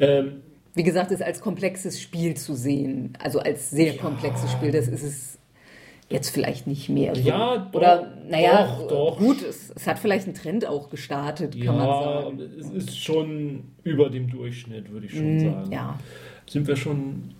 Ähm, 0.00 0.40
Wie 0.74 0.82
gesagt, 0.82 1.12
es 1.12 1.22
als 1.22 1.40
komplexes 1.40 2.02
Spiel 2.02 2.34
zu 2.36 2.54
sehen, 2.56 3.12
also 3.20 3.38
als 3.38 3.70
sehr 3.70 3.96
komplexes 3.96 4.50
Spiel, 4.50 4.72
das 4.72 4.88
ist 4.88 5.04
es 5.04 5.35
jetzt 6.08 6.30
vielleicht 6.30 6.66
nicht 6.66 6.88
mehr. 6.88 7.14
So. 7.14 7.20
Ja, 7.22 7.56
doch, 7.72 7.78
Oder, 7.80 8.12
naja, 8.28 8.66
doch, 8.80 8.88
doch. 8.88 9.18
gut, 9.18 9.42
es, 9.42 9.70
es 9.74 9.86
hat 9.86 9.98
vielleicht 9.98 10.26
einen 10.26 10.34
Trend 10.34 10.66
auch 10.66 10.88
gestartet, 10.90 11.56
kann 11.60 11.76
man 11.76 11.86
ja, 11.86 12.02
sagen. 12.22 12.40
es 12.60 12.70
ist 12.70 12.98
schon 12.98 13.64
über 13.82 14.08
dem 14.10 14.30
Durchschnitt, 14.30 14.90
würde 14.90 15.06
ich 15.06 15.12
schon 15.12 15.40
sagen. 15.40 15.68
Mm, 15.68 15.72
Ja, 15.72 15.98
Sind 16.48 16.66
wir 16.68 16.76
schon. 16.76 17.34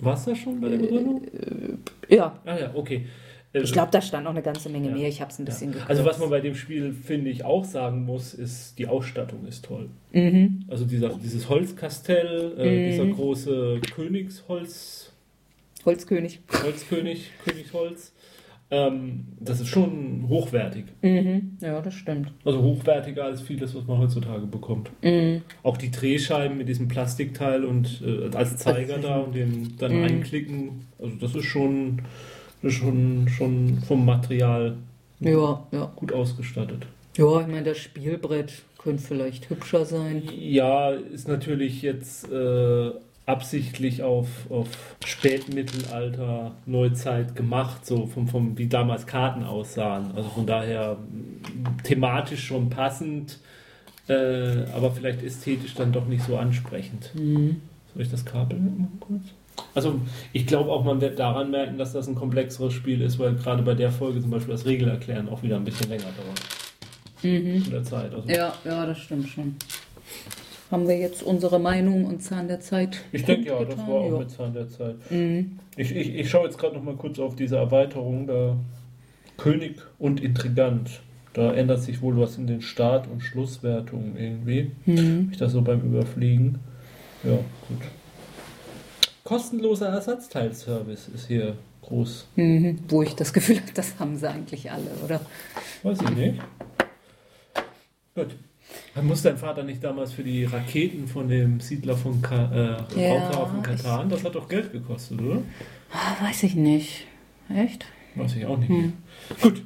War's 0.00 0.24
das 0.26 0.38
schon 0.38 0.60
bei 0.60 0.68
der 0.68 0.78
Begründung? 0.78 1.22
ja. 2.08 2.38
Ah 2.46 2.56
ja, 2.58 2.70
okay. 2.74 3.06
Äh, 3.52 3.60
Ich 3.62 3.72
glaube, 3.72 3.88
da 3.90 4.00
stand 4.00 4.24
noch 4.24 4.30
eine 4.30 4.42
ganze 4.42 4.68
Menge 4.68 4.88
Ja. 4.90 4.94
mehr. 4.94 5.08
Ich 5.08 5.20
habe 5.20 5.30
es 5.32 5.38
ein 5.38 5.44
bisschen 5.44 5.72
ja. 5.72 5.80
Also 5.88 6.04
was 6.04 6.18
man 6.18 6.30
bei 6.30 6.40
dem 6.40 6.54
Spiel, 6.54 6.92
finde 6.92 7.30
ich, 7.30 7.44
auch 7.44 7.64
sagen 7.64 8.04
muss, 8.04 8.32
ist, 8.32 8.78
die 8.78 8.86
Ausstattung 8.86 9.44
ist 9.46 9.64
toll. 9.64 9.88
Mhm. 10.12 10.64
Also 10.68 10.84
dieser, 10.84 11.08
dieses 11.10 11.48
Holzkastell, 11.48 12.54
äh, 12.58 12.90
dieser 12.90 13.06
große 13.06 13.80
Königsholz, 13.94 15.12
Holzkönig. 15.84 16.40
Holzkönig, 16.62 17.30
Königsholz, 17.44 18.12
ähm, 18.70 19.24
das 19.40 19.60
ist 19.60 19.68
schon 19.68 20.26
hochwertig. 20.28 20.84
Mhm. 21.00 21.56
Ja, 21.62 21.80
das 21.80 21.94
stimmt. 21.94 22.32
Also 22.44 22.60
hochwertiger 22.62 23.24
als 23.24 23.40
vieles, 23.40 23.74
was 23.74 23.86
man 23.86 23.98
heutzutage 23.98 24.46
bekommt. 24.46 24.90
Mhm. 25.02 25.42
Auch 25.62 25.76
die 25.78 25.90
Drehscheiben 25.90 26.58
mit 26.58 26.68
diesem 26.68 26.88
Plastikteil 26.88 27.64
und 27.64 28.02
äh, 28.04 28.28
als 28.36 28.58
Zeiger 28.58 28.98
da 28.98 29.18
und 29.20 29.34
den 29.34 29.74
dann 29.78 29.96
Mhm. 29.98 30.04
einklicken. 30.04 30.86
Also 30.98 31.14
das 31.18 31.34
ist 31.34 31.46
schon, 31.46 32.02
schon, 32.68 33.28
schon 33.28 33.78
vom 33.86 34.04
Material 34.04 34.76
Ja, 35.20 35.66
ja. 35.72 35.90
gut 35.96 36.12
ausgestattet. 36.12 36.86
Ja, 37.16 37.40
ich 37.40 37.46
meine, 37.46 37.62
das 37.64 37.78
Spielbrett 37.78 38.52
könnte 38.76 39.02
vielleicht 39.02 39.48
hübscher 39.50 39.84
sein. 39.86 40.22
Ja, 40.38 40.90
ist 40.90 41.26
natürlich 41.26 41.82
jetzt 41.82 42.30
äh, 42.30 42.90
absichtlich 43.28 44.02
auf, 44.02 44.26
auf 44.50 44.68
Spätmittelalter, 45.04 46.52
Neuzeit 46.66 47.36
gemacht, 47.36 47.84
so 47.84 48.06
vom, 48.06 48.26
vom, 48.26 48.56
wie 48.56 48.66
damals 48.68 49.06
Karten 49.06 49.44
aussahen. 49.44 50.12
Also 50.16 50.30
von 50.30 50.46
daher 50.46 50.96
mh, 50.96 51.82
thematisch 51.84 52.46
schon 52.46 52.70
passend, 52.70 53.38
äh, 54.08 54.64
aber 54.74 54.90
vielleicht 54.92 55.22
ästhetisch 55.22 55.74
dann 55.74 55.92
doch 55.92 56.06
nicht 56.06 56.24
so 56.24 56.38
ansprechend. 56.38 57.14
Mhm. 57.14 57.60
Soll 57.92 58.02
ich 58.02 58.10
das 58.10 58.24
Kabel 58.24 58.58
mitmachen 58.58 58.98
kurz? 59.00 59.22
Also 59.74 60.00
ich 60.32 60.46
glaube 60.46 60.70
auch, 60.70 60.84
man 60.84 61.00
wird 61.00 61.18
daran 61.18 61.50
merken, 61.50 61.76
dass 61.78 61.92
das 61.92 62.06
ein 62.08 62.14
komplexeres 62.14 62.72
Spiel 62.72 63.02
ist, 63.02 63.18
weil 63.18 63.34
gerade 63.34 63.62
bei 63.62 63.74
der 63.74 63.90
Folge 63.90 64.20
zum 64.22 64.30
Beispiel 64.30 64.52
das 64.52 64.64
Regelerklären 64.64 65.28
auch 65.28 65.42
wieder 65.42 65.56
ein 65.56 65.64
bisschen 65.64 65.88
länger 65.90 66.04
dauert 66.04 66.40
Mhm. 67.22 67.64
in 67.64 67.70
der 67.70 67.82
Zeit. 67.82 68.14
Also 68.14 68.28
Ja, 68.28 68.54
ja, 68.64 68.86
das 68.86 68.98
stimmt 69.00 69.28
schon. 69.28 69.56
Haben 70.70 70.86
wir 70.86 70.98
jetzt 70.98 71.22
unsere 71.22 71.58
Meinung 71.58 72.04
und 72.04 72.22
Zahn 72.22 72.46
der 72.48 72.60
Zeit? 72.60 72.98
ich 73.12 73.24
denke 73.24 73.48
ja, 73.48 73.64
das 73.64 73.78
war 73.78 73.88
auch 73.88 74.12
Ja. 74.12 74.18
mit 74.18 74.30
Zahn 74.30 74.52
der 74.52 74.68
Zeit. 74.68 74.96
Mhm. 75.10 75.58
Ich, 75.76 75.94
ich, 75.94 76.14
ich 76.14 76.28
schaue 76.30 76.44
jetzt 76.44 76.58
gerade 76.58 76.74
noch 76.76 76.82
mal 76.82 76.96
kurz 76.96 77.18
auf 77.18 77.36
diese 77.36 77.56
Erweiterung, 77.56 78.26
da 78.26 78.56
König 79.38 79.76
und 79.98 80.20
Intrigant. 80.22 81.00
Da 81.32 81.52
ändert 81.54 81.82
sich 81.82 82.02
wohl 82.02 82.18
was 82.18 82.36
in 82.36 82.46
den 82.46 82.60
Start- 82.60 83.06
und 83.06 83.20
Schlusswertungen 83.22 84.16
irgendwie. 84.18 84.72
Mhm. 84.86 85.28
Ich 85.30 85.38
das 85.38 85.52
so 85.52 85.62
beim 85.62 85.80
Überfliegen. 85.80 86.58
Ja, 87.24 87.32
gut. 87.68 87.78
Kostenloser 89.24 89.88
Ersatzteilservice 89.88 91.08
ist 91.14 91.28
hier 91.28 91.56
groß. 91.82 92.26
Mhm. 92.36 92.78
Wo 92.88 93.02
ich 93.02 93.14
das 93.14 93.32
Gefühl 93.32 93.56
habe, 93.60 93.72
das 93.74 93.98
haben 93.98 94.16
sie 94.16 94.28
eigentlich 94.28 94.70
alle, 94.70 94.90
oder? 95.04 95.20
Weiß 95.82 95.98
ich 96.02 96.10
nicht. 96.16 96.40
Gut. 98.14 98.34
Muss 99.02 99.22
dein 99.22 99.38
Vater 99.38 99.62
nicht 99.62 99.82
damals 99.84 100.12
für 100.12 100.24
die 100.24 100.44
Raketen 100.44 101.06
von 101.06 101.28
dem 101.28 101.60
Siedler 101.60 101.96
von 101.96 102.20
Ka 102.20 102.86
äh, 102.96 103.00
Ja, 103.00 103.28
Raumhafen 103.28 103.62
Katan, 103.62 104.08
das 104.08 104.24
hat 104.24 104.34
doch 104.34 104.48
Geld 104.48 104.72
gekostet, 104.72 105.20
oder? 105.20 105.42
Ah, 105.92 106.16
weiß 106.24 106.42
ich 106.42 106.54
nicht. 106.54 107.06
Echt? 107.54 107.86
Weiß 108.14 108.34
ich 108.36 108.44
auch 108.44 108.58
nicht. 108.58 108.68
Hm. 108.68 108.94
Gut. 109.40 109.62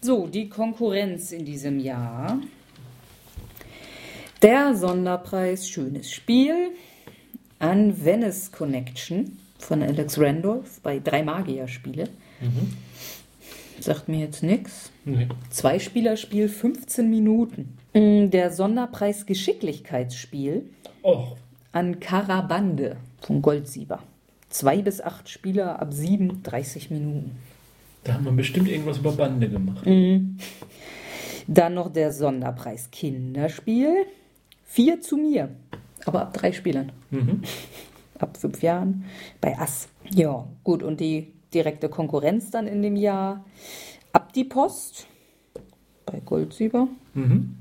So, 0.00 0.26
die 0.26 0.48
Konkurrenz 0.48 1.32
in 1.32 1.44
diesem 1.44 1.78
Jahr. 1.78 2.38
Der 4.42 4.74
Sonderpreis 4.74 5.68
Schönes 5.68 6.10
Spiel 6.10 6.70
an 7.58 8.04
Venice 8.04 8.50
Connection 8.52 9.38
von 9.58 9.82
Alex 9.82 10.18
Randolph 10.18 10.80
bei 10.82 10.98
drei 10.98 11.22
Magier-Spiele. 11.22 12.04
Mhm. 12.40 12.76
Sagt 13.80 14.08
mir 14.08 14.20
jetzt 14.20 14.42
nichts. 14.42 14.90
Nee. 15.04 15.28
Zwei-Spieler-Spiel, 15.50 16.48
15 16.48 17.08
Minuten. 17.08 17.76
Mm, 17.94 18.30
Der 18.30 18.50
Sonderpreis 18.52 19.26
Geschicklichkeitsspiel 19.26 20.68
Oh, 21.02 21.28
an 21.72 21.98
Karabande 22.00 22.96
von 23.20 23.40
Goldsieber. 23.42 24.00
Zwei 24.48 24.82
bis 24.82 25.00
acht 25.00 25.28
Spieler 25.28 25.80
ab 25.80 25.92
sieben, 25.92 26.42
30 26.42 26.90
Minuten. 26.90 27.36
da 28.04 28.14
haben 28.14 28.24
wir 28.24 28.32
bestimmt 28.32 28.68
irgendwas 28.68 28.98
über 28.98 29.12
Bande 29.12 29.48
gemacht. 29.48 29.86
Dann 31.46 31.74
noch 31.74 31.92
der 31.92 32.12
Sonderpreis 32.12 32.90
Kinderspiel. 32.90 34.06
Vier 34.64 35.00
zu 35.00 35.16
mir, 35.16 35.50
aber 36.06 36.22
ab 36.22 36.34
drei 36.34 36.52
Spielern. 36.52 36.92
Mhm. 37.10 37.42
Ab 38.18 38.36
fünf 38.36 38.62
Jahren 38.62 39.04
bei 39.40 39.58
Ass. 39.58 39.88
Ja, 40.10 40.46
gut. 40.62 40.82
Und 40.82 41.00
die 41.00 41.32
direkte 41.54 41.88
Konkurrenz 41.88 42.50
dann 42.50 42.66
in 42.66 42.82
dem 42.82 42.94
Jahr. 42.96 43.44
Ab 44.12 44.32
die 44.32 44.44
Post 44.44 45.06
bei 46.06 46.20
Goldsieber. 46.20 46.88
Mhm. 47.14 47.56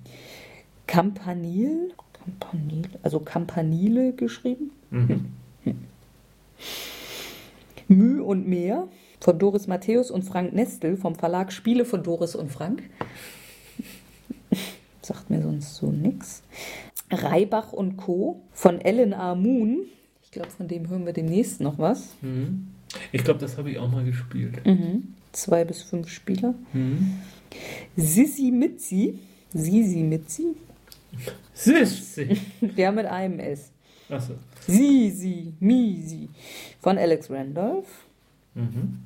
Campanil. 0.88 1.94
Campanil, 2.14 2.84
also 3.04 3.20
Campanile 3.20 4.14
geschrieben. 4.14 4.72
Mhm. 4.92 5.26
Müh 7.88 8.22
und 8.22 8.48
Meer 8.48 8.88
von 9.20 9.40
Doris 9.40 9.68
Matthäus 9.68 10.12
und 10.12 10.24
Frank 10.24 10.54
Nestel 10.54 10.96
vom 10.96 11.16
Verlag 11.16 11.52
Spiele 11.52 11.86
von 11.86 12.04
Doris 12.04 12.36
und 12.36 12.52
Frank. 12.52 12.84
Sagt 15.02 15.30
mir 15.30 15.42
sonst 15.42 15.76
so 15.76 15.92
nix. 15.92 16.44
Reibach 17.12 17.74
und 17.74 17.98
Co. 17.98 18.42
von 18.54 18.80
Ellen 18.80 19.14
A. 19.14 19.34
Moon. 19.34 19.86
Ich 20.24 20.32
glaube, 20.32 20.52
von 20.52 20.68
dem 20.68 20.88
hören 20.90 21.06
wir 21.06 21.14
demnächst 21.14 21.60
noch 21.62 21.80
was. 21.80 22.16
Mhm. 22.22 22.68
Ich 23.12 23.24
glaube, 23.24 23.40
das 23.40 23.58
habe 23.58 23.72
ich 23.72 23.80
auch 23.80 23.90
mal 23.90 24.06
gespielt. 24.06 24.64
Mhm. 24.66 25.16
Zwei 25.32 25.66
bis 25.66 25.82
fünf 25.82 26.10
Spieler. 26.10 26.54
Mhm. 26.74 27.20
Sissi 27.96 28.52
Mitzi. 28.52 29.20
Sisi 29.54 30.04
Mitzi. 30.04 30.56
Sissi. 31.54 32.38
Der 32.78 32.92
mit 32.92 33.06
einem 33.06 33.40
S. 33.40 33.72
Achso. 34.10 34.34
Sisi, 34.68 35.54
Misi. 35.60 36.30
Von 36.82 36.98
Alex 36.98 37.30
Randolph. 37.30 37.88
Mhm. 38.56 39.00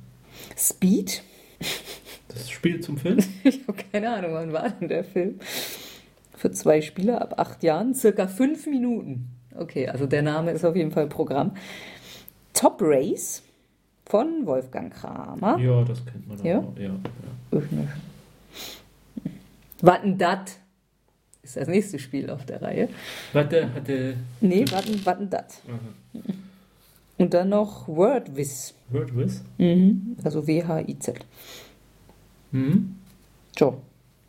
Speed. 0.56 1.22
Das 2.28 2.50
Spiel 2.50 2.80
zum 2.80 2.98
Film? 2.98 3.18
Ich 3.44 3.60
habe 3.66 3.78
keine 3.92 4.10
Ahnung, 4.10 4.32
wann 4.34 4.52
war 4.52 4.70
denn 4.70 4.88
der 4.88 5.04
Film? 5.04 5.38
Für 6.36 6.50
zwei 6.50 6.80
Spieler 6.80 7.22
ab 7.22 7.38
acht 7.38 7.62
Jahren, 7.62 7.94
circa 7.94 8.26
fünf 8.26 8.66
Minuten. 8.66 9.28
Okay, 9.56 9.88
also 9.88 10.06
der 10.06 10.22
Name 10.22 10.50
ist 10.50 10.64
auf 10.64 10.74
jeden 10.76 10.90
Fall 10.90 11.06
Programm. 11.06 11.52
Top 12.52 12.78
Race 12.80 13.42
von 14.06 14.44
Wolfgang 14.46 14.92
Kramer. 14.92 15.58
Ja, 15.58 15.84
das 15.84 16.04
kennt 16.04 16.26
man 16.28 16.44
Ja? 16.44 16.58
auch. 16.58 16.76
Ja. 16.76 16.84
ja. 16.86 16.94
Ich 17.52 17.70
Warten 19.84 20.16
dat 20.18 20.52
ist 21.42 21.56
das 21.56 21.68
nächste 21.68 21.98
Spiel 21.98 22.30
auf 22.30 22.46
der 22.46 22.62
Reihe. 22.62 22.88
Warte, 23.34 23.72
hatte. 23.74 24.16
Nee, 24.40 24.64
warten, 24.70 25.04
warten 25.04 25.28
dat. 25.28 25.60
Aha. 25.68 26.22
Und 27.18 27.34
dann 27.34 27.50
noch 27.50 27.86
WordWiz. 27.86 28.74
WordWiz? 28.88 29.42
Mhm. 29.58 30.16
Also 30.24 30.46
W-H-I-Z. 30.46 31.20
Mhm. 32.52 32.96
So, 33.58 33.80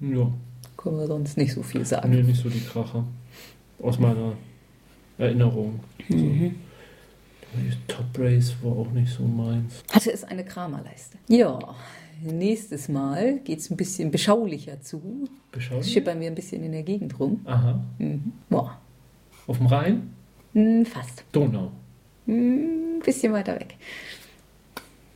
Ja. 0.01 0.29
können 0.77 0.97
wir 0.97 1.07
sonst 1.07 1.37
nicht 1.37 1.53
so 1.53 1.63
viel 1.63 1.85
sagen. 1.85 2.09
Nee, 2.11 2.21
nicht 2.21 2.41
so 2.41 2.49
die 2.49 2.59
Kracher. 2.59 3.05
Aus 3.81 3.97
meiner 3.97 4.33
Erinnerung. 5.17 5.79
Mhm. 6.09 6.55
Also, 7.55 7.77
Top 7.87 8.05
Race 8.19 8.53
war 8.61 8.73
auch 8.73 8.91
nicht 8.91 9.11
so 9.13 9.23
meins. 9.23 9.83
Hatte 9.91 10.11
es 10.11 10.23
eine 10.25 10.43
Kramerleiste. 10.43 11.17
Ja, 11.29 11.57
nächstes 12.23 12.89
Mal 12.89 13.39
geht 13.39 13.59
es 13.59 13.69
ein 13.69 13.77
bisschen 13.77 14.11
beschaulicher 14.11 14.81
zu. 14.81 15.27
Beschau. 15.51 15.81
Schippern 15.83 16.19
wir 16.19 16.27
ein 16.27 16.35
bisschen 16.35 16.63
in 16.63 16.71
der 16.71 16.83
Gegend 16.83 17.19
rum. 17.19 17.41
Aha. 17.45 17.79
Mhm. 17.97 18.31
Boah, 18.49 18.79
Auf 19.47 19.57
dem 19.57 19.67
Rhein? 19.67 20.13
hm, 20.53 20.85
fast. 20.85 21.23
Donau. 21.31 21.71
Ein 22.27 22.99
bisschen 23.03 23.31
weiter 23.33 23.55
weg. 23.55 23.75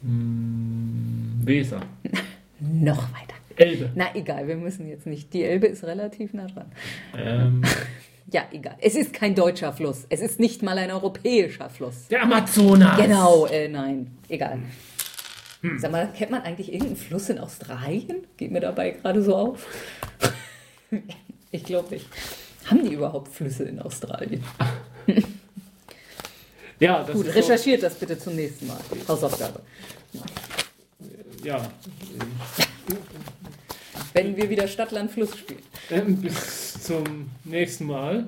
Hm, 0.01 1.41
Weser. 1.43 1.81
Noch 2.59 3.03
weiter. 3.13 3.35
Elbe. 3.55 3.91
Na 3.95 4.15
egal, 4.15 4.47
wir 4.47 4.55
müssen 4.55 4.87
jetzt 4.87 5.05
nicht. 5.05 5.33
Die 5.33 5.43
Elbe 5.43 5.67
ist 5.67 5.83
relativ 5.83 6.33
nah 6.33 6.47
dran. 6.47 6.65
Ähm, 7.17 7.61
Ja, 8.31 8.43
egal. 8.51 8.75
Es 8.79 8.93
ist 8.93 9.11
kein 9.11 9.33
deutscher 9.33 9.73
Fluss. 9.73 10.05
Es 10.09 10.21
ist 10.21 10.39
nicht 10.39 10.61
mal 10.61 10.77
ein 10.77 10.91
europäischer 10.91 11.67
Fluss. 11.67 12.07
der 12.09 12.21
Amazonas. 12.21 12.95
Genau, 13.01 13.47
äh, 13.47 13.67
nein, 13.67 14.11
egal. 14.27 14.59
Hm. 15.62 15.78
Sag 15.80 15.91
mal, 15.91 16.10
kennt 16.16 16.32
man 16.32 16.41
eigentlich 16.43 16.72
irgendeinen 16.72 16.95
Fluss 16.95 17.30
in 17.30 17.38
Australien? 17.39 18.26
Geht 18.38 18.51
mir 18.51 18.62
dabei 18.62 18.91
gerade 18.91 19.22
so 19.22 19.36
auf. 19.36 19.68
ich 21.51 21.64
glaube 21.64 21.93
nicht. 21.95 22.07
Haben 22.66 22.84
die 22.84 22.93
überhaupt 22.93 23.34
Flüsse 23.34 23.64
in 23.64 23.80
Australien? 23.80 24.43
ja, 26.80 27.03
das 27.03 27.16
Gut, 27.16 27.28
ist 27.28 27.36
recherchiert 27.36 27.82
so. 27.82 27.88
das 27.88 27.95
bitte 27.95 28.18
zum 28.18 28.36
nächsten 28.36 28.68
Mal. 28.68 28.80
Hausaufgabe. 29.07 29.62
Ja. 31.43 31.70
Wenn 34.14 34.38
wir 34.38 34.49
wieder 34.49 34.68
Stadtland 34.68 35.12
Fluss 35.12 35.38
spielen. 35.38 35.62
Ähm, 35.89 36.18
bis 36.22 36.84
zum 36.84 37.30
nächsten 37.43 37.86
Mal. 37.86 38.28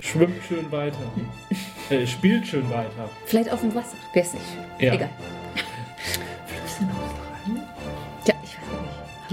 Schwimmt 0.00 0.42
schön 0.46 0.70
weiter. 0.70 1.12
Äh, 1.90 2.06
spielt 2.06 2.46
schön 2.46 2.68
weiter. 2.70 3.10
Vielleicht 3.26 3.50
auf 3.50 3.60
dem 3.60 3.74
Wasser. 3.74 3.96
Wer 4.12 4.22
ist 4.22 4.34
nicht? 4.34 4.46
Ja. 4.80 4.94
Egal. 4.94 5.10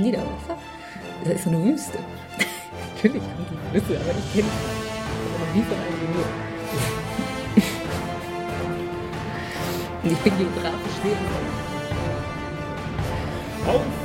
Die 0.04 0.12
da 0.12 0.20
Wasser? 0.20 0.58
Das 1.24 1.34
ist 1.34 1.44
so 1.44 1.50
eine 1.50 1.64
Wüste. 1.64 2.00
Natürlich 2.96 3.24
haben 3.24 3.46
die 3.50 3.80
Flüsse, 3.80 4.02
aber 4.02 4.12
ich 4.18 4.34
kenne 4.34 4.48
noch 5.40 5.56
nie 5.56 5.64
von 5.64 5.78
einem 5.78 6.00
gehört. 6.14 6.34
Und 10.04 10.12
ich 10.12 10.20
bin 10.20 10.38
geografisch 10.38 10.98
sehr 11.04 11.18
Auf! 13.74 14.05